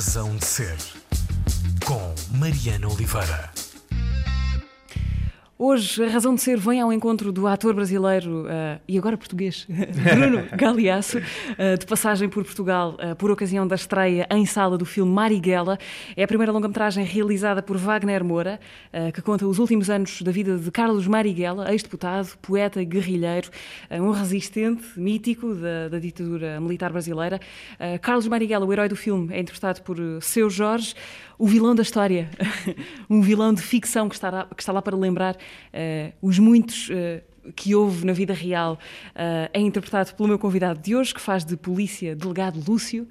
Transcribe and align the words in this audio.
Razão 0.00 0.34
de 0.34 0.46
Ser, 0.46 0.78
com 1.84 2.14
Mariana 2.38 2.88
Oliveira. 2.88 3.59
Hoje, 5.62 6.02
a 6.02 6.08
razão 6.08 6.34
de 6.34 6.40
ser 6.40 6.56
vem 6.56 6.80
ao 6.80 6.90
encontro 6.90 7.30
do 7.30 7.46
ator 7.46 7.74
brasileiro 7.74 8.44
uh, 8.46 8.80
e 8.88 8.96
agora 8.96 9.14
português, 9.18 9.66
Bruno 9.68 10.48
Galeasso, 10.56 11.18
uh, 11.18 11.76
de 11.78 11.84
passagem 11.84 12.30
por 12.30 12.42
Portugal 12.42 12.96
uh, 12.96 13.14
por 13.14 13.30
ocasião 13.30 13.68
da 13.68 13.74
estreia 13.74 14.26
em 14.30 14.46
sala 14.46 14.78
do 14.78 14.86
filme 14.86 15.12
Marighella. 15.12 15.78
É 16.16 16.24
a 16.24 16.26
primeira 16.26 16.50
longa-metragem 16.50 17.04
realizada 17.04 17.62
por 17.62 17.76
Wagner 17.76 18.24
Moura, 18.24 18.58
que 19.12 19.20
conta 19.20 19.46
os 19.46 19.58
últimos 19.58 19.90
anos 19.90 20.22
da 20.22 20.32
vida 20.32 20.56
de 20.56 20.70
Carlos 20.70 21.06
Marighella, 21.06 21.70
ex-deputado, 21.70 22.38
poeta 22.40 22.80
e 22.80 22.86
guerrilheiro, 22.86 23.50
um 23.90 24.12
resistente 24.12 24.98
mítico 24.98 25.54
da, 25.54 25.88
da 25.90 25.98
ditadura 25.98 26.58
militar 26.58 26.90
brasileira. 26.90 27.38
Carlos 28.00 28.26
Marighella, 28.26 28.64
o 28.64 28.72
herói 28.72 28.88
do 28.88 28.96
filme, 28.96 29.34
é 29.34 29.40
interpretado 29.40 29.82
por 29.82 29.96
Seu 30.22 30.48
Jorge, 30.48 30.94
o 31.40 31.46
vilão 31.46 31.74
da 31.74 31.82
história, 31.82 32.28
um 33.08 33.22
vilão 33.22 33.54
de 33.54 33.62
ficção 33.62 34.10
que 34.10 34.14
está 34.14 34.28
lá, 34.28 34.46
que 34.54 34.62
está 34.62 34.72
lá 34.72 34.82
para 34.82 34.94
lembrar 34.94 35.34
uh, 35.36 36.12
os 36.20 36.38
muitos 36.38 36.90
uh, 36.90 37.52
que 37.56 37.74
houve 37.74 38.04
na 38.04 38.12
vida 38.12 38.34
real, 38.34 38.74
uh, 38.74 39.48
é 39.50 39.58
interpretado 39.58 40.14
pelo 40.14 40.28
meu 40.28 40.38
convidado 40.38 40.78
de 40.78 40.94
hoje, 40.94 41.14
que 41.14 41.20
faz 41.20 41.42
de 41.42 41.56
polícia 41.56 42.14
delegado 42.14 42.62
Lúcio. 42.68 43.08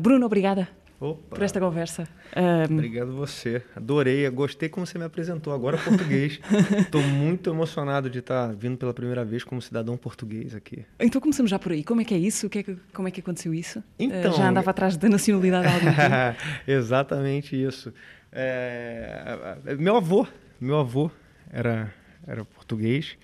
Bruno, 0.00 0.24
obrigada 0.26 0.68
Opa. 1.02 1.34
por 1.34 1.42
esta 1.42 1.58
conversa. 1.58 2.08
Um... 2.36 2.74
Obrigado 2.74 3.12
você. 3.12 3.60
Adorei, 3.74 4.28
gostei 4.30 4.68
como 4.68 4.86
você 4.86 4.96
me 4.96 5.04
apresentou. 5.04 5.52
Agora 5.52 5.76
português. 5.76 6.38
Estou 6.78 7.02
muito 7.02 7.50
emocionado 7.50 8.08
de 8.08 8.20
estar 8.20 8.48
tá 8.48 8.54
vindo 8.54 8.76
pela 8.76 8.94
primeira 8.94 9.24
vez 9.24 9.42
como 9.42 9.60
cidadão 9.60 9.96
português 9.96 10.54
aqui. 10.54 10.86
Então 11.00 11.20
começamos 11.20 11.50
já 11.50 11.58
por 11.58 11.72
aí. 11.72 11.82
Como 11.82 12.00
é 12.00 12.04
que 12.04 12.14
é 12.14 12.18
isso? 12.18 12.48
Que 12.48 12.60
é 12.60 12.62
que, 12.62 12.76
como 12.94 13.08
é 13.08 13.10
que 13.10 13.20
aconteceu 13.20 13.52
isso? 13.52 13.82
Então, 13.98 14.30
uh, 14.30 14.36
já 14.36 14.48
andava 14.48 14.70
atrás 14.70 14.96
da 14.96 15.08
nacionalidade 15.08 15.66
há 15.66 15.74
algum 15.74 15.86
tempo? 15.90 16.70
Exatamente 16.70 17.60
isso. 17.60 17.92
É... 18.30 19.58
Meu 19.78 19.96
avô, 19.96 20.24
meu 20.60 20.78
avô 20.78 21.10
era, 21.50 21.92
era 22.24 22.44
português. 22.44 23.18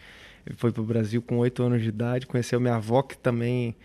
Ele 0.45 0.57
foi 0.57 0.73
para 0.73 0.83
o 0.83 0.85
Brasil 0.85 1.23
com 1.23 1.39
oito 1.39 1.63
anos 1.63 1.81
de 1.81 1.91
idade. 1.91 2.27
Conheceu 2.27 2.59
minha 2.59 2.75
avó, 2.75 3.03
que 3.03 3.17
também 3.17 3.77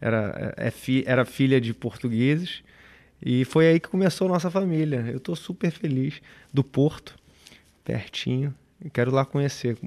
era, 0.00 0.54
é, 0.56 0.68
é 0.68 0.72
era 1.04 1.26
filha 1.26 1.60
de 1.60 1.74
portugueses. 1.74 2.62
E 3.24 3.44
foi 3.44 3.68
aí 3.68 3.80
que 3.80 3.88
começou 3.88 4.26
a 4.26 4.30
nossa 4.30 4.50
família. 4.50 5.04
Eu 5.08 5.18
estou 5.18 5.36
super 5.36 5.70
feliz 5.70 6.20
do 6.52 6.64
Porto, 6.64 7.14
pertinho. 7.84 8.52
Quero 8.92 9.12
lá 9.12 9.24
conhecer. 9.24 9.78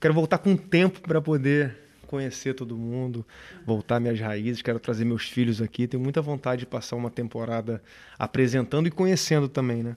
Quero 0.00 0.14
voltar 0.14 0.38
com 0.38 0.56
tempo 0.56 1.00
para 1.00 1.20
poder 1.20 1.76
conhecer 2.06 2.54
todo 2.54 2.76
mundo, 2.76 3.24
voltar 3.66 4.00
minhas 4.00 4.18
raízes. 4.18 4.62
Quero 4.62 4.80
trazer 4.80 5.04
meus 5.04 5.28
filhos 5.28 5.60
aqui. 5.60 5.86
Tenho 5.86 6.02
muita 6.02 6.22
vontade 6.22 6.60
de 6.60 6.66
passar 6.66 6.96
uma 6.96 7.10
temporada 7.10 7.82
apresentando 8.18 8.86
e 8.86 8.90
conhecendo 8.90 9.48
também, 9.48 9.82
né? 9.82 9.96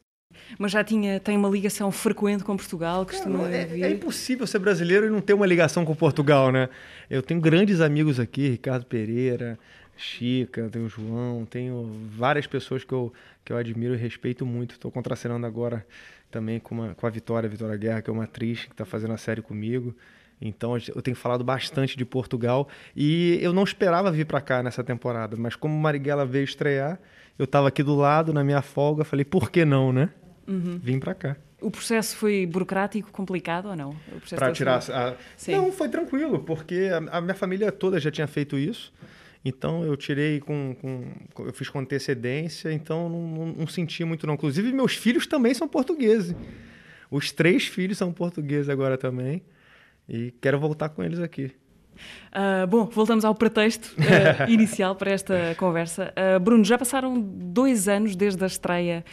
Mas 0.58 0.72
já 0.72 0.84
tinha, 0.84 1.20
tem 1.20 1.38
uma 1.38 1.50
ligação 1.50 1.92
frequente 1.92 2.44
com 2.44 2.58
Portugal? 2.58 3.06
Costuma 3.06 3.50
é, 3.50 3.68
é, 3.72 3.82
é 3.82 3.92
impossível 3.92 4.46
ser 4.46 4.60
brasileiro 4.60 5.06
e 5.06 5.10
não 5.10 5.22
ter 5.22 5.34
uma 5.34 5.46
ligação 5.46 5.86
com 5.86 5.96
Portugal, 5.96 6.52
né? 6.52 6.70
Eu 7.10 7.22
tenho 7.22 7.40
grandes 7.40 7.80
amigos 7.80 8.20
aqui, 8.20 8.50
Ricardo 8.50 8.86
Pereira, 8.86 9.58
Chica, 9.96 10.70
tem 10.70 10.84
o 10.84 10.90
João, 10.90 11.46
tenho 11.46 11.92
várias 12.10 12.48
pessoas 12.48 12.84
que 12.84 12.94
eu, 12.94 13.14
que 13.46 13.54
eu 13.54 13.58
admiro 13.58 13.94
e 13.94 13.98
respeito 13.98 14.46
muito. 14.46 14.72
Estou 14.72 14.92
contracenando 14.92 15.46
agora 15.46 15.86
também 16.32 16.60
com, 16.60 16.76
uma, 16.76 16.96
com 16.96 17.06
a 17.06 17.10
Vitória, 17.10 17.48
Vitória 17.48 17.78
Guerra, 17.78 18.02
que 18.02 18.10
é 18.10 18.14
uma 18.14 18.24
atriz 18.24 18.66
que 18.66 18.72
está 18.72 18.86
fazendo 18.86 19.14
a 19.14 19.18
série 19.18 19.42
comigo. 19.42 19.96
Então 20.42 20.76
eu 20.94 21.02
tenho 21.02 21.16
falado 21.16 21.44
bastante 21.44 21.96
de 21.96 22.04
Portugal 22.04 22.68
e 22.96 23.40
eu 23.42 23.54
não 23.54 23.64
esperava 23.64 24.12
vir 24.12 24.26
para 24.26 24.42
cá 24.42 24.62
nessa 24.62 24.84
temporada, 24.84 25.38
mas 25.38 25.56
como 25.56 25.74
Marighella 25.80 26.26
veio 26.26 26.44
estrear, 26.44 27.00
eu 27.40 27.46
estava 27.46 27.70
aqui 27.70 27.82
do 27.82 27.96
lado 27.96 28.34
na 28.34 28.44
minha 28.44 28.62
folga, 28.62 29.04
falei 29.06 29.24
por 29.24 29.50
que 29.50 29.64
não, 29.64 29.94
né? 29.94 30.10
Uhum. 30.48 30.80
Vim 30.82 31.00
para 31.00 31.14
cá. 31.14 31.38
O 31.62 31.72
processo 31.72 32.18
foi 32.18 32.46
burocrático, 32.46 33.10
complicado 33.10 33.70
ou 33.70 33.76
não? 33.76 33.96
Para 34.36 34.52
tirar 34.52 34.84
a... 34.92 35.16
Não, 35.48 35.72
foi 35.72 35.88
tranquilo, 35.88 36.40
porque 36.40 36.90
a, 36.92 37.18
a 37.18 37.22
minha 37.22 37.34
família 37.34 37.72
toda 37.72 37.98
já 38.02 38.12
tinha 38.12 38.28
feito 38.28 38.58
isso. 38.58 38.92
Então 39.46 39.84
eu 39.84 39.98
tirei 39.98 40.40
com, 40.40 40.76
com, 40.80 41.46
eu 41.46 41.54
fiz 41.54 41.70
com 41.70 41.80
antecedência, 41.80 42.72
então 42.72 43.10
não, 43.10 43.28
não, 43.28 43.46
não, 43.48 43.68
senti 43.68 44.04
muito 44.06 44.26
não. 44.26 44.36
Inclusive 44.36 44.72
meus 44.72 44.96
filhos 44.96 45.28
também 45.28 45.54
são 45.54 45.68
portugueses. 45.68 46.36
Os 47.12 47.32
três 47.32 47.68
filhos 47.68 47.98
são 47.98 48.14
portugueses 48.14 48.70
agora 48.70 48.98
também 48.98 49.44
e 50.08 50.34
quero 50.42 50.60
voltar 50.60 50.90
com 50.90 51.04
eles 51.04 51.20
aqui. 51.20 51.52
Uh, 52.32 52.66
bom, 52.68 52.86
voltamos 52.86 53.24
ao 53.24 53.36
pretexto 53.36 53.94
uh, 53.98 54.48
inicial 54.50 54.96
para 54.96 55.12
esta 55.12 55.56
conversa. 55.58 56.14
Uh, 56.18 56.40
Bruno, 56.40 56.64
já 56.64 56.78
passaram 56.78 57.20
dois 57.22 57.88
anos 57.88 58.16
desde 58.16 58.44
a 58.44 58.48
estreia 58.48 59.04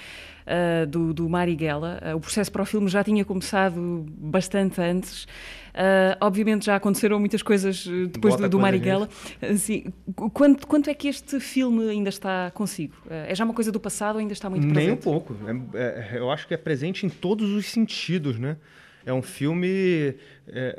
do, 0.89 1.15
do 1.15 1.29
Marighella. 1.29 2.01
O 2.17 2.19
processo 2.19 2.51
para 2.51 2.63
o 2.63 2.65
filme 2.65 2.89
já 2.89 3.05
tinha 3.05 3.25
começado 3.25 4.05
bastante 4.19 4.81
antes. 4.81 5.29
Uh, 5.71 6.17
obviamente 6.21 6.67
já 6.67 6.77
aconteceram 6.77 7.19
muitas 7.19 7.43
coisas 7.43 7.87
depois 8.13 8.37
do, 8.37 8.49
do 8.49 8.59
Marighella. 8.59 9.09
Assim, 9.41 9.93
quanto, 10.33 10.67
quanto 10.67 10.91
é 10.91 10.95
que 10.95 11.09
este 11.09 11.39
filme 11.41 11.89
ainda 11.89 12.09
está 12.09 12.51
consigo? 12.53 12.95
é 13.09 13.35
já 13.35 13.45
uma 13.45 13.55
coisa 13.55 13.71
do 13.71 13.81
passado 13.81 14.17
ou 14.17 14.21
ainda 14.21 14.33
está 14.33 14.51
muito 14.51 14.67
presente? 14.67 14.87
Nem 14.87 14.95
um 14.95 14.97
pouco. 14.97 15.37
É, 15.75 16.15
é, 16.15 16.19
eu 16.19 16.31
acho 16.31 16.47
que 16.47 16.55
é 16.55 16.57
presente 16.57 17.07
em 17.07 17.09
todos 17.09 17.51
os 17.51 17.67
sentidos, 17.67 18.39
né? 18.39 18.57
É 19.05 19.13
um 19.13 19.23
filme 19.23 19.69
é, 19.69 20.15
é, 20.49 20.77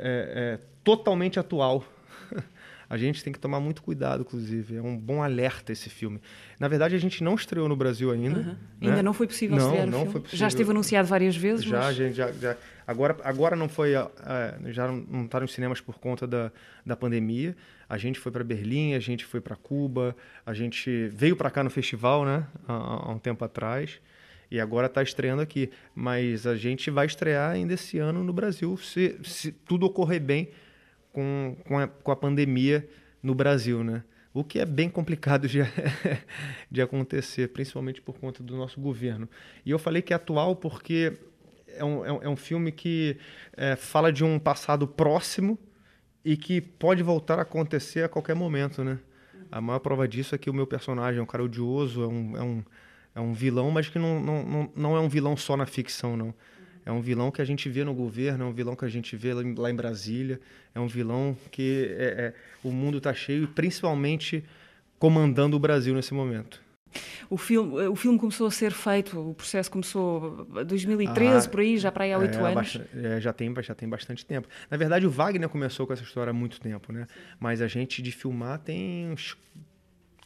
é 0.54 0.58
totalmente 0.84 1.38
atual 1.40 1.84
a 2.88 2.96
gente 2.96 3.24
tem 3.24 3.32
que 3.32 3.38
tomar 3.38 3.58
muito 3.58 3.82
cuidado, 3.82 4.20
inclusive. 4.20 4.76
É 4.76 4.82
um 4.82 4.96
bom 4.96 5.22
alerta 5.22 5.72
esse 5.72 5.88
filme. 5.88 6.20
Na 6.60 6.68
verdade, 6.68 6.94
a 6.94 6.98
gente 6.98 7.24
não 7.24 7.34
estreou 7.34 7.68
no 7.68 7.74
Brasil 7.74 8.10
ainda. 8.10 8.40
Uhum. 8.40 8.44
Né? 8.44 8.56
Ainda 8.82 9.02
não 9.02 9.12
foi 9.12 9.26
possível 9.26 9.56
não, 9.56 9.64
estrear 9.64 9.86
não 9.86 9.92
o 9.92 10.00
filme? 10.00 10.12
Foi 10.12 10.20
possível. 10.20 10.38
Já 10.38 10.48
esteve 10.48 10.70
anunciado 10.70 11.08
várias 11.08 11.36
vezes? 11.36 11.64
Já, 11.64 11.78
mas... 11.78 11.96
gente, 11.96 12.14
já, 12.14 12.30
já. 12.32 12.56
Agora, 12.86 13.16
agora 13.24 13.56
não 13.56 13.68
foi. 13.68 13.96
Uh, 13.96 14.72
já 14.72 14.88
não 14.88 15.24
está 15.24 15.40
nos 15.40 15.52
cinemas 15.52 15.80
por 15.80 15.98
conta 15.98 16.26
da, 16.26 16.52
da 16.84 16.96
pandemia. 16.96 17.56
A 17.88 17.98
gente 17.98 18.18
foi 18.18 18.32
para 18.32 18.42
Berlim, 18.42 18.94
a 18.94 19.00
gente 19.00 19.24
foi 19.24 19.40
para 19.40 19.56
Cuba, 19.56 20.16
a 20.44 20.54
gente 20.54 21.08
veio 21.08 21.36
para 21.36 21.50
cá 21.50 21.62
no 21.62 21.70
festival, 21.70 22.24
né? 22.24 22.46
Há, 22.66 22.72
há 22.72 23.10
um 23.10 23.18
tempo 23.18 23.44
atrás 23.44 24.00
e 24.52 24.60
agora 24.60 24.86
está 24.86 25.02
estreando 25.02 25.40
aqui. 25.40 25.70
Mas 25.94 26.46
a 26.46 26.54
gente 26.54 26.90
vai 26.90 27.06
estrear 27.06 27.50
ainda 27.50 27.72
esse 27.72 27.98
ano 27.98 28.22
no 28.22 28.34
Brasil, 28.34 28.76
se, 28.76 29.18
se 29.24 29.50
tudo 29.50 29.86
ocorrer 29.86 30.20
bem 30.20 30.50
com, 31.10 31.56
com, 31.64 31.78
a, 31.78 31.88
com 31.88 32.10
a 32.10 32.16
pandemia 32.16 32.86
no 33.22 33.34
Brasil, 33.34 33.82
né? 33.82 34.04
O 34.34 34.44
que 34.44 34.58
é 34.58 34.66
bem 34.66 34.90
complicado 34.90 35.48
de, 35.48 35.60
de 36.70 36.82
acontecer, 36.82 37.48
principalmente 37.48 38.02
por 38.02 38.18
conta 38.18 38.42
do 38.42 38.54
nosso 38.54 38.78
governo. 38.78 39.26
E 39.64 39.70
eu 39.70 39.78
falei 39.78 40.02
que 40.02 40.12
é 40.12 40.16
atual 40.16 40.54
porque 40.54 41.14
é 41.76 41.84
um, 41.84 42.04
é 42.04 42.28
um 42.28 42.32
é 42.32 42.36
filme 42.36 42.72
que 42.72 43.16
é, 43.56 43.76
fala 43.76 44.12
de 44.12 44.24
um 44.24 44.38
passado 44.38 44.86
próximo 44.86 45.58
e 46.24 46.36
que 46.36 46.60
pode 46.60 47.02
voltar 47.02 47.38
a 47.38 47.42
acontecer 47.42 48.04
a 48.04 48.08
qualquer 48.08 48.34
momento, 48.34 48.84
né? 48.84 48.98
A 49.50 49.60
maior 49.60 49.80
prova 49.80 50.08
disso 50.08 50.34
é 50.34 50.38
que 50.38 50.48
o 50.48 50.54
meu 50.54 50.66
personagem 50.66 51.20
é 51.20 51.22
um 51.22 51.26
cara 51.26 51.44
odioso, 51.44 52.02
é 52.02 52.06
um, 52.06 52.36
é 52.36 52.42
um, 52.42 52.64
é 53.16 53.20
um 53.20 53.32
vilão, 53.32 53.70
mas 53.70 53.88
que 53.88 53.98
não, 53.98 54.20
não, 54.20 54.72
não, 54.74 54.96
é 54.96 55.00
um 55.00 55.08
vilão 55.08 55.36
só 55.36 55.56
na 55.56 55.66
ficção, 55.66 56.16
não. 56.16 56.34
É 56.84 56.90
um 56.90 57.00
vilão 57.00 57.30
que 57.30 57.42
a 57.42 57.44
gente 57.44 57.68
vê 57.68 57.84
no 57.84 57.94
governo, 57.94 58.44
é 58.44 58.46
um 58.46 58.52
vilão 58.52 58.74
que 58.74 58.84
a 58.84 58.88
gente 58.88 59.14
vê 59.14 59.34
lá 59.34 59.70
em 59.70 59.74
Brasília, 59.74 60.40
é 60.74 60.80
um 60.80 60.86
vilão 60.86 61.36
que 61.50 61.94
é, 61.98 62.04
é, 62.04 62.34
o 62.64 62.72
mundo 62.72 62.98
está 62.98 63.12
cheio, 63.12 63.46
principalmente 63.48 64.42
comandando 64.98 65.56
o 65.56 65.60
Brasil 65.60 65.94
nesse 65.94 66.14
momento. 66.14 66.62
O 67.28 67.36
filme, 67.36 67.86
o 67.86 67.96
filme 67.96 68.18
começou 68.18 68.46
a 68.46 68.50
ser 68.50 68.72
feito, 68.72 69.18
o 69.18 69.34
processo 69.34 69.70
começou 69.70 70.46
em 70.60 70.64
2013, 70.64 71.46
ah, 71.46 71.50
por 71.50 71.60
aí, 71.60 71.78
já 71.78 71.92
para 71.92 72.04
aí 72.04 72.12
há 72.12 72.18
oito 72.18 72.38
é, 72.38 72.52
anos. 72.52 72.80
É, 72.94 73.20
já, 73.20 73.32
tem, 73.32 73.54
já 73.62 73.74
tem 73.74 73.88
bastante 73.88 74.24
tempo. 74.24 74.48
Na 74.70 74.76
verdade, 74.76 75.06
o 75.06 75.10
Wagner 75.10 75.48
começou 75.48 75.86
com 75.86 75.92
essa 75.92 76.02
história 76.02 76.30
há 76.30 76.34
muito 76.34 76.60
tempo, 76.60 76.92
né? 76.92 77.06
Mas 77.38 77.60
a 77.60 77.66
gente 77.66 78.02
de 78.02 78.12
filmar 78.12 78.58
tem 78.58 79.10
uns 79.10 79.36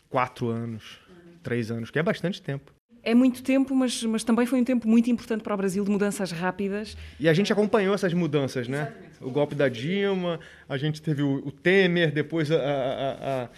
quatro 0.08 0.48
anos, 0.48 0.98
três 1.42 1.70
anos, 1.70 1.90
que 1.90 1.98
é 1.98 2.02
bastante 2.02 2.40
tempo 2.42 2.76
é 3.06 3.14
muito 3.14 3.40
tempo, 3.40 3.72
mas, 3.72 4.02
mas 4.02 4.24
também 4.24 4.46
foi 4.46 4.60
um 4.60 4.64
tempo 4.64 4.88
muito 4.88 5.08
importante 5.08 5.40
para 5.40 5.54
o 5.54 5.56
Brasil 5.56 5.84
de 5.84 5.88
mudanças 5.88 6.32
rápidas. 6.32 6.96
E 7.20 7.28
a 7.28 7.32
gente 7.32 7.52
acompanhou 7.52 7.94
essas 7.94 8.12
mudanças, 8.12 8.66
né? 8.66 8.80
Exatamente. 8.80 9.06
O 9.20 9.30
golpe 9.30 9.54
da 9.54 9.68
Dilma, 9.68 10.40
a 10.68 10.76
gente 10.76 11.00
teve 11.00 11.22
o, 11.22 11.36
o 11.46 11.52
Temer, 11.52 12.12
depois 12.12 12.50
a, 12.50 12.56
a, 12.56 13.44
a, 13.44 13.48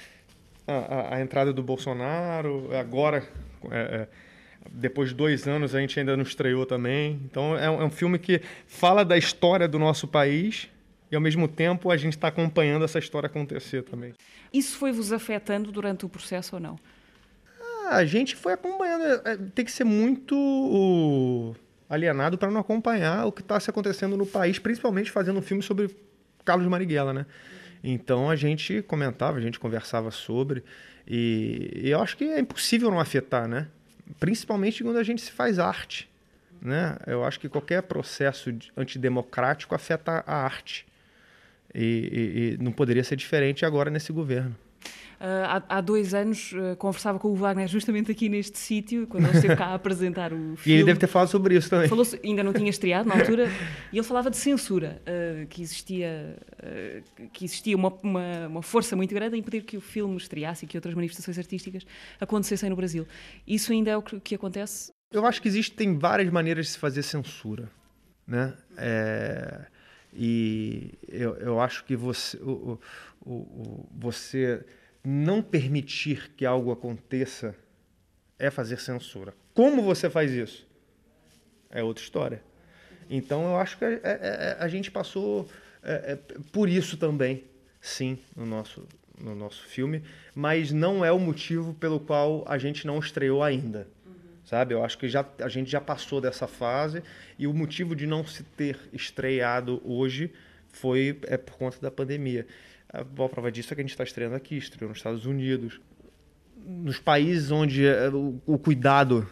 a, 1.10 1.20
entrada 1.20 1.52
do 1.52 1.62
Bolsonaro, 1.62 2.68
agora, 2.76 3.26
é, 3.70 3.78
é, 3.78 4.08
depois 4.70 5.10
de 5.10 5.14
dois 5.14 5.46
anos, 5.48 5.74
a 5.74 5.80
gente 5.80 5.98
ainda 5.98 6.16
não 6.16 6.22
estreou 6.22 6.66
também. 6.66 7.20
Então 7.24 7.56
é 7.56 7.70
um, 7.70 7.82
é 7.82 7.84
um 7.84 7.90
filme 7.90 8.18
que 8.18 8.40
fala 8.66 9.04
da 9.04 9.16
história 9.16 9.66
do 9.66 9.78
nosso 9.78 10.06
país 10.06 10.68
e 11.10 11.14
ao 11.14 11.20
mesmo 11.20 11.48
tempo 11.48 11.90
a 11.90 11.96
gente 11.96 12.14
está 12.14 12.28
acompanhando 12.28 12.84
essa 12.84 12.98
história 12.98 13.26
acontecer 13.26 13.82
também. 13.82 14.12
Isso 14.52 14.76
foi 14.76 14.92
vos 14.92 15.12
afetando 15.12 15.72
durante 15.72 16.04
o 16.04 16.08
processo 16.08 16.56
ou 16.56 16.60
não? 16.60 16.78
a 17.88 18.04
gente 18.04 18.36
foi 18.36 18.52
acompanhando. 18.52 19.04
É, 19.04 19.32
é, 19.32 19.36
tem 19.54 19.64
que 19.64 19.72
ser 19.72 19.84
muito 19.84 21.54
alienado 21.88 22.36
para 22.36 22.50
não 22.50 22.60
acompanhar 22.60 23.26
o 23.26 23.32
que 23.32 23.40
está 23.40 23.58
se 23.58 23.70
acontecendo 23.70 24.16
no 24.16 24.26
país, 24.26 24.58
principalmente 24.58 25.10
fazendo 25.10 25.38
um 25.38 25.42
filme 25.42 25.62
sobre 25.62 25.94
Carlos 26.44 26.66
Marighella, 26.66 27.12
né? 27.12 27.26
Então 27.82 28.28
a 28.30 28.36
gente 28.36 28.82
comentava, 28.82 29.38
a 29.38 29.40
gente 29.40 29.58
conversava 29.58 30.10
sobre, 30.10 30.64
e, 31.06 31.82
e 31.84 31.90
eu 31.90 32.00
acho 32.00 32.16
que 32.16 32.24
é 32.24 32.40
impossível 32.40 32.90
não 32.90 33.00
afetar, 33.00 33.46
né? 33.48 33.68
principalmente 34.18 34.82
quando 34.82 34.98
a 34.98 35.02
gente 35.02 35.20
se 35.20 35.30
faz 35.30 35.58
arte. 35.58 36.08
Né? 36.60 36.96
Eu 37.06 37.24
acho 37.24 37.38
que 37.38 37.48
qualquer 37.48 37.82
processo 37.82 38.52
antidemocrático 38.76 39.74
afeta 39.74 40.24
a 40.26 40.36
arte. 40.44 40.86
E, 41.74 41.80
e, 41.80 42.54
e 42.54 42.62
não 42.62 42.72
poderia 42.72 43.04
ser 43.04 43.16
diferente 43.16 43.64
agora 43.64 43.90
nesse 43.90 44.12
governo. 44.12 44.56
Uh, 45.18 45.24
há, 45.48 45.62
há, 45.68 45.80
dois 45.80 46.14
anos 46.14 46.52
uh, 46.52 46.76
conversava 46.76 47.18
com 47.18 47.28
o 47.28 47.34
Wagner 47.34 47.66
justamente 47.66 48.12
aqui 48.12 48.28
neste 48.28 48.56
sítio, 48.56 49.04
quando 49.08 49.26
ele 49.26 49.34
esteve 49.34 49.56
cá 49.56 49.66
a 49.66 49.74
apresentar 49.76 50.32
o 50.32 50.54
filme. 50.54 50.60
E 50.64 50.72
ele 50.72 50.84
deve 50.84 51.00
ter 51.00 51.08
falado 51.08 51.26
sobre 51.26 51.56
isso 51.56 51.68
também. 51.68 51.88
Falou 51.88 52.06
ainda 52.22 52.44
não 52.44 52.52
tinha 52.52 52.70
estreado 52.70 53.08
na 53.08 53.16
altura, 53.16 53.48
e 53.92 53.98
ele 53.98 54.06
falava 54.06 54.30
de 54.30 54.36
censura, 54.36 55.02
uh, 55.02 55.46
que 55.48 55.60
existia, 55.60 56.36
que 57.32 57.44
existia 57.44 57.76
uma, 57.76 57.92
uma, 58.00 58.46
uma, 58.46 58.62
força 58.62 58.94
muito 58.94 59.12
grande 59.12 59.34
a 59.34 59.38
impedir 59.38 59.62
que 59.62 59.76
o 59.76 59.80
filme 59.80 60.16
estreasse 60.16 60.64
e 60.64 60.68
que 60.68 60.76
outras 60.76 60.94
manifestações 60.94 61.36
artísticas 61.36 61.84
acontecessem 62.20 62.70
no 62.70 62.76
Brasil. 62.76 63.04
Isso 63.44 63.72
ainda 63.72 63.90
é 63.90 63.96
o 63.96 64.02
que, 64.02 64.20
que 64.20 64.34
acontece? 64.36 64.92
Eu 65.10 65.26
acho 65.26 65.42
que 65.42 65.48
existem 65.48 65.98
várias 65.98 66.30
maneiras 66.30 66.66
de 66.66 66.72
se 66.72 66.78
fazer 66.78 67.02
censura. 67.02 67.68
Né? 68.24 68.52
É, 68.76 69.66
e 70.12 70.92
eu, 71.08 71.34
eu 71.36 71.60
acho 71.60 71.84
que 71.84 71.96
você, 71.96 72.36
o, 72.36 72.78
o, 73.24 73.32
o, 73.32 73.88
você 73.98 74.64
não 75.04 75.42
permitir 75.42 76.30
que 76.36 76.44
algo 76.44 76.70
aconteça 76.70 77.54
é 78.38 78.50
fazer 78.50 78.80
censura. 78.80 79.34
Como 79.54 79.82
você 79.82 80.08
faz 80.08 80.30
isso? 80.32 80.66
É 81.70 81.82
outra 81.82 82.02
história. 82.02 82.42
Então 83.10 83.44
eu 83.44 83.56
acho 83.56 83.78
que 83.78 83.84
a, 83.84 83.88
a, 83.88 83.92
é, 83.92 83.98
é, 84.04 84.56
a 84.60 84.68
gente 84.68 84.90
passou 84.90 85.48
é, 85.82 86.12
é, 86.12 86.18
por 86.52 86.68
isso 86.68 86.96
também, 86.96 87.44
sim, 87.80 88.18
no 88.36 88.44
nosso, 88.44 88.86
no 89.20 89.34
nosso 89.34 89.64
filme, 89.64 90.02
mas 90.34 90.70
não 90.70 91.04
é 91.04 91.10
o 91.10 91.18
motivo 91.18 91.74
pelo 91.74 91.98
qual 91.98 92.44
a 92.46 92.58
gente 92.58 92.86
não 92.86 92.98
estreou 92.98 93.42
ainda. 93.42 93.88
Sabe? 94.44 94.72
Eu 94.72 94.82
acho 94.82 94.96
que 94.96 95.08
já, 95.08 95.26
a 95.42 95.48
gente 95.48 95.70
já 95.70 95.80
passou 95.80 96.22
dessa 96.22 96.46
fase 96.46 97.02
e 97.38 97.46
o 97.46 97.52
motivo 97.52 97.94
de 97.94 98.06
não 98.06 98.26
se 98.26 98.42
ter 98.42 98.78
estreado 98.94 99.82
hoje 99.84 100.32
foi 100.70 101.18
é 101.24 101.36
por 101.36 101.56
conta 101.56 101.78
da 101.80 101.90
pandemia. 101.90 102.46
A 102.90 103.04
boa 103.04 103.28
prova 103.28 103.52
disso 103.52 103.72
é 103.72 103.74
que 103.74 103.80
a 103.80 103.84
gente 103.84 103.90
está 103.90 104.04
estreando 104.04 104.34
aqui, 104.34 104.56
estreou 104.56 104.88
nos 104.88 104.98
Estados 104.98 105.26
Unidos. 105.26 105.80
Nos 106.56 106.98
países 106.98 107.50
onde 107.50 107.86
é, 107.86 108.08
o 108.46 108.58
cuidado 108.58 109.28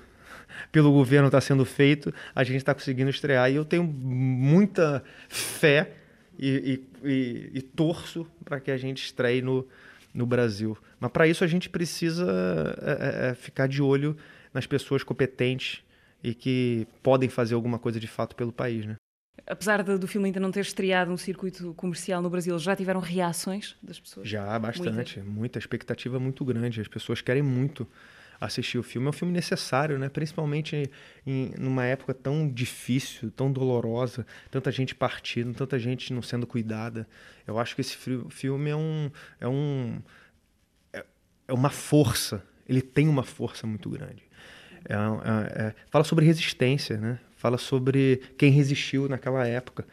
pelo 0.70 0.92
governo 0.92 1.28
está 1.28 1.40
sendo 1.40 1.64
feito, 1.64 2.12
a 2.34 2.44
gente 2.44 2.58
está 2.58 2.74
conseguindo 2.74 3.10
estrear. 3.10 3.50
E 3.50 3.54
eu 3.54 3.64
tenho 3.64 3.84
muita 3.84 5.02
fé 5.28 5.92
e, 6.38 6.82
e, 7.02 7.08
e, 7.08 7.50
e 7.54 7.62
torço 7.62 8.26
para 8.44 8.60
que 8.60 8.70
a 8.70 8.76
gente 8.76 9.02
estreie 9.02 9.42
no, 9.42 9.66
no 10.12 10.26
Brasil. 10.26 10.76
Mas 11.00 11.10
para 11.10 11.26
isso 11.26 11.44
a 11.44 11.46
gente 11.46 11.68
precisa 11.68 12.26
é, 12.82 13.30
é, 13.30 13.34
ficar 13.34 13.66
de 13.66 13.82
olho 13.82 14.16
nas 14.52 14.66
pessoas 14.66 15.02
competentes 15.02 15.82
e 16.22 16.34
que 16.34 16.86
podem 17.02 17.28
fazer 17.28 17.54
alguma 17.54 17.78
coisa 17.78 18.00
de 18.00 18.06
fato 18.06 18.34
pelo 18.34 18.52
país, 18.52 18.86
né? 18.86 18.96
Apesar 19.46 19.82
de, 19.82 19.98
do 19.98 20.06
filme 20.06 20.26
ainda 20.26 20.40
não 20.40 20.50
ter 20.50 20.60
estreado 20.60 21.10
no 21.10 21.18
circuito 21.18 21.74
comercial 21.74 22.22
no 22.22 22.30
Brasil, 22.30 22.58
já 22.58 22.76
tiveram 22.76 23.00
reações 23.00 23.76
das 23.82 23.98
pessoas? 23.98 24.28
Já, 24.28 24.58
bastante. 24.58 25.18
Muita, 25.18 25.38
muita 25.38 25.58
expectativa 25.58 26.18
muito 26.18 26.44
grande. 26.44 26.80
As 26.80 26.88
pessoas 26.88 27.20
querem 27.20 27.42
muito 27.42 27.86
assistir 28.40 28.78
o 28.78 28.82
filme. 28.82 29.06
É 29.06 29.10
um 29.10 29.12
filme 29.12 29.32
necessário, 29.32 29.98
né? 29.98 30.08
principalmente 30.08 30.90
em 31.26 31.52
numa 31.58 31.84
época 31.84 32.14
tão 32.14 32.48
difícil, 32.48 33.30
tão 33.30 33.50
dolorosa, 33.50 34.26
tanta 34.50 34.70
gente 34.70 34.94
partindo, 34.94 35.54
tanta 35.54 35.78
gente 35.78 36.12
não 36.12 36.22
sendo 36.22 36.46
cuidada. 36.46 37.06
Eu 37.46 37.58
acho 37.58 37.74
que 37.74 37.80
esse 37.80 37.96
filme 38.30 38.70
é 38.70 38.76
um 38.76 39.10
é 39.40 39.48
um 39.48 40.00
é, 40.92 41.04
é 41.48 41.52
uma 41.52 41.70
força. 41.70 42.42
Ele 42.68 42.82
tem 42.82 43.08
uma 43.08 43.22
força 43.22 43.66
muito 43.66 43.88
grande. 43.88 44.22
É, 44.88 44.94
é, 44.94 45.66
é, 45.66 45.74
fala 45.90 46.04
sobre 46.04 46.24
resistência, 46.24 46.96
né? 46.96 47.20
Fala 47.36 47.58
sobre 47.58 48.20
quem 48.36 48.50
resistiu 48.50 49.08
naquela 49.08 49.46
época. 49.46 49.84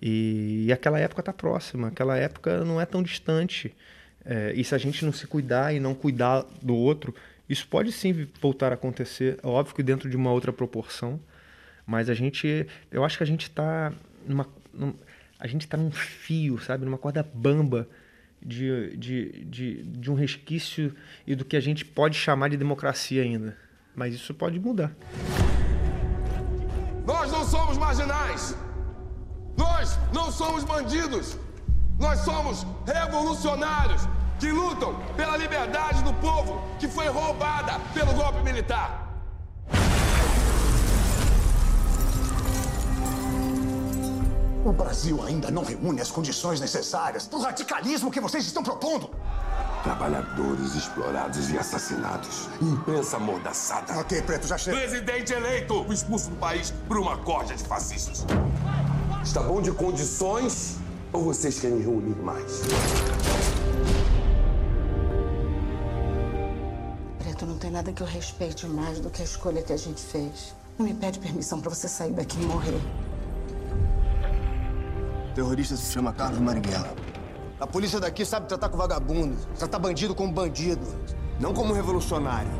E, 0.00 0.66
e 0.66 0.72
aquela 0.72 0.98
época 0.98 1.20
está 1.20 1.32
próxima, 1.32 1.88
aquela 1.88 2.16
época 2.16 2.64
não 2.64 2.80
é 2.80 2.86
tão 2.86 3.02
distante. 3.02 3.74
É, 4.24 4.52
e 4.54 4.62
se 4.62 4.74
a 4.74 4.78
gente 4.78 5.04
não 5.04 5.12
se 5.12 5.26
cuidar 5.26 5.74
e 5.74 5.80
não 5.80 5.94
cuidar 5.94 6.44
do 6.62 6.74
outro, 6.74 7.14
isso 7.48 7.66
pode 7.66 7.90
sim 7.92 8.28
voltar 8.40 8.72
a 8.72 8.74
acontecer, 8.74 9.38
é 9.42 9.46
óbvio 9.46 9.74
que 9.74 9.82
dentro 9.82 10.10
de 10.10 10.16
uma 10.16 10.30
outra 10.30 10.52
proporção, 10.52 11.18
mas 11.86 12.10
a 12.10 12.14
gente, 12.14 12.66
eu 12.90 13.02
acho 13.04 13.16
que 13.16 13.22
a 13.22 13.26
gente 13.26 13.44
está 13.44 13.90
numa, 14.26 14.46
num, 14.74 14.92
a 15.38 15.46
gente 15.46 15.62
está 15.62 15.76
num 15.76 15.90
fio, 15.90 16.58
sabe, 16.58 16.84
numa 16.84 16.98
corda 16.98 17.22
bamba 17.22 17.88
de, 18.42 18.96
de, 18.96 19.44
de, 19.44 19.82
de 19.82 20.10
um 20.10 20.14
resquício 20.14 20.94
e 21.26 21.34
do 21.34 21.44
que 21.44 21.56
a 21.56 21.60
gente 21.60 21.84
pode 21.84 22.16
chamar 22.16 22.48
de 22.50 22.56
democracia 22.56 23.22
ainda. 23.22 23.56
Mas 23.96 24.14
isso 24.14 24.34
pode 24.34 24.60
mudar. 24.60 24.94
Nós 27.08 27.32
não 27.32 27.42
somos 27.42 27.78
marginais. 27.78 28.54
Nós 29.56 29.98
não 30.12 30.30
somos 30.30 30.62
bandidos. 30.62 31.38
Nós 31.98 32.20
somos 32.20 32.66
revolucionários 32.86 34.02
que 34.38 34.50
lutam 34.52 34.94
pela 35.16 35.38
liberdade 35.38 36.02
do 36.02 36.12
povo 36.26 36.62
que 36.78 36.86
foi 36.86 37.08
roubada 37.08 37.80
pelo 37.94 38.12
golpe 38.12 38.40
militar. 38.42 38.90
O 44.62 44.72
Brasil 44.72 45.16
ainda 45.26 45.50
não 45.50 45.64
reúne 45.64 46.02
as 46.02 46.10
condições 46.10 46.60
necessárias 46.60 47.26
para 47.26 47.38
o 47.38 47.42
radicalismo 47.42 48.10
que 48.10 48.20
vocês 48.20 48.44
estão 48.44 48.62
propondo. 48.62 49.08
Trabalhadores 49.82 50.74
explorados 50.74 51.50
e 51.50 51.58
assassinados. 51.58 52.48
Imprensa 52.60 53.16
amordaçada. 53.16 53.98
Ok, 53.98 54.20
Preto, 54.22 54.46
já 54.46 54.58
chega. 54.58 54.76
Presidente 54.76 55.32
eleito, 55.32 55.86
expulso 55.92 56.30
do 56.30 56.36
país 56.36 56.72
por 56.86 56.98
uma 56.98 57.16
corda 57.18 57.54
de 57.54 57.64
fascistas. 57.64 58.24
Está 59.22 59.42
bom 59.42 59.62
de 59.62 59.72
condições 59.72 60.76
ou 61.12 61.22
vocês 61.24 61.58
querem 61.60 61.80
reunir 61.80 62.16
mais? 62.16 62.62
Preto, 67.18 67.46
não 67.46 67.56
tem 67.58 67.70
nada 67.70 67.92
que 67.92 68.02
eu 68.02 68.06
respeite 68.06 68.66
mais 68.66 69.00
do 69.00 69.10
que 69.10 69.22
a 69.22 69.24
escolha 69.24 69.62
que 69.62 69.72
a 69.72 69.76
gente 69.76 70.02
fez. 70.02 70.54
Não 70.78 70.86
me 70.86 70.94
pede 70.94 71.18
permissão 71.18 71.60
para 71.60 71.70
você 71.70 71.88
sair 71.88 72.12
daqui 72.12 72.40
e 72.40 72.46
morrer. 72.46 72.80
O 75.30 75.34
terrorista 75.34 75.76
se 75.76 75.92
chama 75.92 76.12
Carlos 76.12 76.40
Marighella. 76.40 76.94
A 77.60 77.66
polícia 77.66 77.98
daqui 77.98 78.24
sabe 78.24 78.46
tratar 78.46 78.68
com 78.68 78.76
vagabundo, 78.76 79.36
tratar 79.58 79.80
bandido 79.80 80.14
como 80.14 80.32
bandido, 80.32 80.86
não 81.40 81.52
como 81.52 81.74
revolucionário. 81.74 82.50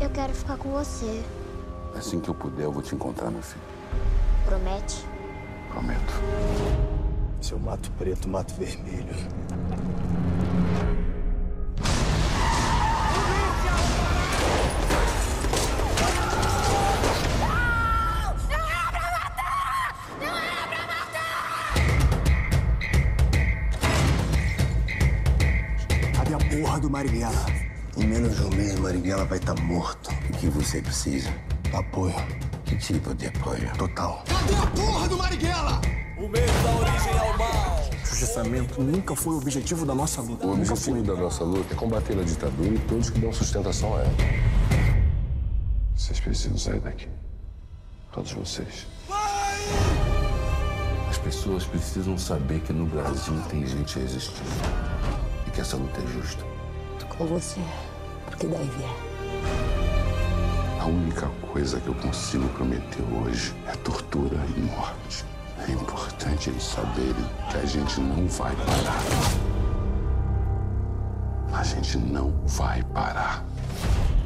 Eu 0.00 0.08
quero 0.08 0.32
ficar 0.32 0.56
com 0.56 0.70
você. 0.70 1.22
Assim 1.94 2.18
que 2.18 2.28
eu 2.28 2.34
puder, 2.34 2.64
eu 2.64 2.72
vou 2.72 2.82
te 2.82 2.94
encontrar, 2.94 3.30
meu 3.30 3.42
filho. 3.42 3.60
Promete? 4.46 5.04
Prometo. 5.70 6.14
Se 7.40 7.52
eu 7.52 7.58
mato 7.58 7.90
preto, 7.98 8.26
mato 8.28 8.54
vermelho. 8.54 9.14
Marighella 29.16 29.24
vai 29.24 29.38
estar 29.38 29.54
tá 29.54 29.62
morto. 29.62 30.10
O 30.10 30.32
que 30.34 30.48
você 30.48 30.82
precisa? 30.82 31.32
Apoio. 31.72 32.14
Que 32.64 32.76
tipo 32.76 33.14
de 33.14 33.26
apoio? 33.26 33.72
Total. 33.78 34.22
Cadê 34.26 34.54
a 34.54 34.66
porra 34.66 35.08
do 35.08 35.16
Marighella? 35.16 35.80
O 36.18 36.28
medo 36.28 36.52
da 36.62 36.76
origem 36.76 37.18
ao 37.18 37.38
mal. 37.38 37.90
Processamento 38.00 38.82
nunca 38.82 39.14
foi 39.14 39.34
o 39.34 39.38
objetivo 39.38 39.86
da 39.86 39.94
nossa 39.94 40.20
luta. 40.20 40.46
O 40.46 40.56
nunca 40.56 40.72
objetivo 40.72 41.04
foi. 41.04 41.14
da 41.14 41.22
nossa 41.22 41.44
luta 41.44 41.74
é 41.74 41.76
combater 41.76 42.18
a 42.18 42.22
ditadura 42.22 42.74
e 42.74 42.78
todos 42.80 43.10
que 43.10 43.18
dão 43.18 43.32
sustentação 43.32 43.96
a 43.96 44.00
ela. 44.00 44.14
Vocês 45.94 46.20
precisam 46.20 46.58
sair 46.58 46.80
daqui. 46.80 47.08
Todos 48.12 48.32
vocês. 48.32 48.86
Vai! 49.08 49.56
As 51.08 51.18
pessoas 51.18 51.64
precisam 51.64 52.18
saber 52.18 52.60
que 52.60 52.72
no 52.72 52.86
Brasil 52.86 53.40
tem 53.48 53.66
gente 53.66 53.98
resistindo. 53.98 54.50
E 55.46 55.50
que 55.50 55.60
essa 55.60 55.76
luta 55.76 56.00
é 56.00 56.06
justa 56.12 56.44
com 57.16 57.26
você, 57.26 57.60
porque 58.26 58.46
daí 58.46 58.68
vier. 58.76 59.05
A 60.80 60.86
única 60.86 61.26
coisa 61.52 61.80
que 61.80 61.88
eu 61.88 61.94
consigo 61.94 62.48
prometer 62.50 63.02
hoje 63.20 63.52
é 63.66 63.72
tortura 63.76 64.36
e 64.56 64.60
morte. 64.60 65.24
É 65.66 65.72
importante 65.72 66.50
eles 66.50 66.62
saberem 66.62 67.14
que 67.50 67.56
a 67.56 67.64
gente 67.64 68.00
não 68.00 68.26
vai 68.28 68.54
parar. 68.54 69.02
A 71.52 71.64
gente 71.64 71.98
não 71.98 72.30
vai 72.46 72.82
parar. 72.84 73.44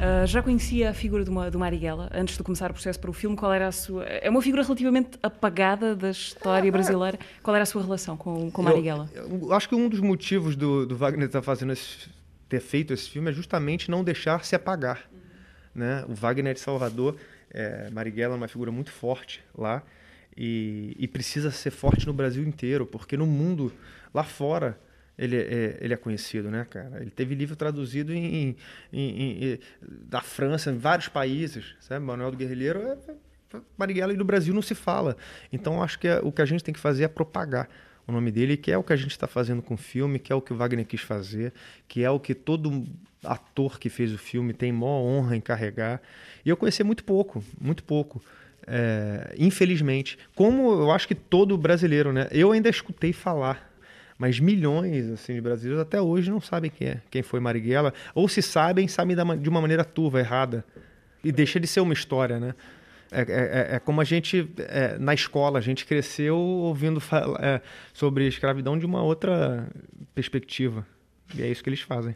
Uh, 0.01 0.25
já 0.27 0.43
conhecia 0.43 0.89
a 0.89 0.93
figura 0.93 1.23
do, 1.23 1.51
do 1.51 1.57
Marighella 1.57 2.09
antes 2.13 2.35
de 2.35 2.43
começar 2.43 2.69
o 2.69 2.73
processo 2.73 2.99
para 2.99 3.09
o 3.09 3.13
filme? 3.13 3.35
Qual 3.35 3.53
era 3.53 3.67
a 3.67 3.71
sua. 3.71 4.03
É 4.03 4.29
uma 4.29 4.41
figura 4.41 4.63
relativamente 4.63 5.17
apagada 5.23 5.95
da 5.95 6.09
história 6.11 6.71
brasileira. 6.71 7.17
Qual 7.41 7.55
era 7.55 7.63
a 7.63 7.65
sua 7.65 7.81
relação 7.81 8.17
com, 8.17 8.51
com 8.51 8.61
Marighella? 8.61 9.09
Eu, 9.13 9.39
eu 9.43 9.53
acho 9.53 9.69
que 9.69 9.75
um 9.75 9.87
dos 9.87 9.99
motivos 9.99 10.55
do, 10.55 10.85
do 10.85 10.95
Wagner 10.95 11.27
estar 11.27 11.41
fazendo 11.41 11.73
esse 11.73 12.09
ter 12.51 12.59
feito 12.59 12.93
esse 12.93 13.09
filme 13.09 13.31
é 13.31 13.33
justamente 13.33 13.89
não 13.89 14.03
deixar 14.03 14.43
se 14.43 14.53
apagar. 14.55 15.09
né? 15.73 16.03
O 16.09 16.13
Wagner 16.13 16.53
de 16.53 16.59
Salvador, 16.59 17.15
é, 17.49 17.89
Marighella 17.91 18.35
é 18.35 18.37
uma 18.37 18.47
figura 18.49 18.71
muito 18.73 18.91
forte 18.91 19.41
lá 19.57 19.81
e, 20.35 20.93
e, 20.99 21.07
precisa 21.07 21.49
ser 21.49 21.71
forte 21.71 22.05
no 22.05 22.13
Brasil 22.13 22.43
inteiro, 22.43 22.85
porque 22.85 23.15
no 23.15 23.25
mundo, 23.25 23.71
lá 24.13 24.23
fora, 24.23 24.77
ele 25.17 25.37
é, 25.37 25.77
ele 25.79 25.93
é 25.93 25.97
conhecido, 25.97 26.51
né, 26.51 26.65
cara? 26.69 27.01
Ele 27.01 27.09
teve 27.09 27.35
livro 27.35 27.55
traduzido 27.55 28.13
em, 28.13 28.57
em, 28.91 29.53
em 29.53 29.59
da 29.81 30.19
França, 30.19 30.71
em 30.71 30.77
vários 30.77 31.07
países, 31.07 31.75
sabe? 31.79 32.05
Manuel 32.05 32.31
do 32.31 32.37
Guerrilheiro 32.37 32.81
é, 32.81 32.97
é 33.53 33.61
Marighella 33.77 34.13
e 34.13 34.17
do 34.17 34.25
Brasil 34.25 34.53
não 34.53 34.61
se 34.61 34.75
fala. 34.75 35.15
Então, 35.53 35.81
acho 35.81 35.97
que 35.99 36.07
é, 36.07 36.19
o 36.21 36.33
que 36.33 36.41
a 36.41 36.45
gente 36.45 36.63
tem 36.65 36.73
que 36.73 36.79
fazer 36.81 37.05
é 37.05 37.07
propagar 37.07 37.69
o 38.07 38.11
nome 38.11 38.31
dele, 38.31 38.57
que 38.57 38.71
é 38.71 38.77
o 38.77 38.83
que 38.83 38.93
a 38.93 38.95
gente 38.95 39.11
está 39.11 39.27
fazendo 39.27 39.61
com 39.61 39.75
o 39.75 39.77
filme, 39.77 40.19
que 40.19 40.31
é 40.31 40.35
o 40.35 40.41
que 40.41 40.53
o 40.53 40.55
Wagner 40.55 40.85
quis 40.85 41.01
fazer, 41.01 41.53
que 41.87 42.03
é 42.03 42.09
o 42.09 42.19
que 42.19 42.33
todo 42.33 42.85
ator 43.23 43.79
que 43.79 43.89
fez 43.89 44.13
o 44.13 44.17
filme 44.17 44.53
tem 44.53 44.71
maior 44.71 45.01
honra 45.01 45.35
em 45.35 45.41
carregar. 45.41 46.01
E 46.45 46.49
eu 46.49 46.57
conheci 46.57 46.83
muito 46.83 47.03
pouco, 47.03 47.43
muito 47.59 47.83
pouco. 47.83 48.21
É, 48.67 49.33
infelizmente. 49.37 50.17
Como 50.35 50.71
eu 50.71 50.91
acho 50.91 51.07
que 51.07 51.15
todo 51.15 51.57
brasileiro, 51.57 52.13
né? 52.13 52.27
Eu 52.31 52.51
ainda 52.51 52.69
escutei 52.69 53.11
falar 53.11 53.71
mas 54.21 54.39
milhões 54.39 55.09
assim 55.09 55.33
de 55.33 55.41
brasileiros 55.41 55.81
até 55.81 55.99
hoje 55.99 56.29
não 56.29 56.39
sabem 56.39 56.69
quem 56.69 56.89
é, 56.89 57.01
quem 57.09 57.23
foi 57.23 57.39
Marighella, 57.39 57.91
ou 58.13 58.29
se 58.29 58.39
sabem, 58.39 58.87
sabem 58.87 59.17
de 59.39 59.49
uma 59.49 59.59
maneira 59.59 59.83
turva, 59.83 60.19
errada. 60.19 60.63
E 61.23 61.31
deixa 61.31 61.59
de 61.59 61.65
ser 61.65 61.79
uma 61.79 61.93
história, 61.93 62.39
né? 62.39 62.53
É, 63.11 63.21
é, 63.21 63.25
é, 63.73 63.75
é 63.75 63.79
como 63.79 63.99
a 63.99 64.05
gente, 64.05 64.49
é, 64.57 64.97
na 64.97 65.13
escola, 65.13 65.59
a 65.59 65.61
gente 65.61 65.85
cresceu 65.85 66.37
ouvindo 66.37 67.01
é, 67.39 67.61
sobre 67.93 68.25
escravidão 68.25 68.79
de 68.79 68.85
uma 68.85 69.03
outra 69.03 69.67
perspectiva. 70.15 70.87
E 71.35 71.41
é 71.41 71.47
isso 71.47 71.61
que 71.61 71.69
eles 71.69 71.81
fazem. 71.81 72.15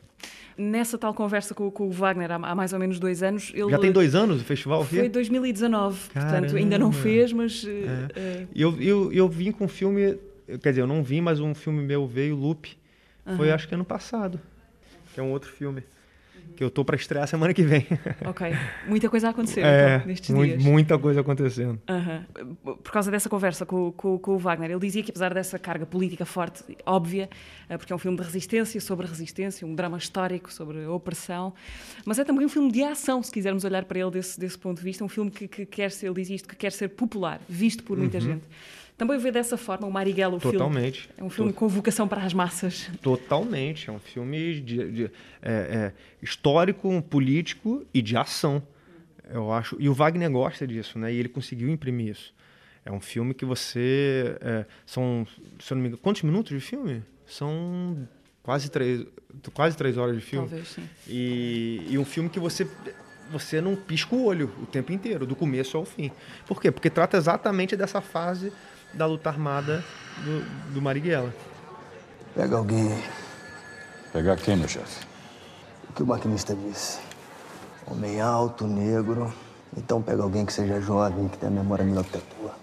Nessa 0.57 0.97
tal 0.97 1.13
conversa 1.13 1.53
com, 1.53 1.69
com 1.69 1.87
o 1.87 1.91
Wagner 1.91 2.31
há, 2.31 2.35
há, 2.35 2.55
mais 2.55 2.71
ou 2.71 2.79
menos 2.79 2.97
dois 2.97 3.21
anos. 3.21 3.51
Ele, 3.53 3.69
Já 3.69 3.77
tem 3.77 3.91
dois 3.91 4.15
anos 4.15 4.41
o 4.41 4.45
festival? 4.45 4.85
Foi 4.85 5.09
2019, 5.09 6.09
Caramba. 6.09 6.31
portanto 6.31 6.57
ainda 6.57 6.77
não 6.77 6.93
fez, 6.93 7.33
mas. 7.33 7.65
É. 8.15 8.47
Eu, 8.55 8.81
eu, 8.81 9.11
eu 9.11 9.27
vim 9.27 9.51
com 9.51 9.65
um 9.65 9.69
filme, 9.69 10.17
quer 10.61 10.69
dizer, 10.69 10.81
eu 10.81 10.87
não 10.87 11.03
vim, 11.03 11.19
mas 11.19 11.41
um 11.41 11.53
filme 11.53 11.83
meu 11.83 12.07
veio, 12.07 12.35
Loop, 12.35 12.77
foi 13.35 13.51
acho 13.51 13.67
que 13.67 13.75
ano 13.75 13.83
passado, 13.83 14.39
que 15.13 15.19
é 15.19 15.23
um 15.23 15.31
outro 15.31 15.51
filme 15.51 15.83
que 16.55 16.63
eu 16.63 16.69
tô 16.69 16.83
para 16.85 16.95
estrear 16.95 17.27
semana 17.27 17.53
que 17.53 17.63
vem. 17.63 17.85
Ok. 18.25 18.47
Muita 18.87 19.09
coisa 19.09 19.27
a 19.27 19.29
acontecer 19.31 19.61
é, 19.61 19.95
então, 19.95 20.07
nestes 20.07 20.29
mu 20.29 20.43
dias. 20.43 20.63
Muita 20.63 20.97
coisa 20.97 21.21
acontecendo. 21.21 21.79
Por 22.63 22.91
causa 22.91 23.11
dessa 23.11 23.29
conversa 23.29 23.65
com, 23.65 23.91
com, 23.91 24.17
com, 24.17 24.31
o 24.31 24.37
Wagner, 24.37 24.71
ele 24.71 24.79
dizia 24.79 25.03
que 25.03 25.11
apesar 25.11 25.33
dessa 25.33 25.59
carga 25.59 25.85
política 25.85 26.25
forte, 26.25 26.63
óbvia, 26.85 27.29
eh, 27.69 27.77
porque 27.77 27.93
é 27.93 27.95
um 27.95 27.99
filme 27.99 28.17
de 28.17 28.23
resistência, 28.23 28.79
sobre 28.81 29.05
resistência, 29.05 29.67
um 29.67 29.75
drama 29.75 29.97
histórico 29.97 30.51
sobre 30.51 30.85
opressão, 30.87 31.53
mas 32.05 32.17
é 32.19 32.23
também 32.23 32.45
um 32.45 32.49
filme 32.49 32.71
de 32.71 32.83
ação, 32.83 33.21
se 33.21 33.31
quisermos 33.31 33.63
olhar 33.63 33.85
para 33.85 33.99
ele 33.99 34.11
desse, 34.11 34.39
desse 34.39 34.57
ponto 34.57 34.77
de 34.77 34.83
vista, 34.83 35.03
um 35.03 35.09
filme 35.09 35.29
que, 35.29 35.47
que 35.47 35.65
quer 35.65 35.91
ser, 35.91 36.07
ele 36.07 36.15
diz 36.15 36.29
isto, 36.29 36.47
que 36.47 36.55
quer 36.55 36.71
ser 36.71 36.89
popular, 36.89 37.39
visto 37.47 37.83
por 37.83 37.97
muita 37.97 38.17
uhum. 38.17 38.23
gente. 38.23 38.43
Também 38.97 39.17
vê 39.17 39.29
dessa 39.29 39.57
forma 39.57 39.85
o 39.85 39.91
Marighella, 39.91 40.35
o 40.35 40.39
Totalmente. 40.39 41.01
filme. 41.01 41.15
É 41.17 41.23
um 41.23 41.29
filme 41.29 41.51
com 41.51 41.67
vocação 41.67 42.07
para 42.07 42.23
as 42.23 42.33
massas. 42.33 42.89
Totalmente. 43.01 43.89
É 43.89 43.93
um 43.93 43.99
filme 43.99 44.61
de, 44.61 44.91
de 44.91 45.11
é, 45.41 45.51
é, 45.51 45.93
histórico, 46.21 47.01
político 47.09 47.85
e 47.93 48.01
de 48.01 48.15
ação. 48.15 48.63
Eu 49.29 49.51
acho. 49.51 49.75
E 49.79 49.89
o 49.89 49.93
Wagner 49.93 50.31
gosta 50.31 50.65
disso, 50.65 50.97
né? 50.97 51.11
E 51.11 51.17
ele 51.17 51.27
conseguiu 51.27 51.69
imprimir 51.69 52.11
isso. 52.11 52.33
É 52.85 52.91
um 52.91 53.01
filme 53.01 53.33
que 53.33 53.43
você. 53.43 54.37
É, 54.39 54.65
são, 54.85 55.27
se 55.59 55.73
eu 55.73 55.75
não 55.75 55.81
me 55.81 55.87
engano, 55.89 56.01
quantos 56.01 56.21
minutos 56.21 56.51
de 56.51 56.65
filme? 56.65 57.03
São 57.25 58.07
quase 58.43 58.69
três, 58.69 59.05
quase 59.53 59.75
três 59.75 59.97
horas 59.97 60.15
de 60.15 60.21
filme. 60.21 60.47
Talvez, 60.47 60.69
sim. 60.69 60.87
E, 61.07 61.85
e 61.89 61.97
um 61.97 62.05
filme 62.05 62.29
que 62.29 62.39
você 62.39 62.65
você 63.31 63.59
não 63.59 63.75
pisca 63.75 64.15
o 64.15 64.23
olho 64.23 64.51
o 64.61 64.67
tempo 64.67 64.93
inteiro, 64.93 65.25
do 65.25 65.35
começo 65.35 65.75
ao 65.77 65.83
fim. 65.83 66.11
Por 66.47 66.61
quê? 66.61 66.71
Porque 66.71 66.91
trata 66.91 67.17
exatamente 67.17 67.75
dessa 67.75 67.99
fase 67.99 68.53
da 68.93 69.05
luta 69.05 69.29
armada 69.29 69.83
do, 70.23 70.73
do 70.73 70.81
Marighella. 70.81 71.33
Pega 72.33 72.57
alguém. 72.57 73.01
Pegar 74.11 74.37
quem, 74.37 74.55
meu 74.55 74.67
chefe? 74.67 75.05
O 75.89 75.93
que 75.93 76.03
o 76.03 76.05
maquinista 76.05 76.55
disse. 76.55 76.99
Homem 77.87 78.21
alto, 78.21 78.65
negro. 78.65 79.33
Então 79.75 80.01
pega 80.01 80.23
alguém 80.23 80.45
que 80.45 80.53
seja 80.53 80.79
jovem, 80.81 81.27
que 81.27 81.37
tenha 81.37 81.51
memória 81.51 81.83
melhor 81.83 82.03
que 82.03 82.17
a 82.17 82.21
tua. 82.21 82.55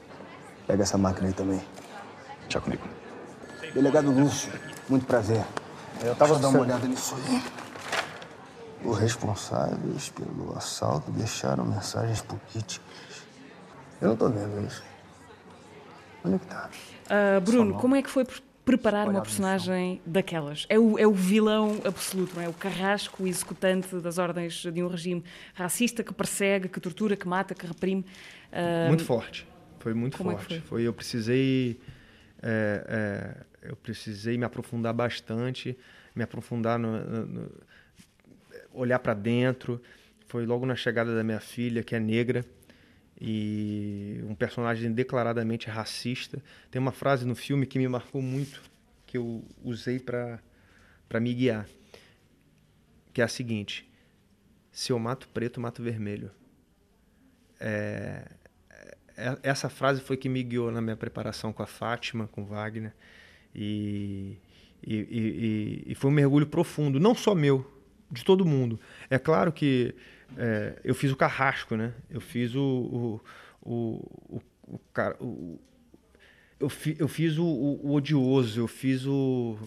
Pega 0.66 0.82
essa 0.82 0.96
máquina 0.96 1.28
aí 1.28 1.34
também. 1.34 1.60
Já 2.48 2.60
comigo. 2.60 2.82
Delegado 3.74 4.10
Lúcio, 4.10 4.52
muito 4.88 5.06
prazer. 5.06 5.44
Eu 6.02 6.14
tava 6.14 6.34
dando 6.34 6.48
uma 6.48 6.60
olhada 6.60 6.86
nisso 6.86 7.14
aí. 7.14 7.42
Os 8.84 8.98
responsáveis 8.98 10.10
pelo 10.10 10.56
assalto 10.56 11.10
deixaram 11.12 11.64
mensagens 11.64 12.20
políticas. 12.20 12.80
Eu 14.00 14.08
não 14.08 14.16
tô 14.16 14.28
vendo 14.28 14.66
isso. 14.66 14.82
Onde 16.24 16.36
é 16.36 16.38
que 16.38 16.46
tá? 16.46 16.70
Uh, 17.06 17.40
Bruno, 17.40 17.74
como 17.74 17.96
é 17.96 18.02
que 18.02 18.10
foi 18.10 18.24
preparar 18.64 19.08
uma 19.08 19.20
personagem 19.20 20.00
daquelas? 20.06 20.66
É 20.68 20.78
o, 20.78 20.98
é 20.98 21.06
o 21.06 21.12
vilão 21.12 21.80
absoluto, 21.84 22.36
não 22.36 22.42
é? 22.42 22.48
O 22.48 22.52
carrasco, 22.52 23.24
o 23.24 23.26
executante 23.26 23.94
das 23.96 24.18
ordens 24.18 24.62
de 24.62 24.82
um 24.82 24.88
regime 24.88 25.22
racista 25.54 26.02
que 26.04 26.12
persegue, 26.12 26.68
que 26.68 26.80
tortura, 26.80 27.16
que 27.16 27.26
mata, 27.26 27.54
que 27.54 27.66
reprime. 27.66 28.04
Uh, 28.52 28.88
muito 28.88 29.04
forte. 29.04 29.46
Foi 29.80 29.94
muito 29.94 30.16
como 30.16 30.30
forte. 30.30 30.54
É 30.54 30.60
foi? 30.60 30.68
foi? 30.68 30.82
Eu 30.82 30.92
precisei. 30.92 31.80
É, 32.40 33.36
é, 33.62 33.68
eu 33.70 33.76
precisei 33.76 34.36
me 34.36 34.44
aprofundar 34.44 34.92
bastante, 34.92 35.78
me 36.14 36.24
aprofundar 36.24 36.78
no, 36.78 36.98
no, 37.04 37.26
no 37.26 37.50
olhar 38.72 38.98
para 38.98 39.14
dentro. 39.14 39.80
Foi 40.26 40.46
logo 40.46 40.64
na 40.66 40.74
chegada 40.74 41.14
da 41.14 41.22
minha 41.22 41.40
filha, 41.40 41.82
que 41.82 41.94
é 41.94 42.00
negra 42.00 42.44
e 43.24 44.20
um 44.24 44.34
personagem 44.34 44.90
declaradamente 44.92 45.70
racista. 45.70 46.42
Tem 46.72 46.82
uma 46.82 46.90
frase 46.90 47.24
no 47.24 47.36
filme 47.36 47.66
que 47.66 47.78
me 47.78 47.86
marcou 47.86 48.20
muito, 48.20 48.60
que 49.06 49.16
eu 49.16 49.44
usei 49.62 50.00
para 50.00 50.40
me 51.20 51.32
guiar, 51.32 51.68
que 53.12 53.20
é 53.20 53.24
a 53.24 53.28
seguinte: 53.28 53.88
se 54.72 54.90
eu 54.90 54.98
mato 54.98 55.28
preto, 55.28 55.60
mato 55.60 55.84
vermelho. 55.84 56.32
É, 57.60 58.28
é, 59.16 59.38
essa 59.44 59.68
frase 59.68 60.00
foi 60.00 60.16
que 60.16 60.28
me 60.28 60.42
guiou 60.42 60.72
na 60.72 60.82
minha 60.82 60.96
preparação 60.96 61.52
com 61.52 61.62
a 61.62 61.66
Fátima, 61.66 62.26
com 62.26 62.44
Wagner, 62.44 62.92
e, 63.54 64.36
e, 64.84 64.96
e, 64.96 65.82
e 65.86 65.94
foi 65.94 66.10
um 66.10 66.14
mergulho 66.14 66.48
profundo, 66.48 66.98
não 66.98 67.14
só 67.14 67.36
meu, 67.36 67.64
de 68.10 68.24
todo 68.24 68.44
mundo. 68.44 68.80
É 69.08 69.16
claro 69.16 69.52
que 69.52 69.94
é, 70.36 70.80
eu 70.84 70.94
fiz 70.94 71.10
o 71.10 71.16
carrasco, 71.16 71.76
né? 71.76 71.92
Eu 72.10 72.20
fiz 72.20 72.54
o. 72.54 73.20
o, 73.62 73.70
o, 73.70 74.40
o, 74.68 74.80
o 75.20 75.60
eu, 76.58 76.68
fi, 76.68 76.96
eu 76.98 77.08
fiz 77.08 77.38
o, 77.38 77.44
o, 77.44 77.92
odioso, 77.92 78.60
eu 78.60 78.68
fiz 78.68 79.04
o, 79.04 79.58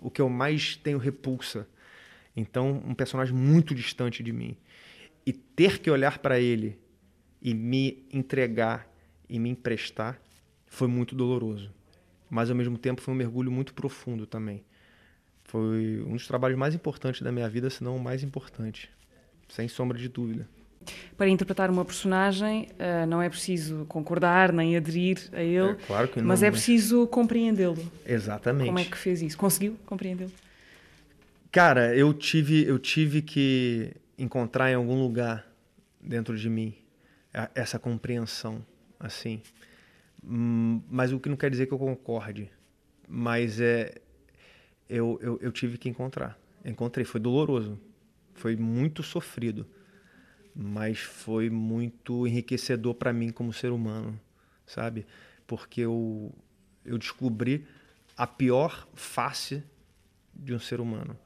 o 0.00 0.10
que 0.10 0.20
eu 0.20 0.28
mais 0.28 0.76
tenho 0.76 0.98
repulsa. 0.98 1.68
Então, 2.34 2.82
um 2.86 2.94
personagem 2.94 3.34
muito 3.34 3.74
distante 3.74 4.22
de 4.22 4.32
mim. 4.32 4.56
E 5.26 5.32
ter 5.32 5.78
que 5.78 5.90
olhar 5.90 6.18
para 6.18 6.40
ele 6.40 6.78
e 7.40 7.52
me 7.52 8.06
entregar 8.12 8.90
e 9.28 9.38
me 9.38 9.50
emprestar 9.50 10.20
foi 10.66 10.88
muito 10.88 11.14
doloroso. 11.14 11.70
Mas, 12.30 12.48
ao 12.48 12.56
mesmo 12.56 12.78
tempo, 12.78 13.02
foi 13.02 13.12
um 13.12 13.16
mergulho 13.16 13.52
muito 13.52 13.74
profundo 13.74 14.26
também. 14.26 14.64
Foi 15.44 16.02
um 16.06 16.12
dos 16.12 16.26
trabalhos 16.26 16.58
mais 16.58 16.74
importantes 16.74 17.20
da 17.20 17.30
minha 17.30 17.48
vida, 17.48 17.68
se 17.68 17.84
não 17.84 17.96
o 17.96 18.00
mais 18.00 18.22
importante 18.22 18.90
sem 19.48 19.68
sombra 19.68 19.98
de 19.98 20.08
dúvida. 20.08 20.46
Para 21.16 21.28
interpretar 21.28 21.70
uma 21.70 21.84
personagem, 21.84 22.68
uh, 22.72 23.06
não 23.06 23.22
é 23.22 23.28
preciso 23.28 23.84
concordar 23.86 24.52
nem 24.52 24.76
aderir 24.76 25.28
a 25.32 25.40
ele, 25.40 25.72
é, 25.72 25.74
claro 25.86 26.08
que 26.08 26.20
não, 26.20 26.26
mas 26.26 26.42
é 26.42 26.50
preciso 26.50 27.06
compreendê-lo. 27.06 27.78
Exatamente. 28.04 28.66
Como 28.66 28.78
é 28.78 28.84
que 28.84 28.96
fez 28.96 29.22
isso? 29.22 29.38
Conseguiu 29.38 29.76
compreendê-lo? 29.86 30.32
Cara, 31.52 31.94
eu 31.94 32.12
tive, 32.12 32.64
eu 32.64 32.78
tive 32.78 33.22
que 33.22 33.92
encontrar 34.18 34.70
em 34.70 34.74
algum 34.74 35.00
lugar 35.00 35.46
dentro 36.00 36.36
de 36.36 36.48
mim 36.48 36.74
essa 37.54 37.78
compreensão, 37.78 38.64
assim. 38.98 39.40
Hum, 40.24 40.80
mas 40.90 41.12
o 41.12 41.20
que 41.20 41.28
não 41.28 41.36
quer 41.36 41.50
dizer 41.50 41.66
que 41.66 41.72
eu 41.72 41.78
concorde. 41.78 42.50
Mas 43.08 43.60
é, 43.60 43.94
eu, 44.88 45.18
eu, 45.22 45.38
eu 45.42 45.52
tive 45.52 45.78
que 45.78 45.88
encontrar. 45.88 46.38
Encontrei, 46.64 47.04
foi 47.04 47.20
doloroso 47.20 47.78
foi 48.34 48.56
muito 48.56 49.02
sofrido, 49.02 49.66
mas 50.54 50.98
foi 50.98 51.48
muito 51.48 52.26
enriquecedor 52.26 52.94
para 52.94 53.12
mim 53.12 53.30
como 53.30 53.52
ser 53.52 53.70
humano, 53.72 54.18
sabe? 54.66 55.06
Porque 55.46 55.80
eu, 55.82 56.32
eu 56.84 56.98
descobri 56.98 57.66
a 58.16 58.26
pior 58.26 58.88
face 58.94 59.62
de 60.34 60.54
um 60.54 60.58
ser 60.58 60.80
humano. 60.80 61.18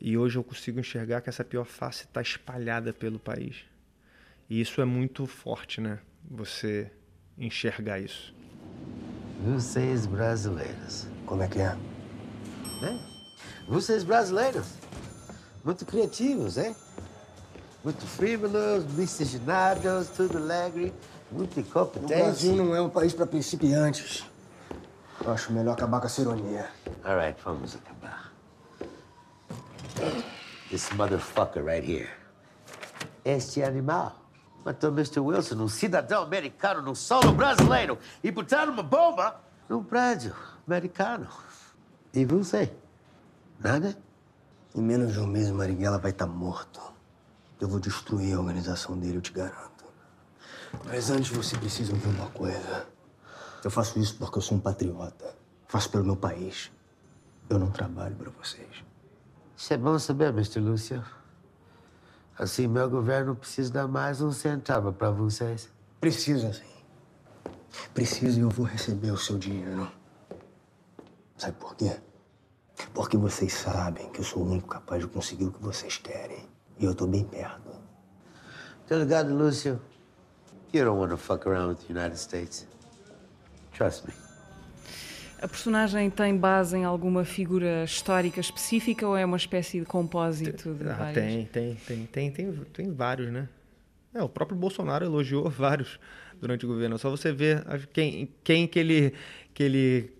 E 0.00 0.16
hoje 0.16 0.36
eu 0.36 0.44
consigo 0.44 0.78
enxergar 0.78 1.20
que 1.20 1.28
essa 1.28 1.44
pior 1.44 1.64
face 1.64 2.04
está 2.04 2.20
espalhada 2.20 2.92
pelo 2.92 3.18
país. 3.18 3.64
E 4.48 4.60
isso 4.60 4.80
é 4.80 4.84
muito 4.84 5.26
forte, 5.26 5.80
né? 5.80 5.98
Você 6.30 6.90
enxergar 7.38 7.98
isso. 7.98 8.34
Vocês 9.44 10.06
brasileiros. 10.06 11.06
Como 11.26 11.42
é 11.42 11.48
que 11.48 11.58
é? 11.58 11.76
é? 12.82 13.14
Vocês 13.66 14.04
brasileiros 14.04 14.74
muito 15.64 15.86
criativos, 15.86 16.58
hein? 16.58 16.76
muito 17.82 18.06
frívolos, 18.06 18.84
miscigenados, 18.94 20.08
tudo 20.08 20.38
alegre, 20.38 20.92
muito 21.30 21.56
O 21.56 21.60
incompetente. 21.60 22.14
Brasil 22.14 22.56
não 22.56 22.74
é 22.74 22.80
um 22.80 22.88
país 22.88 23.12
para 23.12 23.26
principiantes. 23.26 24.24
Eu 25.22 25.32
acho 25.32 25.52
melhor 25.52 25.72
acabar 25.72 26.00
com 26.00 26.06
essa 26.06 26.20
ironia. 26.20 26.68
All 27.04 27.16
right, 27.16 27.38
vamos 27.44 27.76
acabar. 27.76 28.32
This 30.70 30.90
motherfucker 30.92 31.64
right 31.64 31.86
here. 31.86 32.08
Este 33.24 33.62
animal 33.62 34.16
matou 34.64 34.90
Mr. 34.90 35.20
Wilson, 35.20 35.56
um 35.62 35.68
cidadão 35.68 36.22
americano 36.22 36.82
num 36.82 36.94
solo 36.94 37.32
brasileiro 37.32 37.98
e 38.22 38.30
botaram 38.30 38.72
uma 38.72 38.82
bomba 38.82 39.40
num 39.68 39.82
prédio 39.84 40.34
americano. 40.66 41.28
E 42.12 42.24
você? 42.24 42.72
Nada? 43.60 43.96
Em 44.74 44.82
menos 44.82 45.12
de 45.12 45.20
um 45.20 45.26
mês, 45.26 45.50
Marighella 45.50 45.98
vai 45.98 46.10
estar 46.10 46.26
morto. 46.26 46.80
Eu 47.60 47.68
vou 47.68 47.78
destruir 47.78 48.34
a 48.34 48.40
organização 48.40 48.98
dele, 48.98 49.18
eu 49.18 49.22
te 49.22 49.32
garanto. 49.32 49.84
Mas 50.84 51.10
antes 51.10 51.30
você 51.30 51.56
precisa 51.56 51.92
ouvir 51.92 52.08
uma 52.08 52.28
coisa. 52.30 52.86
Eu 53.62 53.70
faço 53.70 53.98
isso 54.00 54.16
porque 54.16 54.38
eu 54.38 54.42
sou 54.42 54.58
um 54.58 54.60
patriota. 54.60 55.34
Faço 55.68 55.90
pelo 55.90 56.04
meu 56.04 56.16
país. 56.16 56.72
Eu 57.48 57.58
não 57.58 57.70
trabalho 57.70 58.16
para 58.16 58.30
vocês. 58.30 58.84
Isso 59.56 59.72
é 59.72 59.76
bom 59.76 59.96
saber, 59.98 60.30
Mr. 60.30 60.58
Lúcio. 60.58 61.04
Assim, 62.36 62.66
meu 62.66 62.90
governo 62.90 63.36
precisa 63.36 63.72
dar 63.72 63.86
mais 63.86 64.20
um 64.20 64.32
centavo 64.32 64.92
para 64.92 65.10
vocês. 65.10 65.68
Precisa, 66.00 66.52
sim. 66.52 66.64
Precisa 67.94 68.38
e 68.38 68.42
eu 68.42 68.50
vou 68.50 68.66
receber 68.66 69.12
o 69.12 69.16
seu 69.16 69.38
dinheiro. 69.38 69.88
Sabe 71.36 71.56
por 71.58 71.76
quê? 71.76 71.96
Porque 72.92 73.16
vocês 73.16 73.52
sabem 73.52 74.08
que 74.10 74.20
eu 74.20 74.24
sou 74.24 74.42
o 74.42 74.50
único 74.50 74.68
capaz 74.68 75.02
de 75.02 75.08
conseguir 75.08 75.44
o 75.46 75.52
que 75.52 75.62
vocês 75.62 75.96
querem. 75.98 76.48
E 76.78 76.84
eu 76.84 76.94
tô 76.94 77.06
bem 77.06 77.24
perto. 77.24 77.70
Tá 78.86 78.96
ligado, 78.96 79.34
Lúcio? 79.34 79.80
You 80.72 80.84
don't 80.84 80.98
want 80.98 81.10
to 81.10 81.16
fuck 81.16 81.46
around 81.48 81.68
with 81.70 81.86
the 81.86 81.92
United 81.92 82.18
States. 82.18 82.66
Trust 83.72 84.06
me. 84.06 84.12
A 85.40 85.48
personagem 85.48 86.10
tem 86.10 86.36
base 86.36 86.76
em 86.76 86.84
alguma 86.84 87.24
figura 87.24 87.84
histórica 87.84 88.40
específica 88.40 89.06
ou 89.06 89.16
é 89.16 89.24
uma 89.24 89.36
espécie 89.36 89.78
de 89.80 89.86
compósito 89.86 90.74
de 90.74 90.88
Ah, 90.88 90.94
várias? 90.94 91.14
tem, 91.14 91.44
tem, 91.46 91.74
tem, 91.74 92.06
tem, 92.06 92.30
tem, 92.30 92.52
tem 92.52 92.92
vários, 92.92 93.30
né? 93.30 93.48
É, 94.14 94.22
o 94.22 94.28
próprio 94.28 94.56
Bolsonaro 94.56 95.04
elogiou 95.04 95.48
vários 95.50 95.98
durante 96.40 96.64
o 96.64 96.68
governo. 96.68 96.98
Só 96.98 97.10
você 97.10 97.32
ver 97.32 97.62
quem, 97.92 98.32
quem 98.42 98.66
que 98.66 98.78
ele, 98.78 99.14
que 99.52 99.62
ele, 99.62 100.12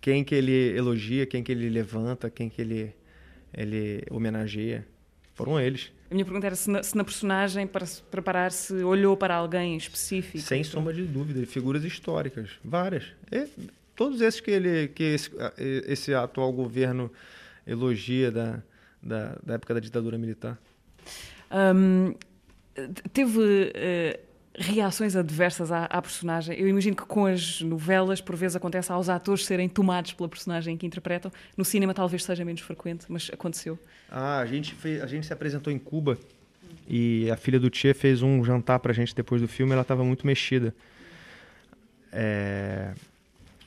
quem 0.00 0.24
que 0.24 0.34
ele 0.34 0.76
elogia, 0.76 1.26
quem 1.26 1.42
que 1.42 1.52
ele 1.52 1.68
levanta, 1.68 2.30
quem 2.30 2.48
que 2.48 2.60
ele, 2.60 2.94
ele 3.52 4.04
homenageia. 4.10 4.86
Foram 5.34 5.58
eles. 5.58 5.90
A 6.10 6.14
minha 6.14 6.24
pergunta 6.24 6.46
era 6.46 6.54
se 6.54 6.70
na, 6.70 6.82
se 6.82 6.94
na 6.96 7.04
personagem, 7.04 7.66
para 7.66 7.86
se 7.86 8.02
preparar-se, 8.02 8.74
olhou 8.84 9.16
para 9.16 9.34
alguém 9.34 9.76
específico. 9.76 10.38
Sem 10.44 10.62
sombra 10.62 10.92
de 10.92 11.04
dúvida, 11.04 11.44
figuras 11.46 11.84
históricas, 11.84 12.50
várias. 12.62 13.04
E 13.30 13.48
todos 13.96 14.20
esses 14.20 14.40
que 14.40 14.50
ele, 14.50 14.88
que 14.88 15.02
esse, 15.02 15.30
esse 15.86 16.12
atual 16.12 16.52
governo 16.52 17.10
elogia 17.66 18.30
da, 18.30 18.62
da, 19.02 19.38
da 19.42 19.54
época 19.54 19.74
da 19.74 19.80
ditadura 19.80 20.18
militar. 20.18 20.58
Hum, 21.50 22.14
teve 23.12 23.72
eh, 23.74 24.20
reações 24.54 25.16
adversas 25.16 25.72
à, 25.72 25.84
à 25.84 26.02
personagem. 26.02 26.58
Eu 26.58 26.68
imagino 26.68 26.94
que 26.94 27.04
com 27.04 27.26
as 27.26 27.60
novelas, 27.60 28.20
por 28.20 28.36
vezes, 28.36 28.56
acontece 28.56 28.92
aos 28.92 29.08
atores 29.08 29.44
serem 29.46 29.68
tomados 29.68 30.12
pela 30.12 30.28
personagem 30.28 30.76
que 30.76 30.86
interpretam. 30.86 31.32
No 31.56 31.64
cinema 31.64 31.94
talvez 31.94 32.24
seja 32.24 32.44
menos 32.44 32.60
frequente, 32.60 33.06
mas 33.08 33.30
aconteceu. 33.32 33.78
Ah, 34.10 34.38
a 34.38 34.46
gente, 34.46 34.76
a 35.02 35.06
gente 35.06 35.26
se 35.26 35.32
apresentou 35.32 35.72
em 35.72 35.78
Cuba 35.78 36.18
e 36.88 37.30
a 37.30 37.36
filha 37.36 37.58
do 37.58 37.70
Tchê 37.70 37.94
fez 37.94 38.22
um 38.22 38.44
jantar 38.44 38.78
pra 38.78 38.92
gente 38.92 39.14
depois 39.14 39.40
do 39.40 39.48
filme. 39.48 39.72
Ela 39.72 39.82
estava 39.82 40.04
muito 40.04 40.26
mexida. 40.26 40.74
É, 42.12 42.92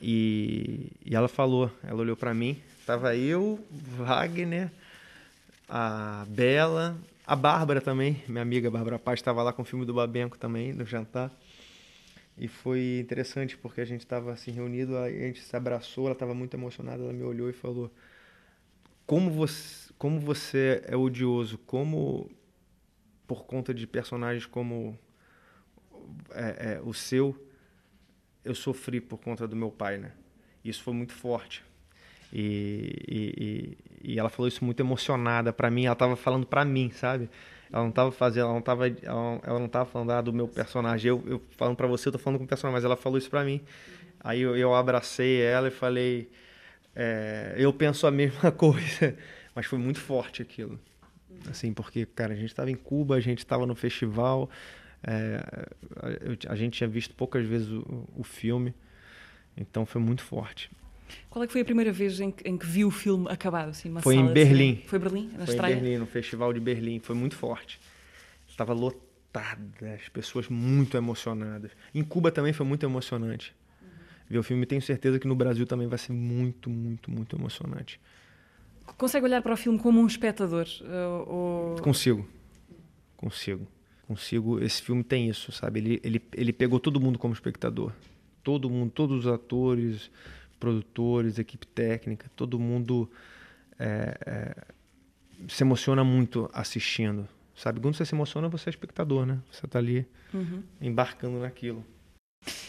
e, 0.00 0.92
e 1.04 1.16
ela 1.16 1.28
falou, 1.28 1.70
ela 1.82 2.00
olhou 2.00 2.16
pra 2.16 2.32
mim, 2.32 2.56
tava 2.86 3.16
eu, 3.16 3.58
Wagner, 3.96 4.70
a 5.68 6.24
Bela, 6.28 6.96
a 7.26 7.34
Bárbara 7.34 7.80
também, 7.80 8.22
minha 8.28 8.42
amiga 8.42 8.70
Bárbara 8.70 8.98
Paz 8.98 9.18
estava 9.18 9.42
lá 9.42 9.52
com 9.52 9.62
o 9.62 9.64
filme 9.64 9.84
do 9.84 9.92
Babenco 9.92 10.38
também 10.38 10.72
no 10.72 10.84
jantar. 10.84 11.30
E 12.38 12.46
foi 12.46 12.98
interessante 13.00 13.56
porque 13.56 13.80
a 13.80 13.84
gente 13.84 14.02
estava 14.02 14.32
assim 14.32 14.52
reunido, 14.52 14.96
a 14.96 15.10
gente 15.10 15.40
se 15.40 15.56
abraçou, 15.56 16.04
ela 16.04 16.12
estava 16.12 16.34
muito 16.34 16.54
emocionada, 16.54 17.02
ela 17.02 17.12
me 17.12 17.24
olhou 17.24 17.48
e 17.50 17.52
falou: 17.52 17.90
"Como 19.06 19.30
você, 19.30 19.92
como 19.98 20.20
você 20.20 20.82
é 20.86 20.96
odioso, 20.96 21.58
como 21.58 22.30
por 23.26 23.44
conta 23.44 23.74
de 23.74 23.86
personagens 23.86 24.46
como 24.46 24.98
é, 26.30 26.74
é, 26.74 26.80
o 26.84 26.94
seu, 26.94 27.36
eu 28.44 28.54
sofri 28.54 29.00
por 29.00 29.18
conta 29.18 29.48
do 29.48 29.56
meu 29.56 29.70
pai, 29.70 29.98
né? 29.98 30.12
Isso 30.64 30.82
foi 30.82 30.94
muito 30.94 31.12
forte. 31.12 31.64
E, 32.32 32.92
e, 33.08 33.78
e, 34.06 34.18
ela 34.18 34.28
falou 34.28 34.46
isso 34.48 34.64
muito 34.64 34.80
emocionada 34.80 35.52
para 35.52 35.70
mim. 35.70 35.86
Ela 35.86 35.94
estava 35.94 36.16
falando 36.16 36.46
para 36.46 36.64
mim, 36.64 36.90
sabe? 36.90 37.28
Ela 37.72 37.82
não 37.82 37.90
estava 37.90 38.12
fazendo, 38.12 38.44
ela 38.44 38.52
não 38.52 38.60
estava, 38.60 38.88
ela, 38.88 39.58
não 39.58 39.68
tava 39.68 39.86
falando 39.86 40.10
ah, 40.12 40.20
do 40.20 40.32
meu 40.32 40.46
personagem. 40.46 41.08
Eu, 41.08 41.22
eu 41.26 41.42
falando 41.56 41.76
para 41.76 41.86
você, 41.86 42.08
eu 42.08 42.12
tô 42.12 42.18
falando 42.18 42.38
com 42.38 42.44
o 42.44 42.48
personagem, 42.48 42.76
mas 42.76 42.84
ela 42.84 42.96
falou 42.96 43.18
isso 43.18 43.28
para 43.28 43.44
mim. 43.44 43.60
Aí 44.20 44.40
eu, 44.40 44.56
eu 44.56 44.74
abracei 44.74 45.40
ela 45.42 45.68
e 45.68 45.70
falei, 45.70 46.30
é, 46.94 47.54
eu 47.56 47.72
penso 47.72 48.06
a 48.06 48.10
mesma 48.12 48.52
coisa, 48.52 49.16
mas 49.54 49.66
foi 49.66 49.78
muito 49.78 50.00
forte 50.00 50.42
aquilo. 50.42 50.78
Assim, 51.50 51.72
porque, 51.72 52.06
cara, 52.06 52.32
a 52.32 52.36
gente 52.36 52.50
estava 52.50 52.70
em 52.70 52.76
Cuba, 52.76 53.16
a 53.16 53.20
gente 53.20 53.38
estava 53.38 53.66
no 53.66 53.74
festival, 53.74 54.48
é, 55.02 55.42
a, 56.48 56.52
a 56.52 56.56
gente 56.56 56.78
tinha 56.78 56.88
visto 56.88 57.14
poucas 57.14 57.44
vezes 57.44 57.68
o, 57.68 58.08
o 58.16 58.24
filme, 58.24 58.74
então 59.56 59.84
foi 59.84 60.00
muito 60.00 60.22
forte. 60.22 60.70
Qual 61.30 61.42
é 61.42 61.46
que 61.46 61.52
foi 61.52 61.62
a 61.62 61.64
primeira 61.64 61.92
vez 61.92 62.20
em 62.20 62.30
que, 62.30 62.48
em 62.48 62.56
que 62.56 62.66
viu 62.66 62.88
o 62.88 62.90
filme 62.90 63.26
acabado? 63.28 63.70
Assim, 63.70 63.92
Foi 64.00 64.14
sala 64.16 64.30
em 64.30 64.32
Berlim. 64.34 64.56
cinema? 64.74 64.88
Foi 64.88 64.98
Berlim? 64.98 65.30
Na 65.32 65.44
Foi 65.46 65.54
estreia? 65.54 65.74
em 65.74 65.80
Berlim, 65.80 65.98
no 65.98 66.06
Festival 66.06 66.52
de 66.52 66.60
Berlim. 66.60 66.98
Foi 67.00 67.14
muito 67.14 67.34
forte. 67.36 67.78
Estava 68.48 68.72
lotada, 68.72 69.60
as 69.94 70.08
pessoas 70.08 70.48
muito 70.48 70.96
emocionadas. 70.96 71.70
Em 71.94 72.02
Cuba 72.02 72.30
também 72.32 72.52
foi 72.52 72.64
muito 72.66 72.84
emocionante. 72.86 73.54
Ver 74.28 74.38
o 74.38 74.42
filme, 74.42 74.66
tenho 74.66 74.82
certeza 74.82 75.18
que 75.20 75.28
no 75.28 75.36
Brasil 75.36 75.66
também 75.66 75.86
vai 75.86 75.98
ser 75.98 76.12
muito, 76.12 76.68
muito, 76.70 77.10
muito 77.10 77.36
emocionante. 77.36 78.00
Consegue 78.96 79.26
olhar 79.26 79.42
para 79.42 79.52
o 79.52 79.56
filme 79.56 79.78
como 79.78 80.00
um 80.00 80.06
espectador? 80.06 80.66
uh, 80.80 81.30
ou- 81.30 81.76
Consigo. 81.82 82.26
Consigo. 83.16 83.66
Consigo. 84.06 84.60
Esse 84.62 84.82
filme 84.82 85.02
tem 85.02 85.28
isso, 85.28 85.50
sabe? 85.52 85.80
Ele, 85.80 86.00
ele, 86.02 86.22
ele 86.32 86.52
pegou 86.52 86.78
todo 86.78 87.00
mundo 87.00 87.18
como 87.18 87.34
espectador. 87.34 87.92
Todo 88.42 88.70
mundo, 88.70 88.90
todos 88.92 89.26
os 89.26 89.32
atores, 89.32 90.10
produtores, 90.58 91.38
equipe 91.38 91.66
técnica, 91.66 92.30
todo 92.36 92.58
mundo 92.58 93.10
é, 93.78 94.16
é, 94.26 94.54
se 95.48 95.62
emociona 95.62 96.02
muito 96.04 96.48
assistindo, 96.52 97.28
sabe? 97.54 97.80
Quando 97.80 97.94
você 97.94 98.04
se 98.04 98.14
emociona, 98.14 98.48
você 98.48 98.68
é 98.68 98.70
espectador, 98.70 99.26
né? 99.26 99.38
Você 99.50 99.66
está 99.66 99.78
ali 99.78 100.06
Uhum. 100.34 100.62
embarcando 100.80 101.38
naquilo. 101.38 101.84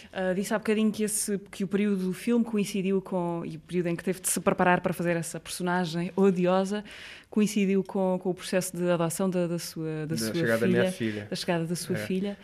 Uh, 0.08 0.34
disse 0.34 0.54
há 0.54 0.58
bocadinho 0.58 0.92
que, 0.92 1.04
esse, 1.04 1.38
que 1.52 1.64
o 1.64 1.68
período 1.68 2.06
do 2.08 2.14
filme 2.14 2.44
coincidiu 2.44 3.02
com. 3.02 3.44
e 3.46 3.58
o 3.58 3.60
período 3.60 3.88
em 3.88 3.96
que 3.96 4.04
teve 4.04 4.20
de 4.20 4.30
se 4.30 4.40
preparar 4.40 4.82
para 4.82 4.94
fazer 4.94 5.16
essa 5.16 5.40
personagem 5.40 6.12
odiosa 6.16 6.84
coincidiu 7.30 7.84
com, 7.84 8.18
com 8.22 8.30
o 8.30 8.34
processo 8.34 8.76
de 8.76 8.90
adoção 8.90 9.30
da, 9.30 9.46
da 9.48 9.60
sua, 9.60 10.06
da 10.08 10.16
Da 10.16 10.18
sua 10.18 10.34
chegada 10.34 10.60
da 10.60 10.66
filha. 10.68 10.80
minha 10.80 10.92
filha. 10.92 11.28
Da 11.30 11.36
chegada 11.36 11.66
da 11.66 11.76
sua 11.76 11.96
É. 11.98 12.00
filha. 12.00 12.38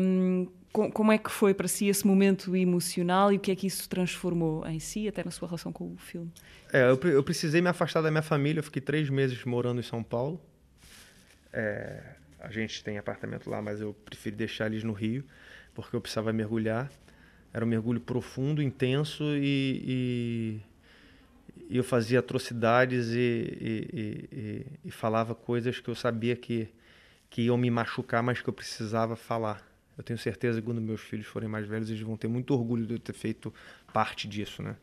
Um, 0.00 0.46
como 0.72 1.10
é 1.12 1.18
que 1.18 1.30
foi 1.30 1.54
para 1.54 1.66
si 1.68 1.88
esse 1.88 2.06
momento 2.06 2.54
emocional 2.54 3.32
e 3.32 3.36
o 3.36 3.40
que 3.40 3.50
é 3.50 3.56
que 3.56 3.66
isso 3.66 3.88
transformou 3.88 4.66
em 4.66 4.78
si, 4.78 5.08
até 5.08 5.24
na 5.24 5.30
sua 5.30 5.48
relação 5.48 5.72
com 5.72 5.92
o 5.92 5.96
filme? 5.96 6.30
É, 6.72 6.82
eu, 6.90 7.00
eu 7.10 7.22
precisei 7.22 7.60
me 7.62 7.68
afastar 7.68 8.02
da 8.02 8.10
minha 8.10 8.22
família. 8.22 8.58
Eu 8.60 8.64
fiquei 8.64 8.82
três 8.82 9.08
meses 9.08 9.42
morando 9.44 9.80
em 9.80 9.82
São 9.82 10.02
Paulo. 10.02 10.40
É, 11.52 12.02
a 12.40 12.50
gente 12.50 12.82
tem 12.84 12.98
apartamento 12.98 13.48
lá, 13.48 13.62
mas 13.62 13.80
eu 13.80 13.94
preferi 14.04 14.36
deixar 14.36 14.66
eles 14.66 14.84
no 14.84 14.92
Rio, 14.92 15.24
porque 15.74 15.96
eu 15.96 16.00
precisava 16.00 16.32
mergulhar. 16.32 16.90
Era 17.52 17.64
um 17.64 17.68
mergulho 17.68 18.00
profundo, 18.00 18.60
intenso 18.60 19.24
e, 19.36 20.60
e- 21.70 21.76
eu 21.78 21.82
fazia 21.82 22.18
atrocidades 22.18 23.08
e- 23.12 24.66
e 24.84 24.90
falava 24.90 25.34
coisas 25.34 25.80
que 25.80 25.88
eu 25.88 25.94
sabia 25.94 26.36
que, 26.36 26.68
que 27.30 27.42
iam 27.42 27.56
me 27.56 27.70
machucar, 27.70 28.22
mas 28.22 28.40
que 28.42 28.48
eu 28.48 28.52
precisava 28.52 29.16
falar. 29.16 29.66
Eu 29.96 30.04
tenho 30.04 30.18
certeza 30.18 30.60
que 30.60 30.66
quando 30.66 30.80
meus 30.80 31.00
filhos 31.00 31.26
forem 31.26 31.48
mais 31.48 31.66
velhos, 31.66 31.88
eles 31.88 32.02
vão 32.02 32.16
ter 32.16 32.28
muito 32.28 32.52
orgulho 32.52 32.86
de 32.86 32.94
eu 32.94 32.98
ter 32.98 33.14
feito 33.14 33.52
parte 33.92 34.28
disso, 34.28 34.62
né? 34.62 34.76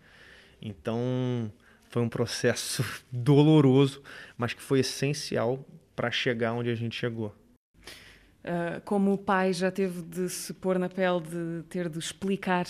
Então, 0.62 1.52
foi 1.90 2.02
um 2.02 2.10
processo 2.10 2.84
doloroso, 3.12 4.02
mas 4.38 4.54
que 4.54 4.62
foi 4.62 4.80
essencial 4.80 5.64
para 5.96 6.10
chegar 6.10 6.54
onde 6.54 6.70
a 6.70 6.76
gente 6.76 6.96
chegou. 6.96 7.36
Uh, 8.44 8.82
como 8.84 9.14
o 9.14 9.18
pai 9.18 9.54
já 9.54 9.72
teve 9.72 10.02
de 10.02 10.28
se 10.30 10.54
pôr 10.54 10.78
na 10.78 10.90
pele 10.90 11.22
de 11.22 11.64
ter 11.70 11.88
de 11.88 11.98
explicar 12.00 12.66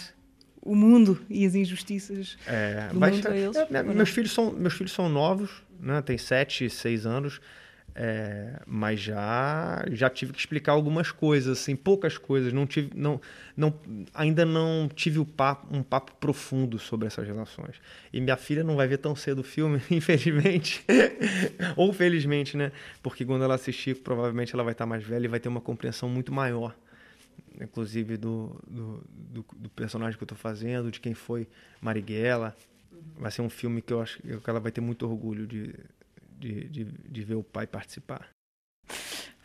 o 0.61 0.75
mundo 0.75 1.19
e 1.29 1.45
as 1.45 1.55
injustiças 1.55 2.37
É, 2.45 2.89
do 2.89 2.99
mundo 2.99 3.15
estar- 3.15 3.31
a 3.31 3.37
eles? 3.37 3.55
é, 3.55 3.61
ou 3.79 3.83
não? 3.85 3.93
meus, 3.95 4.09
filhos 4.09 4.31
são, 4.31 4.51
meus 4.51 4.73
filhos 4.75 4.91
são 4.91 5.09
novos, 5.09 5.63
né? 5.79 6.01
tem 6.01 6.17
7 6.17 6.65
e 6.65 6.69
6 6.69 7.05
anos. 7.07 7.41
É, 7.95 8.59
mas 8.65 8.99
já 8.99 9.85
já 9.91 10.09
tive 10.09 10.33
que 10.33 10.39
explicar 10.39 10.71
algumas 10.71 11.11
coisas, 11.11 11.59
assim, 11.59 11.75
poucas 11.75 12.17
coisas. 12.17 12.51
Não 12.51 12.65
tive, 12.65 12.89
não, 12.95 13.21
não, 13.55 13.73
ainda 14.13 14.43
não 14.43 14.89
tive 14.93 15.19
o 15.19 15.25
papo, 15.25 15.67
um 15.75 15.83
papo 15.83 16.11
profundo 16.19 16.79
sobre 16.79 17.05
essas 17.07 17.27
relações. 17.27 17.79
E 18.11 18.19
minha 18.19 18.35
filha 18.35 18.63
não 18.63 18.75
vai 18.75 18.87
ver 18.87 18.97
tão 18.97 19.15
cedo 19.15 19.39
o 19.39 19.43
filme, 19.43 19.79
infelizmente, 19.91 20.83
ou 21.77 21.93
felizmente, 21.93 22.57
né? 22.57 22.71
Porque 23.03 23.23
quando 23.23 23.43
ela 23.43 23.55
assistir, 23.55 23.95
provavelmente 23.97 24.53
ela 24.55 24.63
vai 24.63 24.73
estar 24.73 24.87
mais 24.87 25.03
velha 25.03 25.25
e 25.25 25.29
vai 25.29 25.39
ter 25.39 25.49
uma 25.49 25.61
compreensão 25.61 26.09
muito 26.09 26.33
maior, 26.33 26.75
inclusive 27.61 28.17
do, 28.17 28.59
do, 28.67 29.03
do, 29.13 29.45
do 29.55 29.69
personagem 29.69 30.17
que 30.17 30.23
eu 30.23 30.25
estou 30.25 30.37
fazendo, 30.37 30.89
de 30.89 30.99
quem 30.99 31.13
foi 31.13 31.47
Marighella. 31.79 32.55
Vai 33.19 33.29
ser 33.29 33.43
um 33.43 33.49
filme 33.49 33.83
que 33.83 33.93
eu 33.93 34.01
acho 34.01 34.19
que 34.19 34.49
ela 34.49 34.59
vai 34.59 34.71
ter 34.71 34.81
muito 34.81 35.05
orgulho 35.05 35.45
de 35.45 35.75
de, 36.43 36.67
de, 36.67 36.83
de 36.85 37.23
ver 37.23 37.35
o 37.35 37.43
pai 37.43 37.65
participar. 37.65 38.27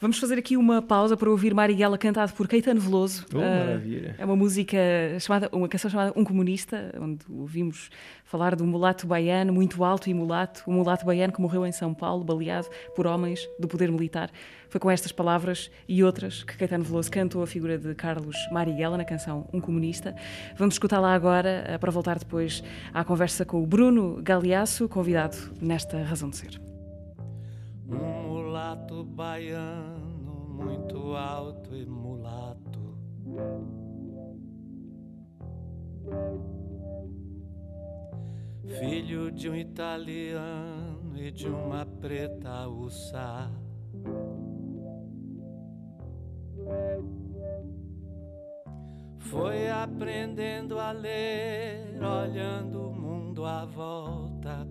Vamos 0.00 0.18
fazer 0.18 0.38
aqui 0.38 0.56
uma 0.56 0.80
pausa 0.80 1.16
para 1.16 1.28
ouvir 1.28 1.52
Marighella 1.52 1.98
cantado 1.98 2.32
por 2.32 2.46
Caetano 2.46 2.80
Veloso. 2.80 3.26
Oh, 3.34 3.38
uh, 3.38 3.40
maravilha. 3.40 4.14
É 4.16 4.24
uma 4.24 4.36
música 4.36 4.78
chamada, 5.18 5.48
uma 5.52 5.68
canção 5.68 5.90
chamada 5.90 6.12
Um 6.14 6.22
Comunista, 6.22 6.94
onde 7.00 7.18
ouvimos 7.28 7.90
falar 8.24 8.54
do 8.54 8.64
mulato 8.64 9.08
baiano, 9.08 9.52
muito 9.52 9.82
alto 9.82 10.08
e 10.08 10.14
mulato, 10.14 10.62
o 10.68 10.72
mulato 10.72 11.04
baiano 11.04 11.32
que 11.32 11.40
morreu 11.40 11.66
em 11.66 11.72
São 11.72 11.92
Paulo, 11.92 12.22
baleado 12.22 12.68
por 12.94 13.08
homens 13.08 13.40
do 13.58 13.66
poder 13.66 13.90
militar. 13.90 14.30
Foi 14.68 14.80
com 14.80 14.88
estas 14.88 15.10
palavras 15.10 15.68
e 15.88 16.04
outras 16.04 16.44
que 16.44 16.56
Caetano 16.56 16.84
Veloso 16.84 17.10
cantou 17.10 17.42
a 17.42 17.46
figura 17.46 17.76
de 17.76 17.92
Carlos 17.96 18.36
Marighella 18.52 18.98
na 18.98 19.04
canção 19.04 19.48
Um 19.52 19.60
Comunista. 19.60 20.14
Vamos 20.56 20.76
escutá-la 20.76 21.12
agora 21.12 21.64
uh, 21.74 21.78
para 21.80 21.90
voltar 21.90 22.20
depois 22.20 22.62
à 22.94 23.02
conversa 23.02 23.44
com 23.44 23.60
o 23.60 23.66
Bruno 23.66 24.20
Galeasso, 24.22 24.88
convidado 24.88 25.36
nesta 25.60 26.00
Razão 26.04 26.30
de 26.30 26.36
Ser. 26.36 26.67
Um 27.90 28.28
mulato 28.28 29.02
baiano, 29.02 30.46
muito 30.46 31.14
alto 31.16 31.74
e 31.74 31.86
mulato. 31.86 32.98
Filho 38.78 39.32
de 39.32 39.48
um 39.48 39.54
italiano 39.54 41.16
e 41.16 41.30
de 41.30 41.48
uma 41.48 41.86
preta 41.86 42.68
ussá. 42.68 43.50
Foi 49.18 49.70
aprendendo 49.70 50.78
a 50.78 50.92
ler, 50.92 51.98
olhando 52.02 52.88
o 52.88 52.94
mundo 52.94 53.46
à 53.46 53.64
volta 53.64 54.66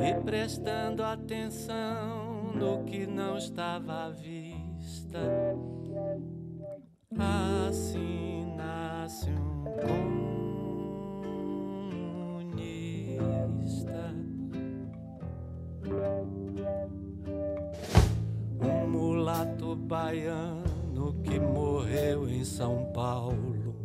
e 0.00 0.14
prestando 0.22 1.04
atenção 1.04 2.52
no 2.54 2.84
que 2.84 3.06
não 3.06 3.36
estava 3.36 4.06
à 4.06 4.10
vista. 4.10 5.18
Assim 7.18 8.54
nasce 8.56 9.30
um 9.30 9.64
comunista. 12.50 14.14
Um 18.60 18.88
mulato 18.88 19.76
baiano 19.76 21.14
que 21.22 21.38
morreu 21.38 22.28
em 22.28 22.44
São 22.44 22.90
Paulo 22.92 23.76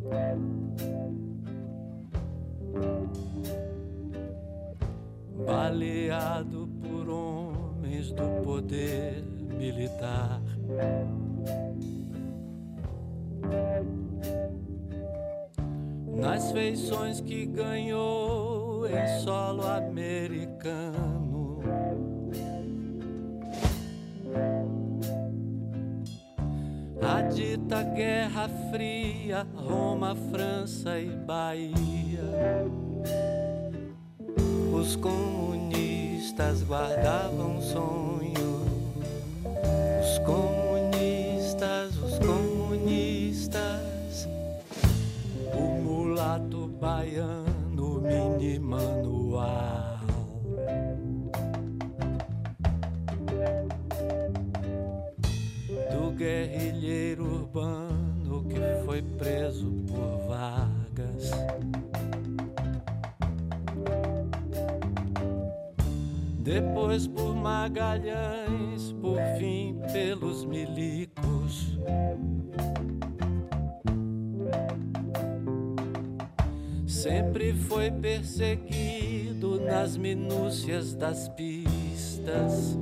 baleado 5.47 6.67
por 6.81 7.09
homens 7.09 8.11
do 8.11 8.43
poder 8.43 9.23
militar. 9.57 10.41
Nas 16.15 16.51
feições 16.51 17.21
que 17.21 17.45
ganhou 17.45 18.85
em 18.87 19.19
solo 19.19 19.65
americano. 19.65 21.61
A 27.01 27.21
dita 27.21 27.83
Guerra 27.83 28.49
Fria, 28.71 29.47
Roma, 29.55 30.15
França 30.29 30.99
e 30.99 31.09
Bahia 31.09 32.86
os 34.73 34.95
comunistas 34.95 36.63
guardavam 36.63 37.61
sonho. 37.61 38.65
Os 40.01 40.17
comunistas, 40.19 40.56
depois 66.47 67.05
por 67.05 67.35
Magalhães, 67.35 68.93
por 69.01 69.17
fim 69.37 69.77
pelos 69.91 70.45
milicos. 70.45 71.77
Sempre 76.87 77.53
foi 77.53 77.91
perseguido 77.91 79.59
nas 79.59 79.97
minúcias 79.97 80.93
das 80.93 81.27
pistas. 81.27 82.79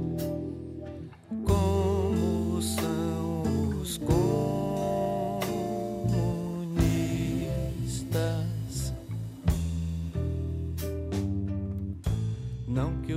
Como 1.44 2.62
são 2.62 3.42
os 3.82 3.98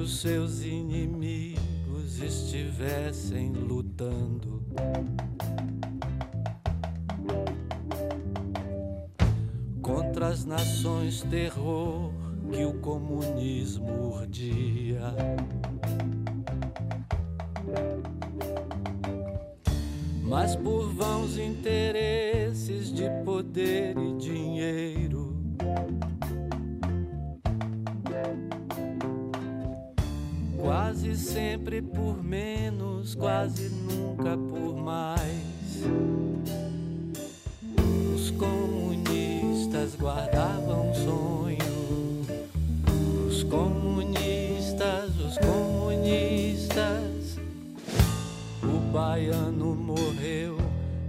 os 0.09 0.21
seus 0.21 0.63
inimigos 0.63 2.21
estivessem 2.23 3.53
lutando. 3.53 4.63
Contra 9.83 10.29
as 10.29 10.45
nações 10.45 11.23
terror 11.23 12.11
que 12.51 12.65
o 12.65 12.75
comunismo 12.75 14.15
urdia. 14.15 15.13
Mas 20.23 20.57
por 20.57 20.93
vãos 20.95 21.37
interesses 21.37 22.93
de 22.93 23.05
poder 23.25 23.97
e 23.99 24.15
dinheiro 24.19 25.08
sempre 31.29 31.83
por 31.83 32.25
menos, 32.25 33.15
quase 33.15 33.69
nunca 33.69 34.37
por 34.37 34.75
mais. 34.77 35.85
Os 38.15 38.31
comunistas 38.31 39.95
guardavam 39.95 40.95
sonho. 40.95 41.59
Os 43.29 43.43
comunistas, 43.43 45.11
os 45.21 45.37
comunistas. 45.39 46.79
O 48.63 48.91
baiano 48.91 49.75
morreu, 49.75 50.57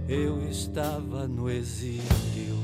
eu 0.06 0.46
estava 0.50 1.26
no 1.26 1.48
exílio. 1.48 2.59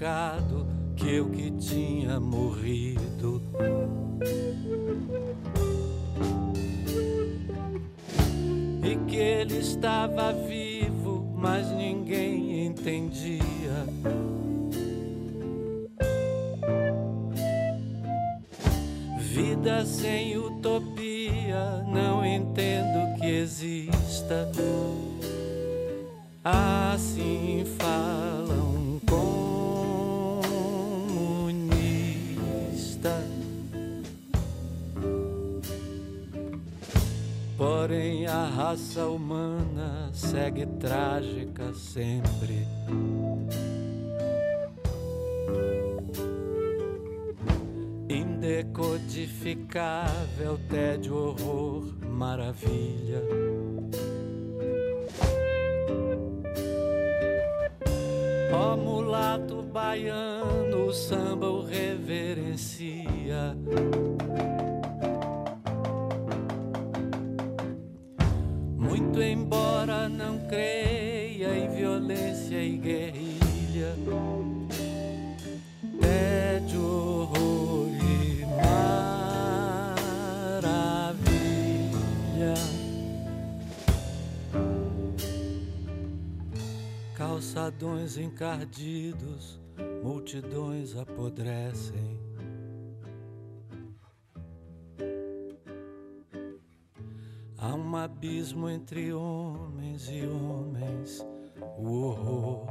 Recado 0.00 0.66
que 0.96 1.16
eu 1.16 1.28
que 1.28 1.50
tinha 1.50 2.18
morrido. 2.18 3.42
E 8.82 8.96
que 9.10 9.16
ele 9.16 9.58
estava 9.58 10.32
vivo, 10.32 10.49
Porém, 37.60 38.26
a 38.26 38.46
raça 38.46 39.04
humana 39.04 40.08
segue 40.14 40.64
trágica 40.64 41.74
sempre. 41.74 42.66
Indecodificável, 48.08 50.58
tédio, 50.70 51.14
horror, 51.14 51.84
maravilha. 52.08 53.22
Ó 58.54 58.74
mulato 58.74 59.60
baiano, 59.64 60.86
o 60.86 60.92
samba 60.94 61.50
o 61.50 61.62
reverencia. 61.62 63.54
Calçadões 87.80 88.18
encardidos, 88.18 89.58
multidões 90.02 90.94
apodrecem. 90.94 92.20
Há 97.56 97.74
um 97.74 97.96
abismo 97.96 98.68
entre 98.68 99.14
homens 99.14 100.10
e 100.10 100.26
homens, 100.26 101.26
o 101.78 102.02
horror. 102.02 102.66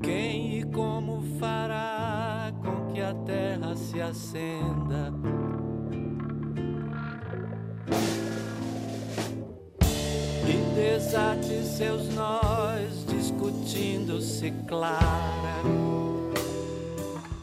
Quem 0.00 0.60
e 0.60 0.64
como 0.66 1.20
fará 1.40 2.52
com 2.62 2.92
que 2.92 3.00
a 3.00 3.12
terra 3.12 3.74
se 3.74 4.00
acenda? 4.00 5.12
Desate 11.14 11.62
seus 11.64 12.12
nós, 12.12 13.06
discutindo-se 13.06 14.50
clara. 14.66 15.62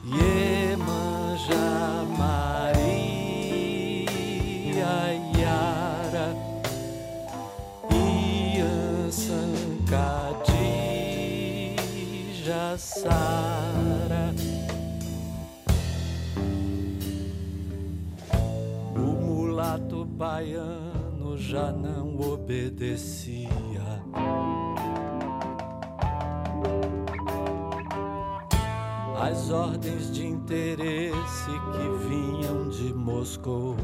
Iemanjá, 0.03 1.55
Maria, 2.17 2.83
Yara, 5.39 6.35
Ian, 7.89 9.09
Sankadija, 9.09 10.35
Sara. 12.77 14.35
O 18.97 18.99
mulato 18.99 20.03
baiano 20.03 20.90
já 21.37 21.71
não 21.71 22.19
obedecia. 22.19 23.49
As 29.19 29.51
ordens 29.51 30.11
de 30.11 30.25
interesse 30.25 31.51
que 31.71 32.07
vinham 32.07 32.69
de 32.69 32.93
Moscou. 32.93 33.77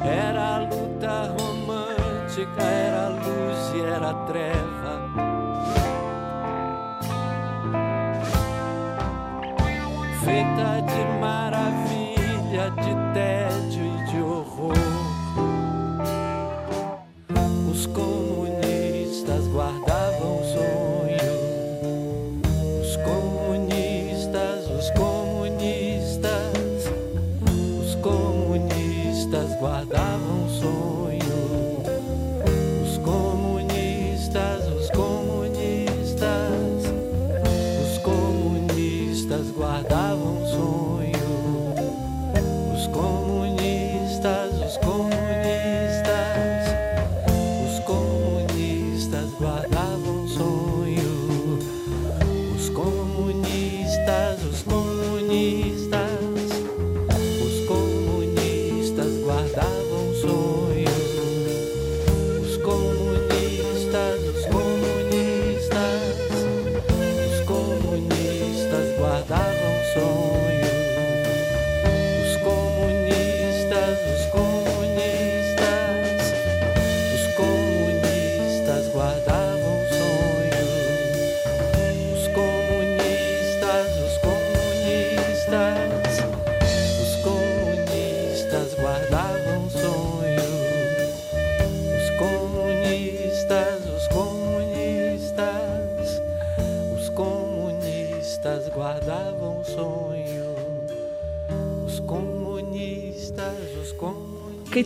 Era 0.00 0.56
a 0.56 0.58
luta 0.60 1.34
romântica, 1.38 2.62
era 2.62 3.06
a 3.06 3.08
luz 3.08 3.74
e 3.74 3.80
era 3.80 4.10
a 4.10 4.14
treva. 4.26 4.77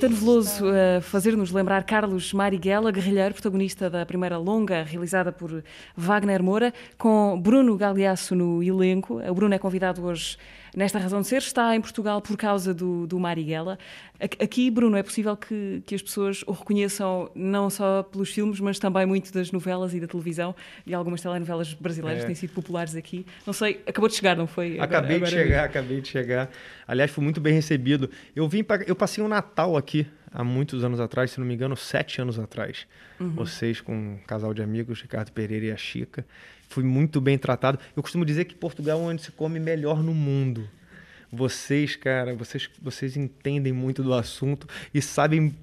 Caetano 0.02 0.16
Veloso 0.16 0.64
a 0.66 1.00
fazer-nos 1.00 1.52
lembrar 1.52 1.84
Carlos 1.84 2.32
Marighella, 2.32 2.90
guerrilheiro, 2.90 3.34
protagonista 3.34 3.88
da 3.88 4.04
primeira 4.04 4.36
longa 4.36 4.82
realizada 4.82 5.30
por 5.30 5.62
Wagner 5.96 6.42
Moura, 6.42 6.74
com 6.98 7.40
Bruno 7.40 7.76
Galeasso 7.76 8.34
no 8.34 8.60
elenco. 8.60 9.22
O 9.24 9.34
Bruno 9.34 9.54
é 9.54 9.60
convidado 9.60 10.04
hoje 10.04 10.36
nesta 10.74 10.98
razão 10.98 11.20
de 11.20 11.26
ser, 11.26 11.38
está 11.38 11.74
em 11.76 11.80
Portugal 11.80 12.20
por 12.22 12.36
causa 12.36 12.72
do, 12.72 13.06
do 13.06 13.18
Marighella. 13.20 13.78
Aqui- 14.20 14.42
Aqui, 14.42 14.70
Bruno, 14.70 14.96
é 14.96 15.02
possível 15.02 15.36
que, 15.36 15.82
que 15.86 15.94
as 15.94 16.02
pessoas 16.02 16.42
o 16.46 16.52
reconheçam 16.52 17.30
não 17.34 17.68
só 17.68 18.02
pelos 18.02 18.30
filmes, 18.30 18.58
mas 18.60 18.78
também 18.78 19.04
muito 19.06 19.32
das 19.32 19.50
novelas 19.52 19.92
e 19.94 20.00
da 20.00 20.06
televisão, 20.06 20.54
e 20.86 20.94
algumas 20.94 21.20
telenovelas 21.20 21.74
brasileiras 21.74 22.22
É. 22.22 22.26
têm 22.26 22.34
sido 22.34 22.52
populares 22.52 22.94
aqui. 22.94 23.26
Não 23.46 23.52
sei, 23.52 23.80
acabou 23.86 24.08
de 24.08 24.14
chegar, 24.14 24.36
não 24.36 24.46
foi? 24.46 24.74
Agora- 24.80 24.84
Acabei 24.98 25.18
de 25.18 25.24
agora 25.26 25.30
chegar, 25.42 25.64
acabei 25.64 26.00
de 26.00 26.08
chegar. 26.08 26.50
Aliás, 26.86 27.10
fui 27.10 27.22
muito 27.24 27.40
bem 27.40 27.52
recebido. 27.54 28.08
Eu 28.34 28.48
vim 28.48 28.62
pra, 28.64 28.82
eu 28.84 28.94
passei 28.96 29.22
um 29.22 29.28
Natal 29.28 29.76
aqui 29.76 30.06
há 30.32 30.42
muitos 30.42 30.82
anos 30.84 31.00
atrás, 31.00 31.30
se 31.32 31.38
não 31.40 31.46
me 31.46 31.54
engano, 31.54 31.76
sete 31.76 32.20
anos 32.20 32.38
atrás. 32.38 32.86
Uhum. 33.20 33.30
Vocês 33.30 33.80
com 33.80 33.94
um 33.94 34.18
casal 34.26 34.54
de 34.54 34.62
amigos, 34.62 35.02
Ricardo 35.02 35.30
Pereira 35.32 35.66
e 35.66 35.70
a 35.72 35.76
Chica. 35.76 36.24
Fui 36.72 36.82
muito 36.82 37.20
bem 37.20 37.36
tratado. 37.36 37.78
Eu 37.94 38.02
costumo 38.02 38.24
dizer 38.24 38.46
que 38.46 38.54
Portugal 38.54 38.98
é 38.98 39.02
onde 39.02 39.22
se 39.22 39.30
come 39.30 39.60
melhor 39.60 40.02
no 40.02 40.14
mundo. 40.14 40.66
Vocês, 41.30 41.96
cara, 41.96 42.34
vocês, 42.34 42.68
vocês 42.80 43.14
entendem 43.14 43.74
muito 43.74 44.02
do 44.02 44.14
assunto 44.14 44.66
e 44.92 45.02
sabem 45.02 45.54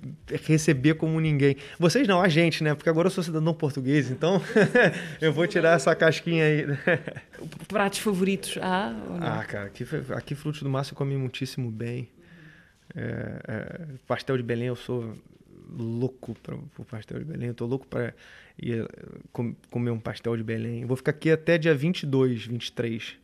receber 0.46 0.96
como 0.96 1.20
ninguém. 1.20 1.56
Vocês 1.80 2.08
não, 2.08 2.22
a 2.22 2.30
gente, 2.30 2.64
né? 2.64 2.76
Porque 2.76 2.90
agora 2.90 3.08
eu 3.08 3.12
sou 3.12 3.24
cidadão 3.24 3.54
português, 3.56 4.12
então 4.12 4.40
eu 5.20 5.34
vou 5.34 5.48
tirar 5.48 5.76
essa 5.76 5.96
casquinha 5.96 6.44
aí. 6.44 6.66
Pratos 7.68 8.00
favoritos 8.00 8.58
há? 8.62 8.96
Ah, 9.20 9.44
cara, 9.46 9.66
aqui, 9.66 9.86
aqui 10.16 10.36
Frutos 10.36 10.62
do 10.62 10.70
Mar 10.70 10.86
se 10.86 10.94
come 10.94 11.18
muitíssimo 11.18 11.72
bem. 11.72 12.08
É, 12.96 13.42
é, 13.48 13.86
pastel 14.08 14.38
de 14.38 14.44
Belém 14.44 14.68
eu 14.68 14.76
sou 14.76 15.16
louco 15.72 16.36
para 16.42 16.56
o 16.56 16.86
pastel 16.86 17.18
de 17.20 17.26
Belém. 17.26 17.48
Eu 17.48 17.56
tô 17.56 17.66
louco 17.66 17.88
para 17.88 18.14
ir 18.62 18.88
com, 19.32 19.56
comer 19.70 19.92
um 19.92 20.00
pastel 20.00 20.36
de 20.38 20.44
Belém. 20.44 20.82
Eu 20.82 20.88
vou 20.88 20.98
ficar 20.98 21.12
aqui 21.12 21.32
até 21.32 21.58
dia 21.58 21.74
22, 21.74 22.46
23. 22.46 23.18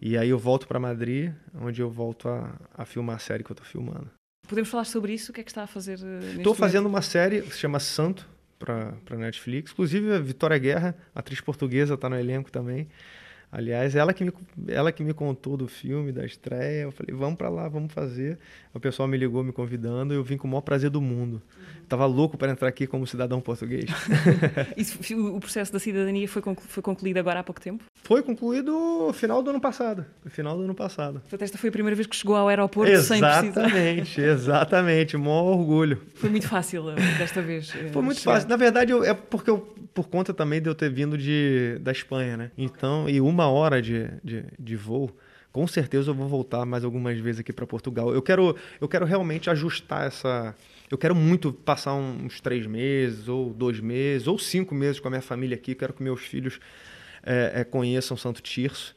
E 0.00 0.16
aí 0.16 0.28
eu 0.28 0.38
volto 0.38 0.66
para 0.66 0.78
Madrid, 0.78 1.32
onde 1.60 1.80
eu 1.80 1.90
volto 1.90 2.28
a, 2.28 2.54
a 2.74 2.84
filmar 2.84 3.16
a 3.16 3.18
série 3.18 3.42
que 3.42 3.50
eu 3.50 3.56
tô 3.56 3.64
filmando. 3.64 4.10
Podemos 4.46 4.70
falar 4.70 4.84
sobre 4.84 5.12
isso? 5.12 5.32
O 5.32 5.34
que 5.34 5.40
é 5.40 5.44
que 5.44 5.50
está 5.50 5.64
a 5.64 5.66
fazer? 5.66 5.98
Estou 6.36 6.54
fazendo 6.54 6.86
uma 6.86 7.02
série 7.02 7.42
que 7.42 7.52
se 7.52 7.58
chama 7.58 7.80
Santo 7.80 8.28
para 8.58 9.16
Netflix. 9.16 9.72
Inclusive 9.72 10.12
a 10.12 10.18
Vitória 10.18 10.58
Guerra, 10.58 10.96
atriz 11.14 11.40
portuguesa, 11.40 11.94
está 11.94 12.08
no 12.08 12.18
elenco 12.18 12.50
também. 12.50 12.88
Aliás, 13.50 13.94
ela 13.94 14.12
que, 14.12 14.24
me, 14.24 14.32
ela 14.68 14.92
que 14.92 15.02
me 15.02 15.14
contou 15.14 15.56
do 15.56 15.68
filme, 15.68 16.12
da 16.12 16.26
estreia. 16.26 16.82
Eu 16.82 16.92
falei, 16.92 17.14
vamos 17.14 17.36
para 17.36 17.48
lá, 17.48 17.68
vamos 17.68 17.92
fazer. 17.92 18.38
O 18.74 18.80
pessoal 18.80 19.08
me 19.08 19.16
ligou 19.16 19.42
me 19.42 19.52
convidando 19.52 20.12
e 20.12 20.16
eu 20.16 20.22
vim 20.24 20.36
com 20.36 20.46
o 20.46 20.50
maior 20.50 20.60
prazer 20.60 20.90
do 20.90 21.00
mundo. 21.00 21.40
Uhum. 21.56 21.84
Tava 21.88 22.04
louco 22.04 22.36
para 22.36 22.50
entrar 22.50 22.68
aqui 22.68 22.86
como 22.86 23.06
cidadão 23.06 23.40
português. 23.40 23.88
Isso, 24.76 24.98
o 25.18 25.40
processo 25.40 25.72
da 25.72 25.78
cidadania 25.78 26.28
foi, 26.28 26.42
conclu, 26.42 26.64
foi 26.66 26.82
concluído 26.82 27.16
agora 27.18 27.40
há 27.40 27.44
pouco 27.44 27.60
tempo? 27.60 27.84
Foi 28.02 28.22
concluído 28.22 28.72
no 29.06 29.12
final 29.12 29.42
do 29.42 29.50
ano 29.50 29.60
passado. 29.60 30.04
No 30.24 30.30
final 30.30 30.56
do 30.56 30.64
ano 30.64 30.74
passado. 30.74 31.20
Portanto, 31.20 31.42
esta 31.42 31.56
foi 31.56 31.68
a 31.68 31.72
primeira 31.72 31.94
vez 31.94 32.06
que 32.06 32.16
chegou 32.16 32.36
ao 32.36 32.48
aeroporto 32.48 32.90
exatamente, 32.90 33.44
sem 33.44 33.52
precisar. 33.52 33.66
Exatamente, 33.66 34.20
exatamente. 34.20 35.16
Maior 35.16 35.58
orgulho. 35.58 36.02
Foi 36.16 36.28
muito 36.28 36.48
fácil 36.48 36.90
eh, 36.90 36.94
desta 37.18 37.40
vez. 37.40 37.72
Eh, 37.74 37.90
foi 37.92 38.02
muito 38.02 38.18
chegar. 38.18 38.34
fácil. 38.34 38.48
Na 38.48 38.56
verdade, 38.56 38.92
eu, 38.92 39.04
é 39.04 39.14
porque 39.14 39.48
eu, 39.48 39.58
por 39.94 40.08
conta 40.08 40.34
também 40.34 40.60
de 40.60 40.68
eu 40.68 40.74
ter 40.74 40.90
vindo 40.90 41.16
de, 41.16 41.78
da 41.80 41.92
Espanha, 41.92 42.36
né? 42.36 42.50
Então, 42.58 43.08
e 43.08 43.20
uma 43.20 43.35
hora 43.48 43.82
de, 43.82 44.08
de, 44.24 44.44
de 44.58 44.76
voo 44.76 45.14
com 45.56 45.66
certeza 45.66 46.10
eu 46.10 46.14
vou 46.14 46.28
voltar 46.28 46.66
mais 46.66 46.84
algumas 46.84 47.18
vezes 47.18 47.40
aqui 47.40 47.50
para 47.50 47.66
Portugal. 47.66 48.12
Eu 48.12 48.20
quero, 48.20 48.54
eu 48.78 48.86
quero 48.86 49.06
realmente 49.06 49.48
ajustar 49.48 50.06
essa. 50.06 50.54
Eu 50.90 50.98
quero 50.98 51.14
muito 51.14 51.50
passar 51.50 51.94
uns 51.94 52.42
três 52.42 52.66
meses, 52.66 53.26
ou 53.26 53.54
dois 53.54 53.80
meses, 53.80 54.26
ou 54.26 54.38
cinco 54.38 54.74
meses 54.74 55.00
com 55.00 55.08
a 55.08 55.10
minha 55.10 55.22
família 55.22 55.56
aqui. 55.56 55.74
Quero 55.74 55.94
que 55.94 56.02
meus 56.02 56.20
filhos 56.20 56.60
é, 57.22 57.52
é, 57.54 57.64
conheçam 57.64 58.18
Santo 58.18 58.42
Tirso, 58.42 58.94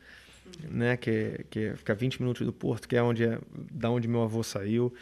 né, 0.69 0.97
que, 0.97 1.45
que 1.49 1.75
fica 1.77 1.95
20 1.95 2.19
minutos 2.19 2.45
do 2.45 2.51
Porto, 2.51 2.89
que 2.89 2.97
é 2.97 3.01
onde 3.01 3.23
é, 3.23 3.39
da 3.71 3.89
onde 3.89 4.09
meu 4.09 4.23
avô 4.23 4.43
saiu. 4.43 4.93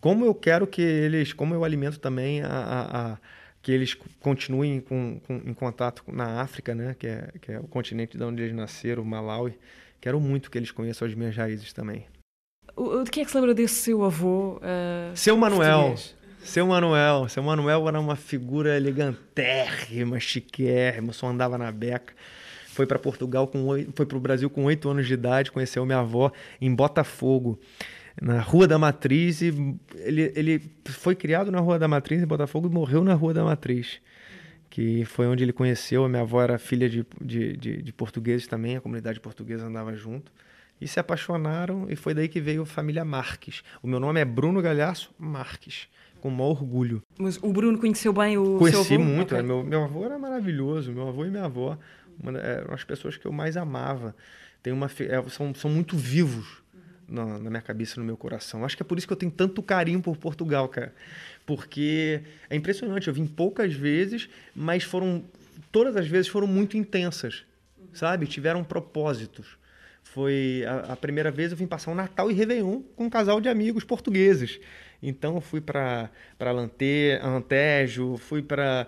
Como 0.00 0.24
eu 0.24 0.34
quero 0.34 0.66
que 0.66 0.82
eles, 0.82 1.32
como 1.32 1.54
eu 1.54 1.62
alimento 1.62 2.00
também 2.00 2.42
a, 2.42 2.48
a, 2.48 3.12
a 3.12 3.18
que 3.62 3.72
eles 3.72 3.94
continuem 4.20 4.80
com, 4.80 5.20
com, 5.26 5.36
em 5.44 5.54
contato 5.54 6.02
na 6.08 6.40
África, 6.40 6.74
né, 6.74 6.94
que 6.98 7.06
é, 7.06 7.28
que 7.40 7.52
é 7.52 7.58
o 7.58 7.64
continente 7.64 8.16
de 8.16 8.24
onde 8.24 8.42
eles 8.42 8.54
nasceram, 8.54 9.02
o 9.02 9.06
Malawi 9.06 9.58
quero 10.00 10.20
muito 10.20 10.50
que 10.50 10.58
eles 10.58 10.70
conheçam 10.70 11.06
as 11.06 11.14
minhas 11.14 11.36
raízes 11.36 11.72
também. 11.72 12.06
O, 12.76 13.02
de 13.02 13.10
que 13.10 13.20
é 13.20 13.24
que 13.24 13.30
se 13.30 13.36
lembra 13.36 13.54
desse 13.54 13.74
seu 13.74 14.04
avô? 14.04 14.56
Uh, 14.58 15.16
seu 15.16 15.36
Manuel. 15.36 15.78
Português? 15.78 16.16
Seu 16.44 16.66
Manuel. 16.66 17.28
Seu 17.28 17.42
Manuel 17.42 17.88
era 17.88 17.98
uma 18.00 18.16
figura 18.16 18.76
elegantérrima, 18.76 20.20
chiquérrima, 20.20 21.12
só 21.12 21.26
andava 21.26 21.58
na 21.58 21.70
beca. 21.72 22.14
Foi 22.68 22.86
para 22.86 22.98
Portugal 22.98 23.48
com 23.48 23.66
foi 23.92 24.06
para 24.06 24.16
o 24.16 24.20
Brasil 24.20 24.48
com 24.48 24.64
oito 24.64 24.88
anos 24.88 25.06
de 25.06 25.14
idade, 25.14 25.50
conheceu 25.50 25.84
minha 25.84 25.98
avó 25.98 26.30
em 26.60 26.72
Botafogo, 26.72 27.58
na 28.20 28.40
Rua 28.40 28.66
da 28.66 28.78
Matriz. 28.78 29.40
E 29.40 29.76
ele, 29.96 30.32
ele 30.34 30.62
foi 30.86 31.14
criado 31.14 31.50
na 31.50 31.60
Rua 31.60 31.78
da 31.78 31.88
Matriz 31.88 32.22
em 32.22 32.26
Botafogo 32.26 32.68
e 32.68 32.70
morreu 32.70 33.04
na 33.04 33.14
Rua 33.14 33.34
da 33.34 33.44
Matriz 33.44 34.00
que 34.70 35.04
foi 35.04 35.26
onde 35.26 35.42
ele 35.42 35.52
conheceu. 35.52 36.04
A 36.04 36.08
minha 36.08 36.22
avó 36.22 36.42
era 36.42 36.58
filha 36.58 36.88
de, 36.88 37.04
de, 37.20 37.56
de, 37.56 37.82
de, 37.82 37.92
portugueses 37.92 38.46
também, 38.46 38.76
a 38.76 38.80
comunidade 38.80 39.20
portuguesa 39.20 39.66
andava 39.66 39.94
junto. 39.94 40.30
E 40.80 40.86
se 40.86 41.00
apaixonaram, 41.00 41.86
e 41.88 41.96
foi 41.96 42.14
daí 42.14 42.28
que 42.28 42.40
veio 42.40 42.62
a 42.62 42.66
família 42.66 43.04
Marques. 43.04 43.62
O 43.82 43.88
meu 43.88 43.98
nome 43.98 44.20
é 44.20 44.24
Bruno 44.24 44.62
Galhaço 44.62 45.10
Marques, 45.18 45.88
com 46.20 46.30
maior 46.30 46.50
orgulho. 46.50 47.02
Mas 47.18 47.38
o 47.42 47.52
Bruno 47.52 47.78
conheceu 47.78 48.12
bem 48.12 48.38
o 48.38 48.58
Conheci 48.58 48.84
seu 48.84 48.96
avô? 48.96 49.04
muito, 49.04 49.34
okay. 49.34 49.44
meu, 49.44 49.64
meu 49.64 49.82
avô 49.82 50.04
era 50.04 50.18
maravilhoso, 50.18 50.92
meu 50.92 51.08
avô 51.08 51.24
e 51.24 51.30
minha 51.30 51.46
avó 51.46 51.76
uma, 52.22 52.38
eram 52.38 52.74
as 52.74 52.84
pessoas 52.84 53.16
que 53.16 53.26
eu 53.26 53.32
mais 53.32 53.56
amava. 53.56 54.14
Tem 54.62 54.72
uma, 54.72 54.86
é, 54.86 55.28
são, 55.28 55.52
são 55.54 55.70
muito 55.70 55.96
vivos 55.96 56.62
na, 57.08 57.38
na 57.38 57.50
minha 57.50 57.62
cabeça, 57.62 57.98
no 57.98 58.06
meu 58.06 58.16
coração. 58.16 58.64
Acho 58.64 58.76
que 58.76 58.82
é 58.82 58.86
por 58.86 58.98
isso 58.98 59.06
que 59.06 59.12
eu 59.12 59.16
tenho 59.16 59.32
tanto 59.32 59.62
carinho 59.62 60.00
por 60.00 60.16
Portugal, 60.16 60.68
cara 60.68 60.92
porque 61.48 62.20
é 62.50 62.56
impressionante. 62.56 63.08
Eu 63.08 63.14
vim 63.14 63.26
poucas 63.26 63.72
vezes, 63.72 64.28
mas 64.54 64.84
foram 64.84 65.24
todas 65.72 65.96
as 65.96 66.06
vezes 66.06 66.28
foram 66.28 66.46
muito 66.46 66.76
intensas, 66.76 67.42
sabe? 67.94 68.26
Tiveram 68.26 68.62
propósitos. 68.62 69.56
Foi 70.02 70.62
a, 70.66 70.92
a, 70.92 70.96
primeira 70.96 71.30
vez 71.30 71.50
eu 71.50 71.56
vim 71.56 71.66
passar 71.66 71.90
um 71.90 71.94
Natal 71.94 72.30
e 72.30 72.34
Réveillon 72.34 72.82
com 72.94 73.04
um 73.06 73.10
casal 73.10 73.40
de 73.40 73.48
amigos 73.48 73.82
portugueses. 73.82 74.60
Então 75.02 75.36
eu 75.36 75.40
fui 75.40 75.62
para 75.62 76.10
para 76.36 76.50
Antejo, 76.52 78.18
fui 78.18 78.42
para 78.42 78.86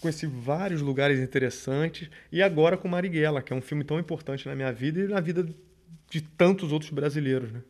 conheci 0.00 0.26
vários 0.26 0.80
lugares 0.80 1.20
interessantes 1.20 2.08
e 2.32 2.42
agora 2.42 2.78
com 2.78 2.88
Marighella, 2.88 3.42
que 3.42 3.52
é 3.52 3.56
um 3.56 3.60
filme 3.60 3.84
tão 3.84 4.00
importante 4.00 4.48
na 4.48 4.54
minha 4.54 4.72
vida 4.72 4.98
e 4.98 5.06
na 5.06 5.20
vida 5.20 5.46
de 6.12 6.20
tantos 6.20 6.72
outros 6.72 6.90
brasileiros, 6.90 7.50
né? 7.50 7.62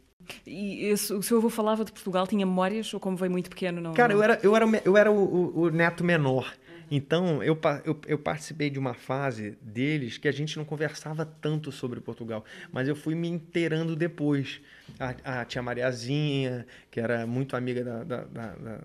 E 0.45 0.87
esse, 0.87 1.13
o 1.13 1.23
seu 1.23 1.39
avô 1.39 1.49
falava 1.49 1.85
de 1.85 1.93
Portugal, 1.93 2.27
tinha 2.27 2.45
memórias 2.45 2.93
ou 2.93 2.99
como 2.99 3.17
veio 3.17 3.31
muito 3.31 3.49
pequeno? 3.49 3.81
Não, 3.81 3.95
Cara, 3.95 4.13
não... 4.13 4.19
eu 4.19 4.23
era, 4.25 4.41
eu 4.43 4.57
era, 4.57 4.83
eu 4.85 4.97
era 4.97 5.13
o, 5.13 5.17
o, 5.17 5.61
o 5.63 5.71
neto 5.71 6.03
menor. 6.03 6.53
Então, 6.91 7.43
eu, 7.43 7.59
eu, 7.87 8.01
eu, 8.07 8.19
participei 8.19 8.69
de 8.69 8.79
uma 8.79 8.93
fase 8.93 9.57
deles 9.63 10.19
que 10.19 10.29
a 10.29 10.33
gente 10.33 10.59
não 10.59 10.65
conversava 10.65 11.25
tanto 11.25 11.73
sobre 11.73 12.01
Portugal, 12.01 12.45
mas 12.71 12.87
eu 12.87 12.95
fui 12.95 13.15
me 13.15 13.29
inteirando 13.29 13.97
depois. 13.97 14.61
A, 14.99 15.41
a 15.41 15.45
tia 15.47 15.63
Mariazinha, 15.63 16.67
que 16.91 17.01
era 17.01 17.27
muito 17.27 17.57
amiga 17.57 17.83
da, 17.83 18.05
da, 18.05 18.25
da, 18.25 18.81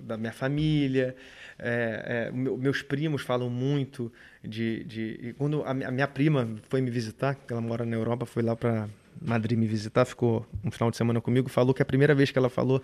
da 0.00 0.16
minha 0.16 0.32
família, 0.32 1.14
é, 1.58 2.28
é, 2.28 2.32
meus 2.32 2.80
primos 2.80 3.22
falam 3.22 3.50
muito 3.50 4.10
de. 4.42 4.84
de 4.84 5.34
quando 5.36 5.62
a 5.62 5.74
minha 5.74 6.08
prima 6.08 6.48
foi 6.70 6.80
me 6.80 6.90
visitar, 6.90 7.34
que 7.34 7.52
ela 7.52 7.60
mora 7.60 7.84
na 7.84 7.94
Europa, 7.94 8.24
foi 8.24 8.42
lá 8.42 8.56
para 8.56 8.88
Madrid 9.20 9.58
me 9.58 9.66
visitar, 9.66 10.04
ficou 10.04 10.46
um 10.64 10.70
final 10.70 10.90
de 10.90 10.96
semana 10.96 11.20
comigo, 11.20 11.48
falou 11.48 11.72
que 11.72 11.82
a 11.82 11.84
primeira 11.84 12.14
vez 12.14 12.30
que 12.30 12.38
ela 12.38 12.50
falou 12.50 12.82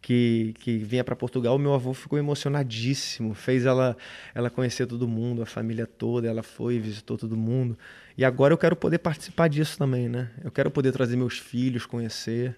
que, 0.00 0.54
que 0.60 0.78
vinha 0.78 1.02
para 1.02 1.16
Portugal, 1.16 1.58
meu 1.58 1.74
avô 1.74 1.92
ficou 1.92 2.18
emocionadíssimo, 2.18 3.34
fez 3.34 3.64
ela 3.64 3.96
ela 4.34 4.50
conhecer 4.50 4.86
todo 4.86 5.08
mundo, 5.08 5.42
a 5.42 5.46
família 5.46 5.86
toda, 5.86 6.28
ela 6.28 6.42
foi, 6.42 6.78
visitou 6.78 7.16
todo 7.16 7.36
mundo. 7.36 7.76
E 8.16 8.24
agora 8.24 8.52
eu 8.54 8.58
quero 8.58 8.76
poder 8.76 8.98
participar 8.98 9.48
disso 9.48 9.78
também, 9.78 10.08
né? 10.08 10.30
Eu 10.44 10.50
quero 10.50 10.70
poder 10.70 10.92
trazer 10.92 11.16
meus 11.16 11.38
filhos, 11.38 11.86
conhecer. 11.86 12.56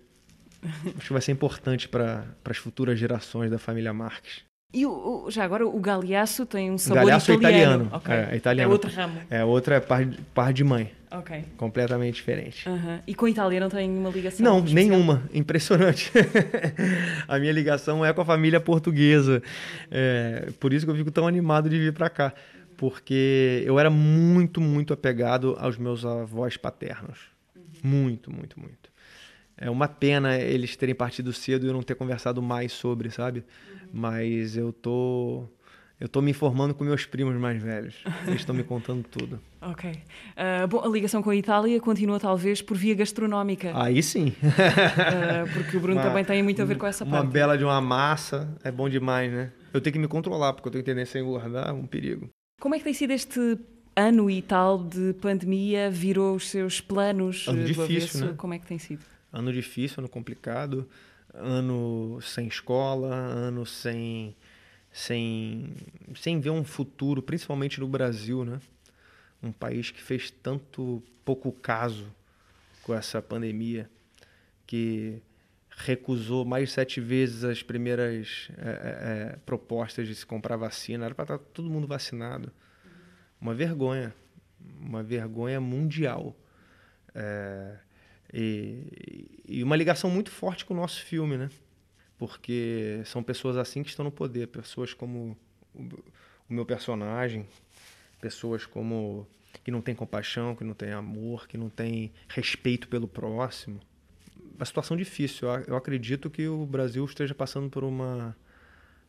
Acho 0.97 1.07
que 1.07 1.13
vai 1.13 1.23
ser 1.23 1.33
importante 1.33 1.89
para 1.89 2.27
as 2.45 2.57
futuras 2.57 2.99
gerações 2.99 3.51
da 3.51 3.59
família 3.59 3.93
Marques. 3.93 4.48
E 4.71 4.85
o, 4.85 4.91
o, 5.25 5.31
já 5.31 5.45
agora 5.45 5.67
o 5.67 5.81
galeaço 5.81 6.45
tem 6.45 6.71
um 6.71 6.77
sabor 6.77 7.05
italiano. 7.05 7.33
É 7.33 7.35
italiano. 7.35 7.91
Okay. 7.95 8.15
É, 8.15 8.29
é, 8.33 8.37
italiano. 8.37 8.71
É 8.71 8.73
outro 8.73 8.91
ramo. 8.91 9.21
É, 9.31 9.45
outra 9.45 9.77
é 9.77 9.81
par, 9.81 10.07
par 10.35 10.53
de 10.53 10.63
mãe. 10.63 10.93
Ok. 11.11 11.43
Completamente 11.57 12.17
diferente. 12.17 12.69
Uhum. 12.69 12.99
E 13.07 13.15
com 13.15 13.25
a 13.25 13.31
Itália 13.31 13.61
não 13.61 13.71
tem 13.71 13.91
uma 13.91 14.11
ligação? 14.11 14.45
Não, 14.45 14.59
especial? 14.59 14.91
nenhuma. 14.91 15.23
Impressionante. 15.33 16.13
a 17.27 17.39
minha 17.39 17.53
ligação 17.53 18.05
é 18.05 18.13
com 18.13 18.21
a 18.21 18.25
família 18.27 18.61
portuguesa. 18.61 19.43
É, 19.91 20.51
por 20.61 20.75
isso 20.75 20.85
que 20.85 20.93
eu 20.93 20.97
fico 20.97 21.11
tão 21.11 21.27
animado 21.27 21.71
de 21.71 21.79
vir 21.79 21.95
para 21.95 22.11
cá. 22.11 22.35
Porque 22.77 23.63
eu 23.65 23.79
era 23.79 23.89
muito, 23.89 24.61
muito 24.61 24.93
apegado 24.93 25.57
aos 25.59 25.79
meus 25.79 26.05
avós 26.05 26.59
paternos. 26.59 27.21
Uhum. 27.57 27.63
Muito, 27.91 28.31
muito, 28.31 28.61
muito. 28.61 28.91
É 29.61 29.69
uma 29.69 29.89
pena 29.89 30.37
eles 30.37 30.77
terem 30.77 30.95
partido 30.95 31.33
cedo 31.33 31.67
e 31.67 31.69
eu 31.69 31.73
não 31.73 31.83
ter 31.83 31.95
conversado 31.95 32.41
mais 32.41 32.73
sobre, 32.73 33.11
sabe? 33.11 33.41
Uhum. 33.41 33.89
Mas 33.93 34.57
eu 34.57 34.73
tô 34.73 35.49
eu 36.01 36.09
tô 36.09 36.23
me 36.23 36.31
informando 36.31 36.75
com 36.75 36.85
meus 36.85 37.05
primos 37.05 37.35
mais 37.35 37.61
velhos. 37.61 37.97
Eles 38.25 38.41
estão 38.41 38.55
me 38.55 38.63
contando 38.63 39.03
tudo. 39.03 39.41
Ok. 39.61 39.91
Uh, 39.91 40.69
bom, 40.69 40.85
a 40.85 40.89
ligação 40.89 41.21
com 41.21 41.31
a 41.31 41.35
Itália 41.35 41.81
continua 41.81 42.21
talvez 42.21 42.63
por 42.63 42.77
via 42.77 42.95
gastronómica. 42.95 43.73
Aí 43.75 44.01
sim. 44.01 44.29
uh, 44.29 45.53
porque 45.53 45.77
o 45.77 45.81
Bruno 45.81 46.01
uma, 46.01 46.09
também 46.09 46.25
tem 46.25 46.41
muito 46.45 46.63
a 46.63 46.65
ver 46.65 46.79
com 46.79 46.87
essa 46.87 47.03
uma 47.03 47.11
parte. 47.11 47.25
Uma 47.25 47.33
bela 47.33 47.59
de 47.59 47.65
uma 47.65 47.81
massa 47.81 48.49
é 48.63 48.71
bom 48.71 48.89
demais, 48.89 49.33
né? 49.33 49.51
Eu 49.75 49.81
tenho 49.81 49.95
que 49.95 49.99
me 49.99 50.07
controlar, 50.07 50.53
porque 50.53 50.69
eu 50.69 50.73
tenho 50.73 50.85
tendência 50.85 51.21
a 51.21 51.25
engordar, 51.25 51.71
é 51.71 51.73
um 51.73 51.85
perigo. 51.89 52.31
Como 52.61 52.77
é 52.77 52.79
que 52.79 52.85
tem 52.85 52.95
sido 52.95 53.11
este 53.11 53.59
ano 53.97 54.31
e 54.31 54.43
tal 54.43 54.79
de 54.79 55.13
pandemia? 55.15 55.91
Virou 55.91 56.37
os 56.37 56.49
seus 56.49 56.81
planos? 56.81 57.49
Ano 57.49 57.65
difícil, 57.65 58.27
né? 58.27 58.35
Como 58.37 58.55
é 58.55 58.61
que 58.61 58.67
tem 58.67 58.79
sido? 58.79 59.05
Ano 59.33 59.53
difícil, 59.53 59.99
ano 59.99 60.09
complicado, 60.09 60.89
ano 61.35 62.19
sem 62.23 62.47
escola, 62.49 63.15
ano 63.15 63.67
sem 63.67 64.35
sem, 64.91 65.75
sem 66.17 66.41
ver 66.41 66.51
um 66.51 66.65
futuro, 66.65 67.23
principalmente 67.23 67.79
no 67.79 67.87
Brasil, 67.87 68.45
né? 68.45 68.61
Um 69.43 69.53
país 69.53 69.91
que 69.91 70.03
fez 70.03 70.31
tanto 70.31 71.03
pouco 71.25 71.53
caso 71.53 72.13
com 72.83 72.95
essa 72.95 73.23
pandemia, 73.23 73.89
que 74.67 75.23
recusou 75.71 76.45
mais 76.45 76.73
sete 76.73 77.01
vezes 77.01 77.45
as 77.45 77.63
primeiras 77.63 78.49
é, 78.57 79.35
é, 79.35 79.39
propostas 79.47 80.09
de 80.09 80.15
se 80.15 80.27
comprar 80.27 80.57
vacina. 80.57 81.05
Era 81.05 81.15
para 81.15 81.37
estar 81.37 81.39
todo 81.39 81.71
mundo 81.71 81.87
vacinado. 81.87 82.51
Uma 83.41 83.55
vergonha. 83.55 84.13
Uma 84.81 85.03
vergonha 85.03 85.61
mundial. 85.61 86.35
É, 87.15 87.77
e, 88.33 89.41
e 89.47 89.63
uma 89.63 89.77
ligação 89.77 90.11
muito 90.11 90.31
forte 90.31 90.65
com 90.65 90.75
o 90.75 90.77
nosso 90.77 91.03
filme, 91.03 91.37
né? 91.37 91.49
porque 92.19 93.01
são 93.07 93.23
pessoas 93.23 93.57
assim 93.57 93.83
que 93.83 93.89
estão 93.89 94.05
no 94.05 94.11
poder, 94.11 94.49
pessoas 94.49 94.93
como 94.93 95.39
o, 95.73 95.83
o 96.51 96.53
meu 96.53 96.67
personagem, 96.67 97.47
pessoas 98.21 98.67
como 98.67 99.27
que 99.65 99.71
não 99.71 99.81
têm 99.81 99.95
compaixão, 99.95 100.55
que 100.55 100.65
não 100.65 100.75
têm 100.75 100.91
amor, 100.91 101.47
que 101.47 101.57
não 101.57 101.71
têm 101.71 102.13
respeito 102.29 102.89
pelo 102.89 103.07
próximo. 103.07 103.81
Uma 104.57 104.67
situação 104.67 104.97
difícil. 104.97 105.49
Eu 105.67 105.77
acredito 105.77 106.29
que 106.29 106.49
o 106.49 106.67
Brasil 106.67 107.05
esteja 107.05 107.35
passando 107.35 107.71
por 107.71 107.85
uma 107.85 108.37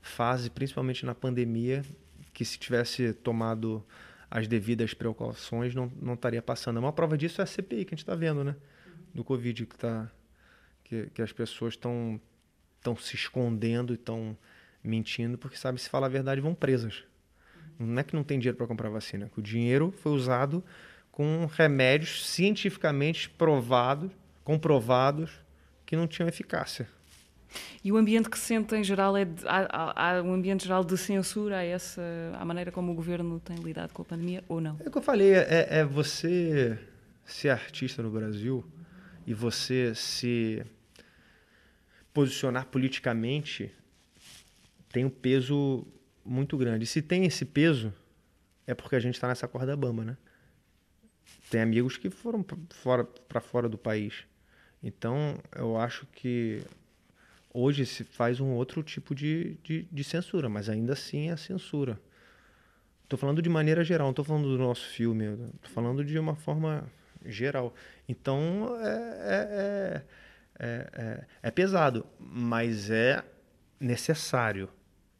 fase, 0.01 0.49
principalmente 0.49 1.05
na 1.05 1.15
pandemia, 1.15 1.83
que 2.31 2.45
se 2.45 2.59
tivesse 2.59 3.13
tomado 3.13 3.83
as 4.29 4.47
devidas 4.47 4.93
precauções, 4.93 5.73
não, 5.73 5.91
não 5.99 6.13
estaria 6.13 6.41
passando. 6.41 6.77
Uma 6.77 6.93
prova 6.93 7.17
disso 7.17 7.41
é 7.41 7.43
a 7.43 7.47
CPI 7.47 7.85
que 7.85 7.93
a 7.93 7.95
gente 7.95 8.03
está 8.03 8.13
vendo, 8.13 8.43
né? 8.43 8.55
Do 9.13 9.23
Covid, 9.23 9.65
que, 9.65 9.77
tá, 9.77 10.09
que, 10.83 11.09
que 11.13 11.21
as 11.21 11.31
pessoas 11.31 11.73
estão 11.73 12.19
estão 12.79 12.95
se 12.95 13.15
escondendo 13.15 13.93
e 13.93 13.95
estão 13.95 14.37
mentindo, 14.83 15.37
porque 15.37 15.57
sabe 15.57 15.79
se 15.79 15.89
falar 15.89 16.07
a 16.07 16.09
verdade 16.09 16.41
vão 16.41 16.55
presas. 16.55 17.03
Não 17.77 17.99
é 17.99 18.03
que 18.03 18.15
não 18.15 18.23
tem 18.23 18.39
dinheiro 18.39 18.57
para 18.57 18.67
comprar 18.67 18.89
vacina, 18.89 19.25
é 19.25 19.29
que 19.29 19.39
o 19.39 19.43
dinheiro 19.43 19.93
foi 20.01 20.11
usado 20.11 20.63
com 21.11 21.45
remédios 21.45 22.27
cientificamente 22.29 23.29
provados, 23.29 24.11
comprovados 24.43 25.31
que 25.85 25.95
não 25.95 26.07
tinham 26.07 26.27
eficácia. 26.27 26.87
E 27.83 27.91
o 27.91 27.97
ambiente 27.97 28.29
que 28.29 28.37
se 28.37 28.45
sente 28.45 28.75
em 28.75 28.83
geral 28.83 29.17
é 29.17 29.25
de, 29.25 29.43
há, 29.47 30.17
há, 30.17 30.21
um 30.21 30.33
ambiente 30.33 30.65
geral 30.65 30.83
de 30.83 30.95
censura 30.97 31.57
a 31.57 31.63
essa 31.63 32.01
a 32.33 32.45
maneira 32.45 32.71
como 32.71 32.91
o 32.91 32.95
governo 32.95 33.39
tem 33.39 33.57
lidado 33.57 33.91
com 33.91 34.03
a 34.03 34.05
pandemia 34.05 34.43
ou 34.47 34.61
não? 34.61 34.77
É 34.79 34.87
o 34.87 34.91
que 34.91 34.97
eu 34.97 35.01
falei, 35.01 35.33
é, 35.33 35.67
é 35.69 35.83
você 35.83 36.77
ser 37.25 37.49
artista 37.49 38.03
no 38.03 38.11
Brasil 38.11 38.63
e 39.29 39.33
você 39.35 39.93
se 39.93 40.65
posicionar 42.11 42.65
politicamente 42.65 43.71
tem 44.91 45.05
um 45.05 45.09
peso 45.09 45.85
muito 46.25 46.57
grande. 46.57 46.85
E 46.85 46.87
se 46.87 46.99
tem 46.99 47.25
esse 47.25 47.45
peso, 47.45 47.93
é 48.65 48.73
porque 48.73 48.95
a 48.95 48.99
gente 48.99 49.13
está 49.13 49.27
nessa 49.27 49.47
corda 49.47 49.77
bamba, 49.77 50.03
né? 50.03 50.17
Tem 51.47 51.61
amigos 51.61 51.95
que 51.95 52.09
foram 52.09 52.41
para 52.41 52.57
fora, 52.71 53.07
fora 53.39 53.69
do 53.69 53.77
país. 53.77 54.25
Então, 54.81 55.37
eu 55.55 55.77
acho 55.77 56.07
que 56.07 56.63
hoje 57.53 57.85
se 57.85 58.03
faz 58.03 58.39
um 58.39 58.53
outro 58.53 58.81
tipo 58.81 59.13
de, 59.13 59.59
de, 59.63 59.83
de 59.91 60.03
censura, 60.03 60.49
mas 60.49 60.69
ainda 60.69 60.93
assim 60.93 61.29
é 61.29 61.37
censura. 61.37 62.01
Estou 63.03 63.19
falando 63.19 63.43
de 63.43 63.49
maneira 63.49 63.83
geral, 63.83 64.07
não 64.07 64.11
estou 64.11 64.25
falando 64.25 64.49
do 64.49 64.57
nosso 64.57 64.87
filme, 64.87 65.25
estou 65.25 65.69
falando 65.71 66.03
de 66.03 66.17
uma 66.17 66.35
forma 66.35 66.91
geral. 67.25 67.73
Então, 68.07 68.75
é, 68.81 68.87
é, 68.89 70.03
é, 70.59 70.89
é, 70.93 71.25
é 71.43 71.51
pesado, 71.51 72.05
mas 72.19 72.89
é 72.89 73.23
necessário. 73.79 74.69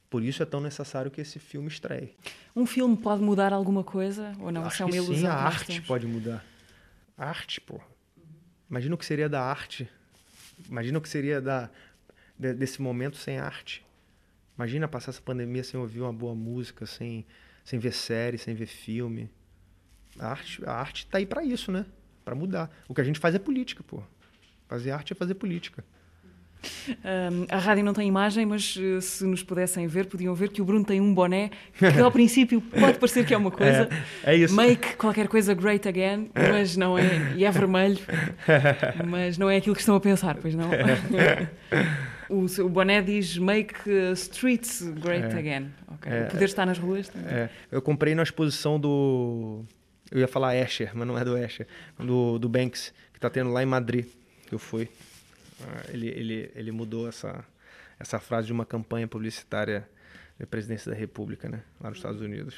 Por 0.09 0.23
isso 0.23 0.41
é 0.41 0.45
tão 0.45 0.59
necessário 0.59 1.11
que 1.11 1.21
esse 1.21 1.37
filme 1.39 1.67
estreie. 1.67 2.15
Um 2.55 2.65
filme 2.65 2.97
pode 2.97 3.21
mudar 3.21 3.53
alguma 3.53 3.83
coisa 3.83 4.33
ou 4.39 4.51
não? 4.51 4.65
Acho 4.65 4.75
Isso 4.75 4.83
é 4.83 4.85
uma 4.85 4.95
ilusão. 4.95 5.15
sim, 5.15 5.25
a 5.27 5.33
arte 5.33 5.65
temos? 5.67 5.87
pode 5.87 6.07
mudar. 6.07 6.43
A 7.17 7.25
arte, 7.27 7.61
pô. 7.61 7.79
Imagina 8.69 8.95
o 8.95 8.97
que 8.97 9.05
seria 9.05 9.29
da 9.29 9.41
arte. 9.41 9.87
Imagina 10.67 10.97
o 10.97 11.01
que 11.01 11.09
seria 11.09 11.39
da, 11.39 11.69
de- 12.37 12.53
desse 12.53 12.81
momento 12.81 13.17
sem 13.17 13.37
arte. 13.37 13.85
Imagina 14.57 14.87
passar 14.87 15.11
essa 15.11 15.21
pandemia 15.21 15.63
sem 15.63 15.79
ouvir 15.79 16.01
uma 16.01 16.11
boa 16.11 16.33
música, 16.35 16.85
sem, 16.85 17.25
sem 17.63 17.79
ver 17.79 17.93
série, 17.93 18.37
sem 18.37 18.53
ver 18.55 18.65
filme. 18.65 19.29
A 20.19 20.27
arte, 20.27 20.61
a 20.65 20.73
arte 20.73 21.07
tá 21.07 21.17
aí 21.17 21.25
para 21.25 21.43
isso, 21.43 21.71
né? 21.71 21.85
Para 22.25 22.35
mudar. 22.35 22.69
O 22.87 22.93
que 22.93 23.01
a 23.01 23.03
gente 23.03 23.19
faz 23.19 23.33
é 23.33 23.39
política, 23.39 23.83
pô. 23.83 24.01
Fazer 24.67 24.91
arte 24.91 25.13
é 25.13 25.15
fazer 25.15 25.33
política. 25.35 25.83
Hum, 26.89 27.45
a 27.49 27.57
rádio 27.57 27.85
não 27.85 27.93
tem 27.93 28.05
imagem, 28.07 28.45
mas 28.45 28.77
eh, 28.77 28.99
se 28.99 29.23
nos 29.25 29.41
pudessem 29.41 29.87
ver, 29.87 30.07
podiam 30.07 30.35
ver 30.35 30.49
que 30.49 30.61
o 30.61 30.65
Bruno 30.65 30.83
tem 30.83 30.99
um 30.99 31.13
boné 31.13 31.51
que 31.77 31.99
ao 32.01 32.11
princípio 32.11 32.59
pode 32.59 32.99
parecer 32.99 33.25
que 33.25 33.33
é 33.33 33.37
uma 33.37 33.49
coisa. 33.49 33.87
É, 34.23 34.33
é 34.33 34.35
isso. 34.35 34.53
Make 34.53 34.97
qualquer 34.97 35.29
coisa 35.29 35.53
great 35.53 35.87
again, 35.87 36.29
mas 36.35 36.75
não 36.75 36.97
é. 36.97 37.33
E 37.37 37.45
é 37.45 37.51
vermelho, 37.51 37.99
mas 39.07 39.37
não 39.37 39.49
é 39.49 39.55
aquilo 39.55 39.73
que 39.73 39.81
estão 39.81 39.95
a 39.95 40.01
pensar, 40.01 40.35
pois 40.35 40.53
não? 40.53 40.69
o, 42.29 42.69
boné 42.69 43.01
diz 43.01 43.37
Make 43.37 43.75
uh, 43.89 44.11
streets 44.13 44.81
great 45.01 45.33
É. 45.33 45.39
again. 45.39 45.71
Ok. 45.87 46.11
É. 46.11 46.23
O 46.23 46.31
poder 46.31 46.45
está 46.45 46.65
nas 46.65 46.77
ruas. 46.77 47.07
também. 47.07 47.33
É, 47.33 47.49
eu 47.71 47.81
comprei 47.81 48.13
na 48.13 48.23
exposição 48.23 48.77
do. 48.77 49.63
Eu 50.11 50.19
ia 50.19 50.27
falar 50.27 50.55
Escher, 50.55 50.91
mas 50.93 51.07
não 51.07 51.17
é 51.17 51.23
do 51.23 51.37
Escher. 51.37 51.67
Do, 51.97 52.39
do 52.39 52.49
Banks, 52.49 52.93
que 53.13 53.19
tá 53.19 53.29
tendo 53.29 53.51
lá 53.51 53.61
em 53.61 53.65
Madrid, 53.65 54.05
que 54.47 54.53
eu 54.55 54.59
fui. 54.59 54.89
Ah, 55.61 55.83
Ele, 55.89 56.07
ele, 56.07 56.51
ele 56.55 56.71
mudou 56.71 57.07
essa, 57.07 57.43
essa 57.99 58.19
frase 58.19 58.47
de 58.47 58.53
uma 58.53 58.65
campanha 58.65 59.07
publicitária 59.07 59.87
da 60.39 60.47
presidência 60.47 60.91
da 60.91 60.97
República, 60.97 61.47
né? 61.49 61.61
Lá 61.81 61.89
nos 61.89 61.99
Estados 61.99 62.21
Unidos. 62.21 62.55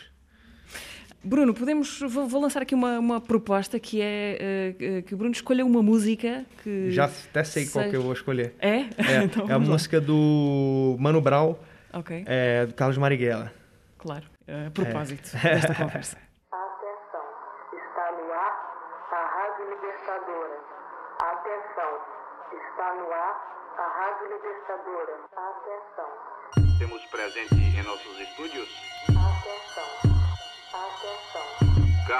Bruno, 1.23 1.53
podemos. 1.53 1.99
Vou, 2.07 2.27
vou 2.27 2.41
lançar 2.41 2.61
aqui 2.63 2.73
uma, 2.73 2.97
uma 2.97 3.21
proposta 3.21 3.79
que 3.79 4.01
é 4.01 4.75
eh, 4.79 5.01
que 5.03 5.13
o 5.13 5.17
Bruno 5.17 5.31
escolha 5.33 5.63
uma 5.65 5.81
música 5.83 6.43
que. 6.63 6.89
Já 6.89 7.05
até 7.05 7.43
sei 7.43 7.65
qual 7.67 7.83
que 7.83 7.89
seja- 7.91 7.97
eu 7.97 8.01
vou 8.03 8.13
escolher. 8.13 8.55
É? 8.59 8.77
É, 8.97 9.23
Então 9.25 9.47
é 9.47 9.53
a 9.53 9.57
lá. 9.57 9.59
música 9.59 10.01
do 10.01 10.95
Mano 10.99 11.21
Brown, 11.21 11.55
Ok. 11.93 12.23
é, 12.25 12.65
do 12.65 12.73
Carlos 12.73 12.97
Marighella. 12.97 13.51
Claro. 13.99 14.25
A 14.47 14.71
propósito 14.71 15.29
É. 15.43 15.53
desta 15.55 15.75
conversa. 15.75 16.17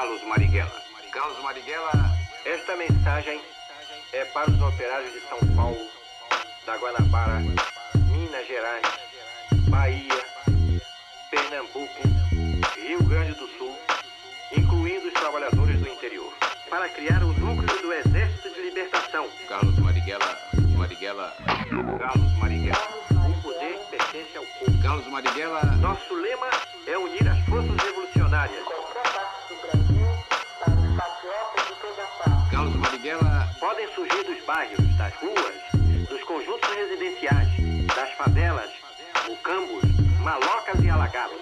Carlos 0.02 0.24
Marighella. 0.24 0.82
Carlos 1.12 1.44
Marighella, 1.44 1.92
esta 2.44 2.76
mensagem 2.76 3.40
é 4.14 4.26
para 4.26 4.50
os 4.50 4.60
operários 4.60 5.14
de 5.14 5.20
São 5.30 5.38
Paulo, 5.56 5.78
da 6.66 6.76
Guanabara, 6.76 7.38
Minas 8.10 8.48
Gerais, 8.48 8.82
Bahia, 9.70 10.26
Pernambuco, 11.30 12.02
Rio 12.78 13.04
Grande 13.04 13.34
do 13.34 13.48
Sul, 13.60 13.78
incluindo 14.58 15.08
os 15.08 15.14
trabalhadores 15.14 15.80
do 15.80 15.88
interior, 15.88 16.34
para 16.68 16.90
criar 16.90 17.22
o 17.22 17.34
núcleo 17.34 17.82
do 17.84 17.94
Exército 17.94 18.50
de 18.56 18.60
Libertação. 18.60 19.30
Carlos 19.48 19.78
Marighella, 19.78 20.36
Marighella, 20.76 21.38
Carlos 22.00 22.38
Marighella. 22.40 22.88
O 23.30 23.42
poder 23.44 23.78
pertence 23.92 24.36
ao 24.36 24.46
povo. 24.46 24.82
Carlos 24.82 25.06
Marighella. 25.06 25.62
Nosso 25.80 26.16
lema 26.16 26.50
é 26.88 26.98
unir 26.98 27.30
as 27.30 27.40
forças 27.46 27.78
revolucionárias. 27.78 28.81
Podem 33.72 33.88
surgir 33.96 34.24
dos 34.26 34.44
bairros, 34.44 34.98
das 34.98 35.14
ruas, 35.16 36.10
dos 36.10 36.22
conjuntos 36.26 36.70
residenciais, 36.76 37.48
das 37.96 38.12
favelas, 38.16 38.70
mucambos, 39.26 39.84
malocas 40.20 40.84
e 40.84 40.90
alagados. 40.90 41.38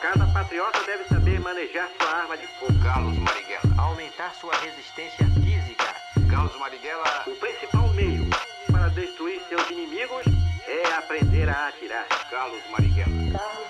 Cada 0.00 0.26
patriota 0.32 0.82
deve 0.84 1.04
saber 1.04 1.38
manejar 1.38 1.88
sua 1.96 2.10
arma 2.10 2.36
de 2.36 2.48
fogo. 2.48 2.72
Carlos 2.82 3.16
Marighella. 3.18 3.60
Aumentar 3.78 4.34
sua 4.34 4.52
resistência 4.56 5.26
física. 5.44 5.94
Carlos 6.28 6.58
Marighella. 6.58 7.22
O 7.28 7.36
principal 7.36 7.86
meio 7.94 8.26
para 8.72 8.88
destruir 8.88 9.40
seus 9.48 9.70
inimigos 9.70 10.24
é 10.66 10.92
aprender 10.94 11.48
a 11.48 11.68
atirar. 11.68 12.08
Carlos 12.28 12.68
Marighella. 12.68 13.38
Carlos 13.38 13.67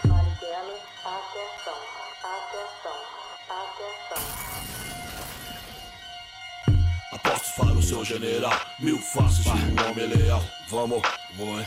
seu 7.89 8.05
general, 8.05 8.53
mil 8.79 8.99
faces 8.99 9.45
de 9.45 9.51
um 9.51 9.89
homem 9.89 10.07
leal. 10.09 10.45
Vamos, 10.69 11.01
vamos, 11.39 11.65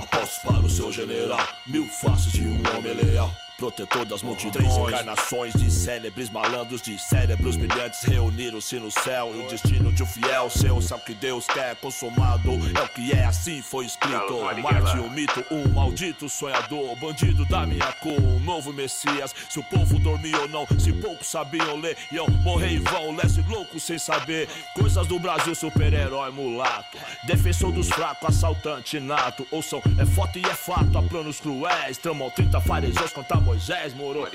Apostos 0.00 0.38
para 0.42 0.58
o 0.58 0.68
seu 0.68 0.90
general, 0.90 1.46
mil 1.64 1.86
faces 1.86 2.32
de 2.32 2.42
um 2.42 2.60
homem 2.76 2.92
leal. 2.94 3.32
Protetor 3.60 4.06
das 4.06 4.22
multidões, 4.22 4.54
Três 4.54 4.74
encarnações 4.74 5.52
de 5.52 5.70
célebres 5.70 6.30
malandros, 6.30 6.80
de 6.80 6.98
cérebros 6.98 7.56
brilhantes 7.56 8.02
reuniram-se 8.04 8.78
no 8.78 8.90
céu. 8.90 9.34
E 9.36 9.40
o 9.40 9.48
destino 9.48 9.92
de 9.92 10.02
um 10.02 10.06
fiel 10.06 10.48
seu, 10.48 10.80
sabe 10.80 11.02
o 11.02 11.04
que 11.04 11.12
Deus 11.12 11.46
quer 11.46 11.76
consumado. 11.76 12.52
É 12.52 12.82
o 12.82 12.88
que 12.88 13.12
é, 13.12 13.26
assim 13.26 13.60
foi 13.60 13.84
escrito. 13.84 14.40
Marte, 14.62 14.98
um 14.98 15.10
mito, 15.10 15.44
um 15.50 15.68
maldito 15.68 16.26
sonhador, 16.26 16.96
bandido 16.96 17.44
da 17.44 17.66
minha 17.66 17.92
cor, 18.00 18.18
um 18.18 18.40
novo 18.40 18.72
Messias. 18.72 19.34
Se 19.50 19.58
o 19.58 19.64
povo 19.64 19.98
dormia 19.98 20.40
ou 20.40 20.48
não, 20.48 20.66
se 20.78 20.90
poucos 20.94 21.26
sabiam 21.26 21.76
ler, 21.76 21.98
iam 22.10 22.26
morrer 22.42 22.76
em 22.76 22.80
vão, 22.80 23.14
leste 23.14 23.42
louco 23.46 23.78
sem 23.78 23.98
saber. 23.98 24.48
Coisas 24.74 25.06
do 25.06 25.18
Brasil, 25.18 25.54
super-herói 25.54 26.30
mulato. 26.30 26.96
Defensor 27.24 27.72
dos 27.72 27.88
fracos, 27.88 28.26
assaltante 28.26 28.98
nato. 28.98 29.46
Ouçam, 29.50 29.82
é 29.98 30.06
foto 30.06 30.38
e 30.38 30.46
é 30.46 30.54
fato, 30.54 30.96
há 30.96 31.02
planos 31.02 31.40
cruéis. 31.40 31.98
Tramam 31.98 32.30
30 32.30 32.58
fariseus 32.62 33.12
contra 33.12 33.49
Moisés, 33.50 33.92
moro. 33.94 34.28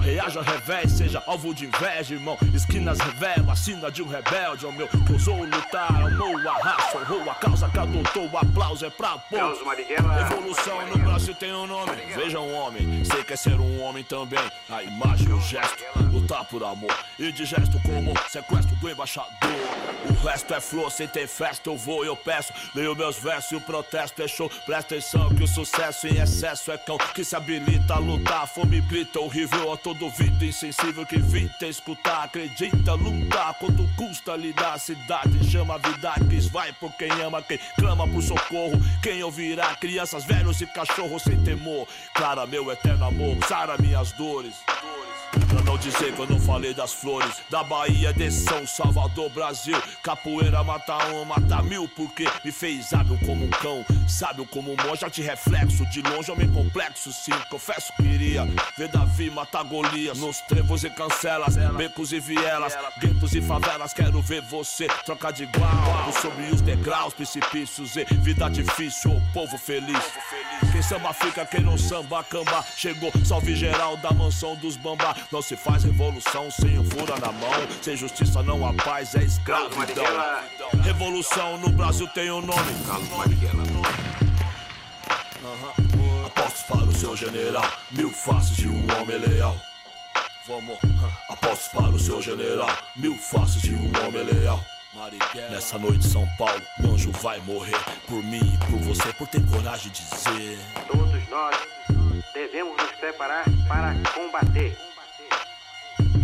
Reaja 0.00 0.38
ao 0.38 0.44
revés, 0.44 0.92
seja 0.92 1.22
alvo 1.26 1.54
de 1.54 1.66
inveja, 1.66 2.14
irmão. 2.14 2.38
Esquinas 2.54 2.98
revelam 2.98 3.50
a 3.50 3.54
sina 3.54 3.90
de 3.90 4.02
um 4.02 4.08
rebelde, 4.08 4.64
ó 4.64 4.72
meu. 4.72 4.88
Que 4.88 5.12
ousou 5.12 5.44
lutar, 5.44 5.90
amou 5.90 6.38
a 6.48 6.54
raça, 6.54 6.96
honrou 6.96 7.30
a 7.30 7.34
causa 7.34 7.68
que 7.68 7.78
adotou. 7.78 8.26
O 8.26 8.38
aplauso 8.38 8.86
é 8.86 8.90
pra 8.90 9.22
Marighella. 9.66 10.22
Evolução 10.22 10.86
no 10.86 10.96
Brasil 10.96 11.34
tem 11.34 11.52
um 11.52 11.66
nome. 11.66 11.92
Veja 12.14 12.40
um 12.40 12.54
homem, 12.54 13.04
sei 13.04 13.22
que 13.22 13.34
é 13.34 13.36
ser 13.36 13.60
um 13.60 13.82
homem 13.82 14.02
também. 14.02 14.40
A 14.70 14.82
imagem, 14.82 15.30
o 15.30 15.40
gesto, 15.42 15.84
lutar 16.10 16.46
por 16.46 16.64
amor. 16.64 16.96
E 17.18 17.30
de 17.30 17.44
gesto 17.44 17.78
como 17.82 18.14
sequestro 18.30 18.74
do 18.76 18.90
embaixador. 18.90 19.28
O 20.08 20.26
resto 20.26 20.54
é 20.54 20.60
flor, 20.60 20.90
sem 20.90 21.06
ter 21.06 21.28
festa, 21.28 21.68
eu 21.68 21.76
vou 21.76 22.02
e 22.02 22.08
eu 22.08 22.16
peço. 22.16 22.52
Leio 22.74 22.96
meus 22.96 23.18
versos 23.18 23.52
e 23.52 23.56
o 23.56 23.60
protesto 23.60 24.22
é 24.22 24.28
show. 24.28 24.48
Presta 24.64 24.94
atenção 24.94 25.28
que 25.34 25.44
o 25.44 25.48
sucesso 25.48 26.06
em 26.06 26.18
excesso 26.18 26.72
é 26.72 26.78
cão 26.78 26.96
que 27.14 27.22
se 27.22 27.36
habilita 27.36 27.94
a 27.94 27.98
lutar. 27.98 28.37
Fome 28.46 28.80
grita 28.80 29.20
horrível 29.20 29.72
a 29.72 29.76
todo 29.76 30.08
vida 30.10 30.44
insensível 30.44 31.04
que 31.04 31.16
evita 31.16 31.66
escutar. 31.66 32.24
Acredita 32.24 32.94
lutar 32.94 33.54
quanto 33.58 33.88
custa 33.96 34.36
lidar. 34.36 34.74
A 34.74 34.78
cidade 34.78 35.50
chama 35.50 35.74
a 35.74 35.78
vida 35.78 36.12
que 36.28 36.40
vai 36.48 36.72
por 36.72 36.92
quem 36.92 37.10
ama, 37.22 37.42
quem 37.42 37.58
clama 37.76 38.06
por 38.06 38.22
socorro. 38.22 38.78
Quem 39.02 39.22
ouvirá 39.22 39.74
crianças, 39.74 40.24
velhos 40.24 40.60
e 40.60 40.66
cachorros 40.66 41.22
sem 41.22 41.42
temor. 41.42 41.86
Clara, 42.14 42.46
meu 42.46 42.70
eterno 42.70 43.06
amor, 43.06 43.36
sara 43.46 43.76
minhas 43.78 44.12
dores. 44.12 44.54
Dizer 45.80 46.12
que 46.12 46.20
eu 46.20 46.26
não 46.26 46.40
falei 46.40 46.74
das 46.74 46.92
flores. 46.92 47.36
Da 47.48 47.62
Bahia 47.62 48.12
de 48.12 48.30
São 48.30 48.66
Salvador, 48.66 49.30
Brasil. 49.30 49.80
Capoeira 50.02 50.62
mata 50.64 50.96
um, 51.08 51.24
mata 51.24 51.62
mil 51.62 51.88
Porque 51.88 52.26
me 52.44 52.50
fez 52.50 52.92
hábil 52.92 53.18
como 53.24 53.44
um 53.44 53.50
cão 53.50 53.84
Sábio 54.08 54.46
como 54.46 54.72
um 54.72 54.76
monge, 54.76 55.08
te 55.10 55.22
reflexo 55.22 55.84
De 55.90 56.02
longe 56.02 56.30
homem 56.30 56.48
complexo, 56.48 57.12
sim 57.12 57.32
Confesso 57.50 57.92
que 57.96 58.02
iria 58.02 58.46
ver 58.76 58.88
Davi 58.88 59.30
matar 59.30 59.64
Golias. 59.64 60.18
Nos 60.18 60.40
trevos 60.42 60.84
e 60.84 60.90
cancelas, 60.90 61.56
becos 61.76 62.12
e 62.12 62.20
vielas 62.20 62.76
Guetos 62.98 63.34
e 63.34 63.42
favelas, 63.42 63.92
quero 63.92 64.20
ver 64.22 64.42
você 64.42 64.88
Trocar 65.04 65.32
de 65.32 65.44
igual, 65.44 66.12
sobre 66.20 66.44
os 66.46 66.60
degraus 66.60 67.14
Precipícios 67.14 67.96
e 67.96 68.04
vida 68.14 68.48
difícil 68.48 69.12
O 69.12 69.32
povo 69.32 69.58
feliz. 69.58 70.02
Quem 70.72 70.82
samba 70.82 71.12
fica, 71.12 71.46
quem 71.46 71.60
não 71.60 71.78
samba, 71.78 72.24
camba. 72.24 72.64
Chegou, 72.76 73.12
salve 73.24 73.54
geral 73.54 73.96
da 73.98 74.10
mansão 74.10 74.56
dos 74.56 74.76
bambá 74.76 75.14
Não 75.30 75.42
se 75.42 75.56
faz 75.68 75.84
revolução 75.84 76.50
sem 76.50 76.78
o 76.78 76.84
fura 76.84 77.14
na 77.20 77.30
mão. 77.30 77.50
Sem 77.82 77.94
justiça 77.94 78.42
não 78.42 78.66
há 78.66 78.72
paz, 78.72 79.14
é 79.14 79.22
escravidão. 79.22 80.04
Revolução 80.82 81.58
no 81.58 81.68
Brasil 81.68 82.08
tem 82.08 82.30
um 82.30 82.40
nome. 82.40 82.84
Carlos 82.86 83.08
Marighella. 83.10 83.62
Apostos 86.26 86.62
para 86.62 86.84
o 86.84 86.92
seu 86.92 87.14
general. 87.14 87.70
Mil 87.90 88.10
faces 88.10 88.56
de 88.56 88.68
um 88.68 88.86
homem 88.96 89.18
leal. 89.18 89.56
Vamos, 90.46 90.78
apostos 91.28 91.68
para 91.68 91.90
o 91.90 91.98
seu 91.98 92.22
general. 92.22 92.74
Mil 92.96 93.14
faces 93.16 93.60
de 93.60 93.74
um 93.74 93.92
homem 94.06 94.24
leal. 94.24 94.64
Nessa 95.50 95.78
noite 95.78 96.08
São 96.08 96.26
Paulo, 96.36 96.60
o 96.82 96.88
anjo 96.88 97.12
vai 97.12 97.38
morrer 97.40 97.78
Por 98.08 98.20
mim 98.24 98.40
e 98.40 98.58
por 98.66 98.80
você, 98.80 99.12
por 99.12 99.28
ter 99.28 99.44
coragem 99.46 99.92
de 99.92 100.00
dizer. 100.00 100.58
Todos 100.88 101.28
nós 101.28 101.56
devemos 102.34 102.76
nos 102.76 102.90
preparar 102.92 103.44
para 103.68 103.94
combater. 104.12 104.76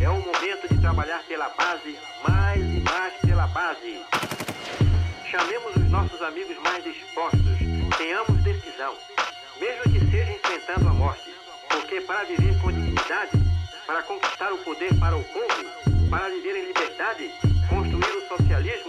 É 0.05 0.11
o 0.11 0.21
momento 0.21 0.69
de 0.71 0.79
trabalhar 0.83 1.23
pela 1.27 1.49
base, 1.49 1.99
mais 2.29 2.61
e 2.61 2.81
mais 2.81 3.15
pela 3.23 3.47
base. 3.47 4.03
Chamemos 5.31 5.77
os 5.77 5.91
nossos 5.91 6.21
amigos 6.21 6.59
mais 6.59 6.85
dispostos. 6.85 7.41
Tenhamos 7.97 8.37
decisão, 8.43 8.95
mesmo 9.59 9.83
que 9.85 10.01
seja 10.11 10.31
enfrentando 10.31 10.91
a 10.91 10.93
morte. 10.93 11.35
Porque 11.71 12.03
para 12.03 12.23
viver 12.25 12.61
com 12.61 12.71
dignidade, 12.71 13.31
para 13.87 14.03
conquistar 14.03 14.53
o 14.53 14.59
poder 14.59 14.95
para 15.01 15.17
o 15.17 15.25
povo, 15.25 16.11
para 16.11 16.29
viver 16.29 16.55
em 16.55 16.67
liberdade, 16.67 17.33
construir 17.71 18.17
o 18.19 18.29
socialismo, 18.29 18.84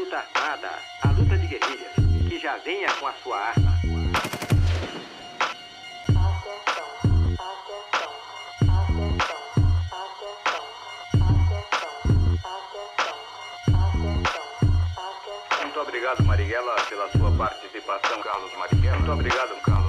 luta 0.00 0.16
armada, 0.16 0.70
a 1.02 1.08
luta 1.08 1.36
de 1.36 1.46
guerrilhas, 1.46 1.92
que 2.26 2.38
já 2.38 2.56
venha 2.58 2.90
com 2.94 3.06
a 3.06 3.12
sua 3.22 3.36
arma. 3.36 3.78
Muito 15.62 15.80
obrigado, 15.80 16.24
Marighella, 16.24 16.76
pela 16.88 17.10
sua 17.10 17.30
participação, 17.32 18.22
Carlos 18.22 18.52
Marighella. 18.56 18.96
Muito 18.96 19.12
obrigado, 19.12 19.60
Carlos 19.60 19.79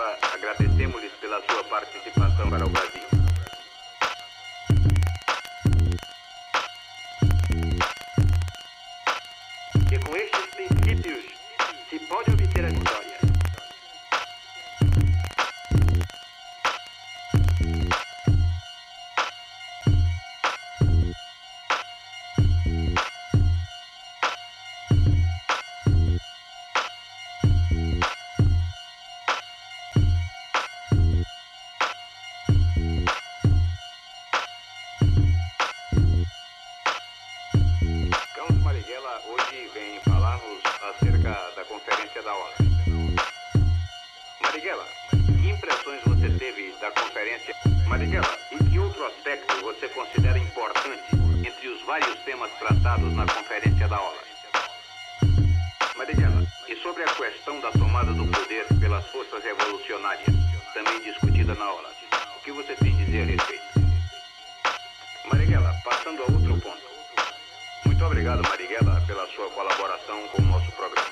Marighella, 0.00 0.29
obrigado, 68.10 68.42
Marighella, 68.42 69.00
pela 69.06 69.24
sua 69.28 69.48
colaboração 69.50 70.26
com 70.32 70.42
o 70.42 70.44
nosso 70.46 70.72
programa. 70.72 71.10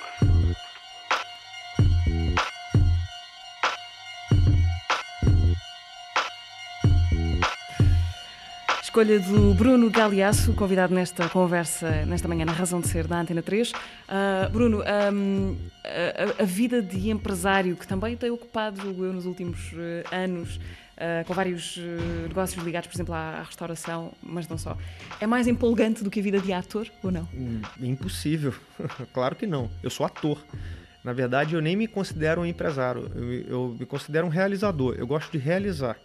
Escolha 8.82 9.20
do 9.20 9.54
Bruno 9.54 9.88
Galeasso, 9.90 10.52
convidado 10.54 10.92
nesta 10.92 11.28
conversa, 11.28 12.04
nesta 12.04 12.26
manhã, 12.26 12.44
na 12.44 12.52
Razão 12.52 12.80
de 12.80 12.88
Ser 12.88 13.06
da 13.06 13.20
Antena 13.20 13.42
3. 13.42 13.70
Uh, 13.70 13.74
Bruno, 14.50 14.82
um, 15.12 15.56
a, 15.84 16.42
a, 16.42 16.44
vida 16.44 16.82
de 16.82 17.10
empresário 17.10 17.76
que 17.76 17.86
também 17.86 18.16
tem 18.16 18.30
ocupado 18.30 18.88
eu 19.04 19.12
nos 19.12 19.24
últimos 19.24 19.72
uh, 19.72 20.02
anos, 20.10 20.58
uh, 20.98 21.24
com 21.26 21.32
vários 21.32 21.76
uh, 21.76 21.80
negócios 22.28 22.62
ligados, 22.62 22.88
por 22.88 22.96
exemplo, 22.96 23.14
à, 23.14 23.38
à, 23.38 23.42
restauração, 23.42 24.12
mas 24.22 24.46
não 24.46 24.58
só, 24.58 24.76
é 25.20 25.26
mais 25.26 25.46
empolgante 25.46 26.04
do 26.04 26.10
que 26.10 26.20
a 26.20 26.22
vida 26.22 26.40
de 26.40 26.52
ator 26.52 26.88
ou 27.02 27.10
não? 27.10 27.28
Hum, 27.34 27.62
impossível. 27.80 28.54
claro 29.14 29.34
que 29.34 29.46
não. 29.46 29.70
Eu 29.82 29.90
sou 29.90 30.04
ator. 30.04 30.44
Na 31.02 31.12
verdade, 31.12 31.54
eu 31.54 31.60
nem 31.60 31.76
me 31.76 31.86
considero 31.86 32.42
um 32.42 32.46
empresário, 32.46 33.10
eu, 33.14 33.32
eu 33.48 33.76
me 33.78 33.86
considero 33.86 34.26
um 34.26 34.30
realizador. 34.30 34.96
Eu 34.98 35.06
gosto 35.06 35.32
de 35.32 35.38
realizar. 35.38 35.96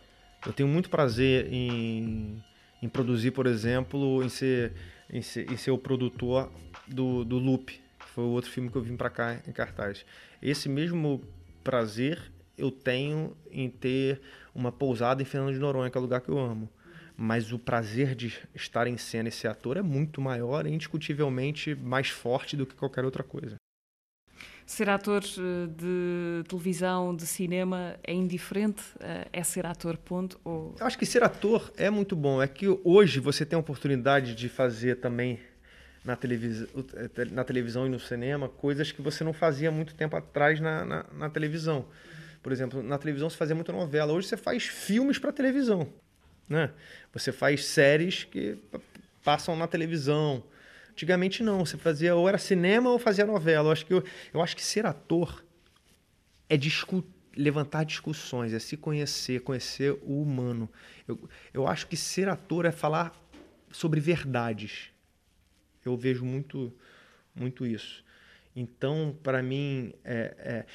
Eu 0.45 0.53
tenho 0.53 0.69
muito 0.69 0.89
prazer 0.89 1.51
em 1.51 2.41
em 2.83 2.89
produzir, 2.89 3.31
por 3.31 3.47
exemplo, 3.47 4.21
em 4.21 4.27
ser, 4.27 4.73
em 5.09 5.21
ser, 5.21 5.49
em 5.49 5.55
ser 5.55 5.71
o 5.71 5.77
produtor 5.77 6.51
do, 6.85 7.23
do 7.23 7.37
Loop, 7.37 7.81
foi 7.97 8.25
o 8.25 8.27
outro 8.27 8.51
filme 8.51 8.69
que 8.69 8.75
eu 8.75 8.81
vim 8.81 8.97
para 8.97 9.09
cá 9.09 9.39
em 9.47 9.53
cartaz. 9.53 10.05
Esse 10.41 10.67
mesmo 10.67 11.23
prazer 11.63 12.21
eu 12.57 12.69
tenho 12.69 13.37
em 13.49 13.69
ter 13.69 14.21
uma 14.53 14.71
pousada 14.71 15.21
em 15.21 15.25
Fernando 15.25 15.53
de 15.53 15.59
Noronha, 15.59 15.89
que 15.89 15.97
é 15.97 15.99
o 15.99 16.03
lugar 16.03 16.21
que 16.21 16.29
eu 16.29 16.39
amo. 16.39 16.69
Mas 17.15 17.51
o 17.51 17.59
prazer 17.59 18.15
de 18.15 18.33
estar 18.55 18.87
em 18.87 18.97
cena 18.97 19.29
e 19.29 19.31
ser 19.31 19.47
ator 19.47 19.77
é 19.77 19.81
muito 19.81 20.19
maior 20.19 20.65
indiscutivelmente 20.65 21.75
mais 21.75 22.09
forte 22.09 22.57
do 22.57 22.65
que 22.65 22.75
qualquer 22.75 23.05
outra 23.05 23.23
coisa 23.23 23.55
ser 24.65 24.89
ator 24.89 25.23
eh, 25.23 25.67
de 25.67 26.43
televisão, 26.47 27.15
de 27.15 27.25
cinema, 27.25 27.95
é 28.03 28.13
indiferente? 28.13 28.83
Eh, 28.99 29.27
é 29.33 29.43
ser 29.43 29.65
ator, 29.65 29.97
ponto? 29.97 30.39
Ou... 30.43 30.75
Eu 30.79 30.85
acho 30.85 30.97
que 30.97 31.05
ser 31.05 31.23
ator 31.23 31.71
é 31.77 31.89
muito 31.89 32.15
bom. 32.15 32.41
É 32.41 32.47
que 32.47 32.67
hoje 32.83 33.19
você 33.19 33.45
tem 33.45 33.57
a 33.57 33.59
oportunidade 33.59 34.35
de 34.35 34.49
fazer 34.49 34.95
também 34.97 35.39
na, 36.03 36.15
televis... 36.15 36.63
Eh, 36.63 37.25
na 37.31 37.43
televisão 37.43 37.85
e 37.85 37.89
no 37.89 37.99
cinema 37.99 38.49
coisas 38.49 38.91
que 38.91 39.01
você 39.01 39.23
não 39.23 39.33
fazia 39.33 39.71
muito 39.71 39.93
tempo 39.95 40.15
atrás 40.15 40.59
na, 40.59 40.85
na, 40.85 41.05
na 41.13 41.29
televisão. 41.29 41.85
Por 42.43 42.51
exemplo, 42.51 42.83
na 42.83 42.97
televisão 42.97 43.29
você 43.29 43.37
fazia 43.37 43.55
muita 43.55 43.71
novela. 43.71 44.11
Hoje 44.11 44.27
você 44.27 44.35
faz 44.37 44.65
filmes 44.65 45.17
para 45.17 45.31
televisão. 45.31 45.87
Né? 46.47 46.69
Você 47.13 47.31
faz 47.31 47.65
séries 47.65 48.25
que 48.25 48.57
passam 49.23 49.55
na 49.55 49.65
televisão. 49.65 50.43
Antigamente 50.91 51.41
não, 51.41 51.65
você 51.65 51.77
fazia 51.77 52.13
ou 52.13 52.27
era 52.27 52.37
cinema 52.37 52.89
ou 52.89 52.99
fazia 52.99 53.25
novela. 53.25 53.69
Eu 53.69 53.71
acho 53.71 53.85
que, 53.85 53.93
eu, 53.93 54.03
eu 54.33 54.41
acho 54.41 54.57
que 54.57 54.63
ser 54.63 54.85
ator 54.85 55.43
é 56.49 56.57
discu 56.57 57.03
levantar 57.35 57.83
discussões, 57.83 58.53
é 58.53 58.59
se 58.59 58.77
conhecer, 58.77 59.41
conhecer 59.41 59.97
o 60.03 60.21
humano. 60.21 60.69
Eu, 61.07 61.27
eu 61.51 61.67
acho 61.67 61.87
que 61.87 61.97
ser 61.97 62.29
ator 62.29 62.65
é 62.65 62.71
falar 62.71 63.11
sobre 63.71 63.99
verdades. 63.99 64.91
Eu 65.83 65.97
vejo 65.97 66.23
muito, 66.23 66.71
muito 67.33 67.65
isso. 67.65 68.03
Então, 68.55 69.17
para 69.23 69.41
mim, 69.41 69.93
é, 70.03 70.35
é, 70.37 70.65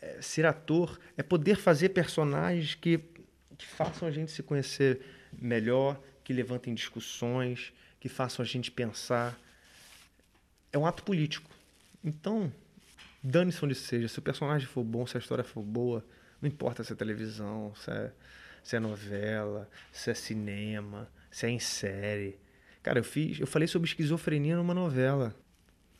é, 0.00 0.20
ser 0.20 0.46
ator 0.46 0.98
é 1.16 1.22
poder 1.22 1.56
fazer 1.56 1.90
personagens 1.90 2.74
que, 2.74 3.00
que 3.56 3.66
façam 3.66 4.06
a 4.06 4.10
gente 4.10 4.30
se 4.30 4.42
conhecer 4.42 5.00
melhor, 5.32 6.00
que 6.22 6.32
levantem 6.32 6.74
discussões, 6.74 7.72
que 7.98 8.08
façam 8.08 8.42
a 8.42 8.46
gente 8.46 8.70
pensar. 8.70 9.38
É 10.72 10.78
um 10.78 10.86
ato 10.86 11.02
político. 11.02 11.50
Então, 12.04 12.52
dane-se 13.22 13.64
onde 13.64 13.74
seja. 13.74 14.08
Se 14.08 14.18
o 14.18 14.22
personagem 14.22 14.66
for 14.66 14.84
bom, 14.84 15.06
se 15.06 15.16
a 15.16 15.20
história 15.20 15.44
for 15.44 15.62
boa, 15.62 16.04
não 16.40 16.48
importa 16.48 16.84
se 16.84 16.92
é 16.92 16.96
televisão, 16.96 17.74
se 17.74 17.90
é, 17.90 18.12
se 18.62 18.76
é 18.76 18.80
novela, 18.80 19.68
se 19.92 20.10
é 20.10 20.14
cinema, 20.14 21.10
se 21.30 21.46
é 21.46 21.50
em 21.50 21.58
série. 21.58 22.38
Cara, 22.82 23.00
eu 23.00 23.04
fiz, 23.04 23.40
eu 23.40 23.46
falei 23.46 23.66
sobre 23.66 23.88
esquizofrenia 23.88 24.56
numa 24.56 24.74
novela. 24.74 25.34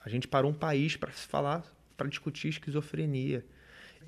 A 0.05 0.09
gente 0.09 0.29
parou 0.29 0.51
um 0.51 0.55
país 0.55 0.97
para 0.97 1.11
falar, 1.11 1.65
para 1.97 2.09
discutir 2.09 2.49
esquizofrenia, 2.49 3.45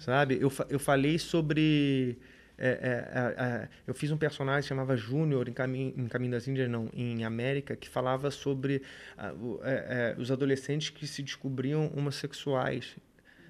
sabe? 0.00 0.38
Eu, 0.40 0.52
eu 0.68 0.80
falei 0.80 1.18
sobre 1.18 2.18
é, 2.62 2.68
é, 2.68 3.42
é, 3.42 3.68
eu 3.86 3.94
fiz 3.94 4.10
um 4.10 4.18
personagem 4.18 4.62
que 4.62 4.68
chamava 4.68 4.94
Júnior 4.94 5.48
em, 5.48 5.52
Caminho, 5.52 5.94
em 5.96 6.06
Caminho 6.06 6.32
das 6.32 6.46
Índias, 6.46 6.68
não, 6.68 6.90
em 6.92 7.24
América, 7.24 7.74
que 7.74 7.88
falava 7.88 8.30
sobre 8.30 8.82
é, 9.16 10.14
é, 10.18 10.20
os 10.20 10.30
adolescentes 10.30 10.90
que 10.90 11.06
se 11.06 11.22
descobriam 11.22 11.90
homossexuais, 11.96 12.96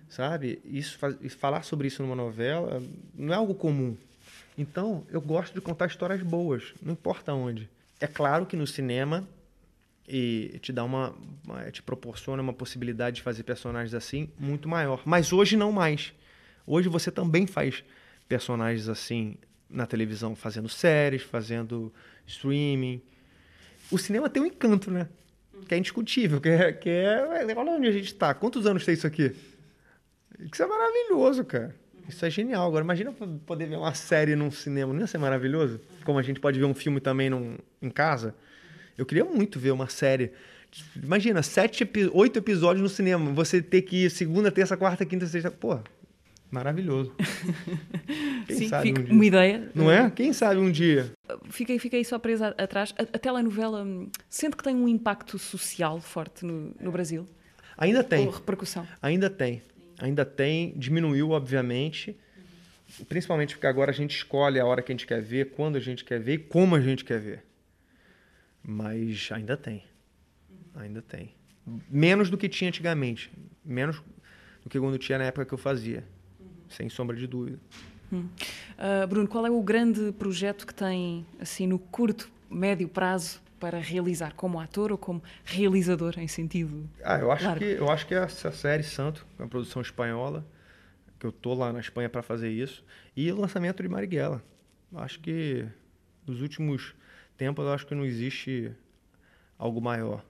sabe? 0.09 0.61
Isso, 0.65 0.97
falar 1.31 1.65
sobre 1.65 1.89
isso 1.89 2.05
numa 2.05 2.15
novela 2.15 2.81
não 3.13 3.35
é 3.35 3.37
algo 3.37 3.53
comum. 3.53 3.97
Então, 4.57 5.05
eu 5.11 5.21
gosto 5.21 5.55
de 5.55 5.61
contar 5.61 5.87
histórias 5.87 6.23
boas, 6.23 6.73
não 6.81 6.93
importa 6.93 7.35
onde. 7.35 7.69
É 7.99 8.07
claro 8.07 8.47
que 8.47 8.57
no 8.57 8.67
cinema 8.67 9.27
e 10.09 10.59
te 10.61 10.73
dá 10.73 10.85
uma, 10.85 11.15
te 11.73 11.83
proporciona 11.83 12.43
uma 12.43 12.53
possibilidade 12.53 13.17
de 13.17 13.23
fazer 13.23 13.43
personagens 13.43 13.95
assim 13.95 14.29
muito 14.39 14.69
maior, 14.69 15.03
mas 15.05 15.33
hoje 15.33 15.57
não 15.57 15.73
mais. 15.73 16.13
Hoje 16.73 16.89
você 16.89 17.11
também 17.11 17.49
faz 17.49 17.83
personagens 18.29 18.89
assim 18.89 19.35
na 19.69 19.87
televisão 19.87 20.37
fazendo 20.37 20.69
séries, 20.69 21.21
fazendo 21.21 21.93
streaming. 22.25 23.03
O 23.91 23.99
cinema 23.99 24.31
tem 24.31 24.41
um 24.41 24.47
encanto, 24.47 24.89
né? 24.89 25.09
Que 25.67 25.75
é 25.75 25.79
indiscutível, 25.79 26.41
que 26.41 26.49
é, 26.49 26.73
que 26.73 26.89
é, 26.89 27.27
olha 27.57 27.73
onde 27.73 27.89
a 27.89 27.91
gente 27.91 28.07
está. 28.07 28.33
Quantos 28.33 28.67
anos 28.67 28.85
tem 28.85 28.95
isso 28.95 29.05
aqui? 29.05 29.35
Isso 30.39 30.63
é 30.63 30.67
maravilhoso, 30.67 31.45
cara. 31.45 31.75
Isso 32.09 32.25
é 32.25 32.31
genial. 32.31 32.69
Agora, 32.69 32.85
imagina 32.85 33.11
poder 33.45 33.67
ver 33.67 33.77
uma 33.77 33.93
série 33.93 34.37
num 34.37 34.53
cinema. 34.53 34.93
Não 34.93 35.01
ia 35.01 35.09
ser 35.09 35.19
maravilhoso? 35.19 35.81
Como 36.05 36.21
a 36.21 36.23
gente 36.23 36.39
pode 36.39 36.57
ver 36.57 36.67
um 36.67 36.75
filme 36.75 37.01
também 37.01 37.29
num, 37.29 37.59
em 37.83 37.91
casa. 37.91 38.33
Eu 38.97 39.05
queria 39.05 39.25
muito 39.25 39.59
ver 39.59 39.73
uma 39.73 39.89
série. 39.89 40.31
Imagina, 40.95 41.43
sete, 41.43 41.85
oito 42.13 42.39
episódios 42.39 42.81
no 42.81 42.89
cinema. 42.89 43.33
Você 43.33 43.61
ter 43.61 43.83
que 43.83 44.05
ir 44.05 44.11
segunda, 44.11 44.53
terça, 44.53 44.77
quarta, 44.77 45.05
quinta, 45.05 45.27
sexta. 45.27 45.51
Pô, 45.51 45.81
Maravilhoso. 46.51 47.15
Quem 48.47 48.57
Sim, 48.57 48.69
sabe 48.69 48.89
fica 48.89 49.13
um 49.13 49.15
uma 49.15 49.25
ideia. 49.25 49.71
Não 49.73 49.91
é? 49.91 50.11
Quem 50.11 50.33
sabe 50.33 50.61
um 50.61 50.71
dia. 50.71 51.13
Fiquei, 51.49 51.79
fiquei 51.79 52.03
só 52.05 52.19
presa 52.19 52.49
atrás. 52.59 52.93
A, 52.99 53.03
a 53.03 53.19
telenovela 53.19 53.85
hum, 53.85 54.11
sente 54.29 54.57
que 54.57 54.65
tem 54.65 54.75
um 54.75 54.89
impacto 54.89 55.39
social 55.39 56.01
forte 56.01 56.45
no, 56.45 56.75
no 56.81 56.91
Brasil? 56.91 57.25
Ainda 57.79 58.03
tem. 58.03 58.27
Ou 58.27 58.33
repercussão? 58.33 58.87
Ainda 59.01 59.31
tem. 59.31 59.63
Ainda 59.99 60.25
tem. 60.25 60.75
Diminuiu, 60.77 61.31
obviamente. 61.31 62.19
Principalmente 63.09 63.55
porque 63.55 63.69
agora 63.69 63.93
a 63.93 63.95
gente 63.95 64.17
escolhe 64.17 64.59
a 64.59 64.67
hora 64.67 64.83
que 64.83 64.91
a 64.91 64.95
gente 64.95 65.07
quer 65.07 65.23
ver, 65.23 65.51
quando 65.51 65.77
a 65.77 65.81
gente 65.81 66.05
quer 66.05 66.19
ver 66.19 66.33
e 66.33 66.39
como 66.39 66.75
a 66.75 66.81
gente 66.81 67.05
quer 67.05 67.21
ver. 67.21 67.45
Mas 68.61 69.29
ainda 69.31 69.57
tem. 69.57 69.85
Ainda 70.75 71.01
tem. 71.01 71.33
Menos 71.89 72.29
do 72.29 72.37
que 72.37 72.49
tinha 72.49 72.69
antigamente. 72.69 73.31
Menos 73.65 74.03
do 74.65 74.69
que 74.69 74.81
quando 74.81 74.99
tinha 74.99 75.19
na 75.19 75.27
época 75.27 75.47
que 75.47 75.55
eu 75.55 75.59
fazia 75.59 76.05
sem 76.71 76.89
sombra 76.89 77.17
de 77.17 77.27
dúvida. 77.27 77.59
Hum. 78.13 78.29
Uh, 78.79 79.07
Bruno, 79.07 79.29
qual 79.29 79.47
é 79.47 79.51
o 79.51 79.63
grande 79.63 80.13
projeto 80.13 80.67
que 80.67 80.75
tem, 80.75 81.27
assim, 81.39 81.67
no 81.67 81.79
curto, 81.79 82.31
médio 82.51 82.89
prazo 82.89 83.41
para 83.61 83.79
realizar, 83.79 84.35
como 84.35 84.59
ator 84.59 84.91
ou 84.91 84.99
como 84.99 85.23
realizador, 85.45 86.19
em 86.19 86.27
sentido 86.27 86.89
Ah, 87.05 87.19
eu 87.19 87.31
acho, 87.31 87.55
que, 87.57 87.65
eu 87.65 87.91
acho 87.91 88.07
que 88.07 88.15
é 88.15 88.19
essa 88.19 88.51
série 88.51 88.83
Santo, 88.83 89.27
uma 89.39 89.47
produção 89.47 89.83
espanhola, 89.83 90.47
que 91.19 91.27
eu 91.27 91.31
tô 91.31 91.53
lá 91.53 91.73
na 91.73 91.81
Espanha 91.81 92.09
para 92.09 92.23
fazer 92.23 92.51
isso, 92.51 92.83
e 93.15 93.31
o 93.31 93.39
lançamento 93.39 93.83
de 93.83 93.89
Marighella. 93.89 94.43
Acho 94.95 95.21
que 95.21 95.69
nos 96.27 96.41
últimos 96.41 96.95
tempos, 97.37 97.65
eu 97.65 97.73
acho 97.73 97.87
que 97.87 97.95
não 97.95 98.05
existe 98.05 98.73
algo 99.59 99.81
maior 99.81 100.25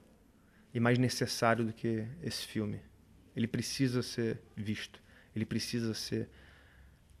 e 0.73 0.79
mais 0.79 0.99
necessário 0.99 1.65
do 1.65 1.73
que 1.73 2.05
esse 2.21 2.45
filme. 2.45 2.81
Ele 3.35 3.47
precisa 3.47 4.03
ser 4.03 4.41
visto 4.55 5.01
ele 5.35 5.45
precisa 5.45 5.93
ser 5.93 6.29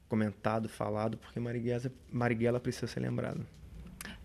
comentado, 0.07 0.67
falado, 0.67 1.17
porque 1.17 1.39
Marighella, 1.39 1.91
Marighella 2.11 2.59
precisa 2.59 2.87
ser 2.87 2.99
lembrado. 2.99 3.45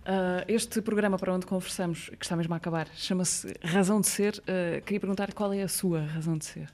Uh, 0.06 0.42
este 0.46 0.80
programa 0.80 1.18
para 1.18 1.32
onde 1.32 1.46
conversamos, 1.46 2.10
que 2.10 2.24
está 2.24 2.36
mesmo 2.36 2.54
a 2.54 2.56
acabar, 2.56 2.88
chama-se 2.94 3.54
Razão 3.62 4.00
de 4.00 4.08
Ser. 4.08 4.34
Uh, 4.38 4.80
queria 4.82 5.00
perguntar 5.00 5.32
qual 5.32 5.52
é 5.52 5.62
a 5.62 5.68
sua 5.68 6.00
razão 6.00 6.38
de 6.38 6.44
ser? 6.44 6.68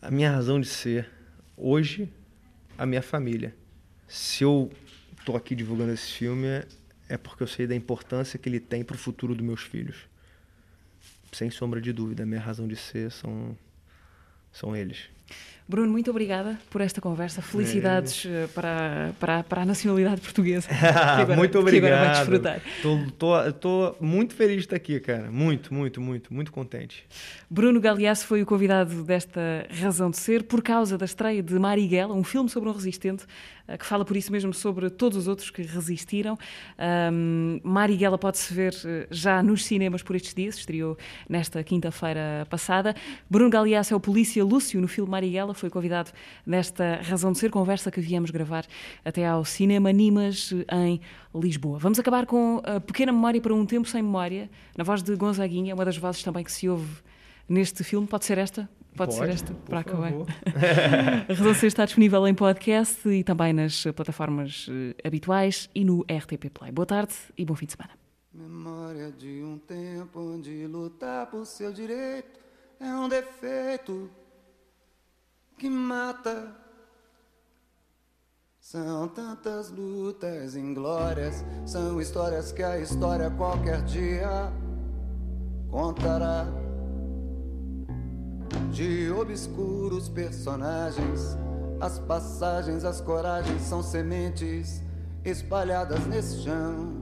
A 0.00 0.10
minha 0.10 0.30
razão 0.30 0.60
de 0.60 0.68
ser, 0.68 1.10
hoje, 1.56 2.08
a 2.76 2.86
minha 2.86 3.02
família. 3.02 3.54
Se 4.06 4.44
eu 4.44 4.70
estou 5.18 5.36
aqui 5.36 5.54
divulgando 5.54 5.92
esse 5.92 6.12
filme, 6.12 6.46
é 7.08 7.16
porque 7.16 7.42
eu 7.42 7.46
sei 7.46 7.66
da 7.66 7.74
importância 7.74 8.38
que 8.38 8.48
ele 8.48 8.60
tem 8.60 8.84
para 8.84 8.94
o 8.94 8.98
futuro 8.98 9.34
dos 9.34 9.44
meus 9.44 9.62
filhos. 9.62 10.08
Sem 11.32 11.50
sombra 11.50 11.80
de 11.80 11.92
dúvida, 11.92 12.22
a 12.22 12.26
minha 12.26 12.40
razão 12.40 12.68
de 12.68 12.76
ser 12.76 13.10
são, 13.10 13.56
são 14.52 14.76
eles. 14.76 15.08
Bruno, 15.66 15.90
muito 15.90 16.10
obrigada 16.10 16.58
por 16.68 16.82
esta 16.82 17.00
conversa. 17.00 17.40
Felicidades 17.40 18.26
é. 18.26 18.46
para, 18.48 19.12
para, 19.18 19.42
para 19.44 19.62
a 19.62 19.64
nacionalidade 19.64 20.20
portuguesa. 20.20 20.68
Agora, 21.18 21.36
muito 21.36 21.58
obrigado. 21.58 22.34
Estou 23.48 23.96
muito 23.98 24.34
feliz 24.34 24.56
de 24.56 24.62
estar 24.64 24.76
aqui, 24.76 25.00
cara. 25.00 25.30
Muito, 25.30 25.72
muito, 25.72 26.02
muito, 26.02 26.34
muito 26.34 26.52
contente. 26.52 27.06
Bruno 27.48 27.80
Galeasso 27.80 28.26
foi 28.26 28.42
o 28.42 28.46
convidado 28.46 29.02
desta 29.04 29.66
Razão 29.70 30.10
de 30.10 30.18
Ser 30.18 30.42
por 30.42 30.62
causa 30.62 30.98
da 30.98 31.06
estreia 31.06 31.42
de 31.42 31.58
Marighella, 31.58 32.12
um 32.12 32.24
filme 32.24 32.50
sobre 32.50 32.68
um 32.68 32.72
resistente 32.72 33.24
que 33.78 33.86
fala 33.86 34.04
por 34.04 34.16
isso 34.16 34.30
mesmo 34.30 34.52
sobre 34.52 34.90
todos 34.90 35.16
os 35.16 35.28
outros 35.28 35.50
que 35.50 35.62
resistiram. 35.62 36.38
Um, 37.12 37.60
Marighella 37.62 38.18
pode-se 38.18 38.52
ver 38.52 38.74
eh, 38.84 39.06
já 39.10 39.42
nos 39.42 39.64
cinemas 39.64 40.02
por 40.02 40.14
estes 40.16 40.34
dias, 40.34 40.56
estreou 40.56 40.96
nesta 41.28 41.62
quinta-feira 41.64 42.46
passada. 42.50 42.94
Bruno 43.28 43.50
Galeasso 43.50 43.94
é 43.94 43.96
o 43.96 44.00
polícia 44.00 44.44
Lúcio 44.44 44.80
no 44.80 44.88
filme 44.88 45.10
Marighella, 45.10 45.54
foi 45.54 45.70
convidado 45.70 46.10
nesta 46.46 47.00
Razão 47.02 47.32
de 47.32 47.38
Ser, 47.38 47.50
conversa 47.50 47.90
que 47.90 48.00
viemos 48.00 48.30
gravar 48.30 48.66
até 49.04 49.26
ao 49.26 49.44
Cinema 49.44 49.92
Nimas 49.92 50.52
em 50.70 51.00
Lisboa. 51.34 51.78
Vamos 51.78 51.98
acabar 51.98 52.26
com 52.26 52.60
a 52.64 52.80
pequena 52.80 53.12
memória 53.12 53.40
para 53.40 53.54
um 53.54 53.64
tempo 53.64 53.88
sem 53.88 54.02
memória, 54.02 54.50
na 54.76 54.84
voz 54.84 55.02
de 55.02 55.16
Gonzaguinha, 55.16 55.74
uma 55.74 55.84
das 55.84 55.96
vozes 55.96 56.22
também 56.22 56.44
que 56.44 56.52
se 56.52 56.68
ouve 56.68 56.90
neste 57.48 57.82
filme. 57.82 58.06
Pode 58.06 58.24
ser 58.24 58.38
esta? 58.38 58.68
Pode, 58.96 59.14
Pode 59.14 59.14
ser 59.14 59.28
esta 59.28 59.54
para 59.68 59.80
acabar. 59.80 60.12
a 61.28 61.32
Redação 61.32 61.66
está 61.66 61.84
disponível 61.84 62.26
em 62.28 62.34
podcast 62.34 63.08
e 63.08 63.24
também 63.24 63.52
nas 63.52 63.84
plataformas 63.94 64.68
uh, 64.68 64.94
habituais 65.04 65.68
e 65.74 65.84
no 65.84 66.02
RTP 66.02 66.48
Play. 66.52 66.70
Boa 66.70 66.86
tarde 66.86 67.12
e 67.36 67.44
bom 67.44 67.56
fim 67.56 67.66
de 67.66 67.72
semana. 67.72 67.98
Memória 68.32 69.10
de 69.10 69.42
um 69.42 69.58
tempo 69.58 70.20
onde 70.20 70.66
lutar 70.68 71.26
por 71.26 71.44
seu 71.44 71.72
direito 71.72 72.38
é 72.78 72.94
um 72.94 73.08
defeito 73.08 74.10
que 75.58 75.68
mata. 75.68 76.54
São 78.60 79.08
tantas 79.08 79.70
lutas 79.70 80.56
inglórias, 80.56 81.44
são 81.66 82.00
histórias 82.00 82.52
que 82.52 82.62
a 82.62 82.78
história 82.78 83.28
qualquer 83.30 83.82
dia 83.82 84.52
contará 85.70 86.63
de 88.70 89.10
obscuros 89.10 90.08
personagens. 90.08 91.36
As 91.80 91.98
passagens, 91.98 92.84
as 92.84 93.00
coragens 93.00 93.62
são 93.62 93.82
sementes 93.82 94.82
espalhadas 95.24 96.04
nesse 96.06 96.42
chão. 96.42 96.92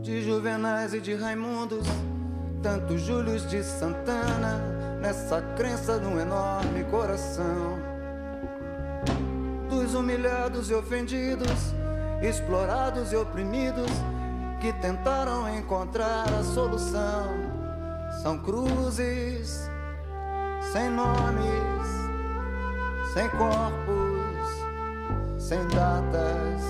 De 0.00 0.22
Juvenais 0.22 0.94
e 0.94 1.00
de 1.00 1.14
Raimundos, 1.14 1.86
tantos 2.62 3.02
Júlios 3.02 3.48
de 3.48 3.62
Santana, 3.62 4.58
nessa 5.00 5.40
crença 5.56 5.98
num 5.98 6.18
enorme 6.18 6.84
coração. 6.84 7.78
Dos 9.68 9.94
humilhados 9.94 10.70
e 10.70 10.74
ofendidos, 10.74 11.74
explorados 12.20 13.12
e 13.12 13.16
oprimidos, 13.16 13.90
que 14.60 14.72
tentaram 14.74 15.48
encontrar 15.56 16.32
a 16.32 16.44
solução 16.44 17.61
são 18.22 18.38
cruzes 18.38 19.68
sem 20.72 20.88
nomes, 20.90 21.88
sem 23.12 23.28
corpos, 23.30 24.46
sem 25.38 25.58
datas. 25.66 26.62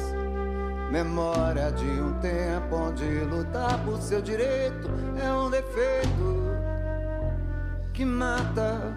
Memória 0.91 1.71
de 1.73 1.85
um 1.85 2.13
tempo 2.21 2.77
onde 2.77 3.05
lutar 3.25 3.83
por 3.85 3.99
seu 3.99 4.21
direito 4.21 4.91
é 5.23 5.33
um 5.33 5.51
defeito 5.51 6.43
que 7.93 8.05
mata. 8.05 8.95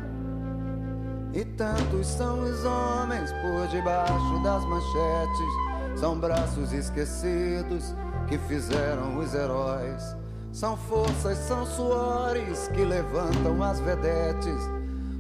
E 1.34 1.44
tantos 1.44 2.08
são 2.08 2.40
os 2.40 2.64
homens 2.64 3.34
por 3.34 3.68
debaixo 3.68 4.44
das 4.44 4.64
manchetes. 4.64 6.00
São 6.00 6.18
braços 6.18 6.72
esquecidos 6.72 7.94
que 8.28 8.38
fizeram 8.38 9.18
os 9.18 9.34
heróis 9.34 10.16
são 10.56 10.78
forças, 10.78 11.38
são 11.40 11.66
suores 11.66 12.70
que 12.70 12.86
levantam 12.86 13.62
as 13.62 13.78
vedetes 13.82 14.56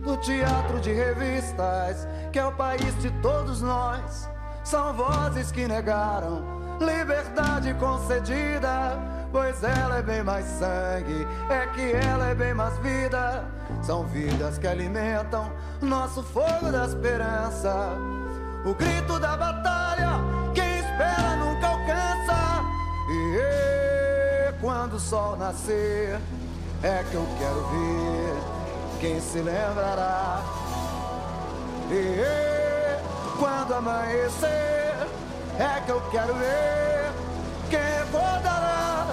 do 0.01 0.15
teatro 0.17 0.79
de 0.79 0.93
revistas, 0.93 2.07
que 2.31 2.39
é 2.39 2.45
o 2.45 2.53
país 2.53 2.97
de 3.01 3.11
todos 3.21 3.61
nós. 3.61 4.29
São 4.63 4.93
vozes 4.93 5.51
que 5.51 5.67
negaram 5.67 6.41
liberdade 6.79 7.73
concedida, 7.73 8.97
pois 9.29 9.61
ela 9.61 9.97
é 9.97 10.01
bem 10.01 10.23
mais 10.23 10.45
sangue, 10.45 11.27
é 11.49 11.67
que 11.67 11.91
ela 11.91 12.27
é 12.27 12.35
bem 12.35 12.53
mais 12.53 12.77
vida. 12.77 13.43
São 13.81 14.05
vidas 14.05 14.57
que 14.57 14.67
alimentam 14.67 15.51
nosso 15.81 16.23
fogo 16.23 16.71
da 16.71 16.85
esperança, 16.85 17.89
o 18.65 18.73
grito 18.73 19.19
da 19.19 19.35
batalha, 19.35 20.11
quem 20.53 20.79
espera 20.79 21.35
nunca 21.35 21.74
quando 24.75 24.95
o 24.95 24.99
sol 24.99 25.37
nascer, 25.37 26.19
é 26.83 27.03
que 27.09 27.15
eu 27.15 27.25
quero 27.39 27.65
ver 27.69 28.35
quem 28.99 29.21
se 29.21 29.37
lembrará. 29.37 30.41
E 31.89 33.39
quando 33.39 33.73
amanhecer, 33.73 34.97
é 35.57 35.81
que 35.85 35.89
eu 35.89 36.01
quero 36.11 36.33
ver 36.33 37.09
quem 37.69 37.79
recordará. 37.79 39.07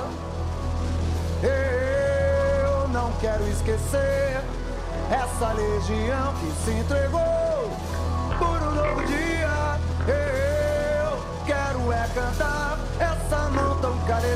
Eu 1.44 2.88
não 2.88 3.12
quero 3.20 3.46
esquecer 3.48 4.42
essa 5.12 5.52
legião 5.52 6.34
que 6.40 6.64
se 6.64 6.72
entregou 6.72 7.70
por 8.36 8.62
um 8.66 8.74
novo 8.74 9.06
dia. 9.06 9.78
Eu 10.08 11.22
quero 11.46 11.92
é 11.92 12.08
cantar 12.12 12.78
essa 12.98 13.32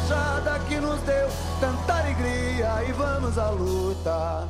calejada 0.06 0.58
que 0.68 0.80
nos 0.80 1.00
deu 1.00 1.28
tanta 1.60 1.98
alegria 1.98 2.84
e 2.88 2.92
vamos 2.92 3.38
à 3.38 3.50
luta. 3.50 4.48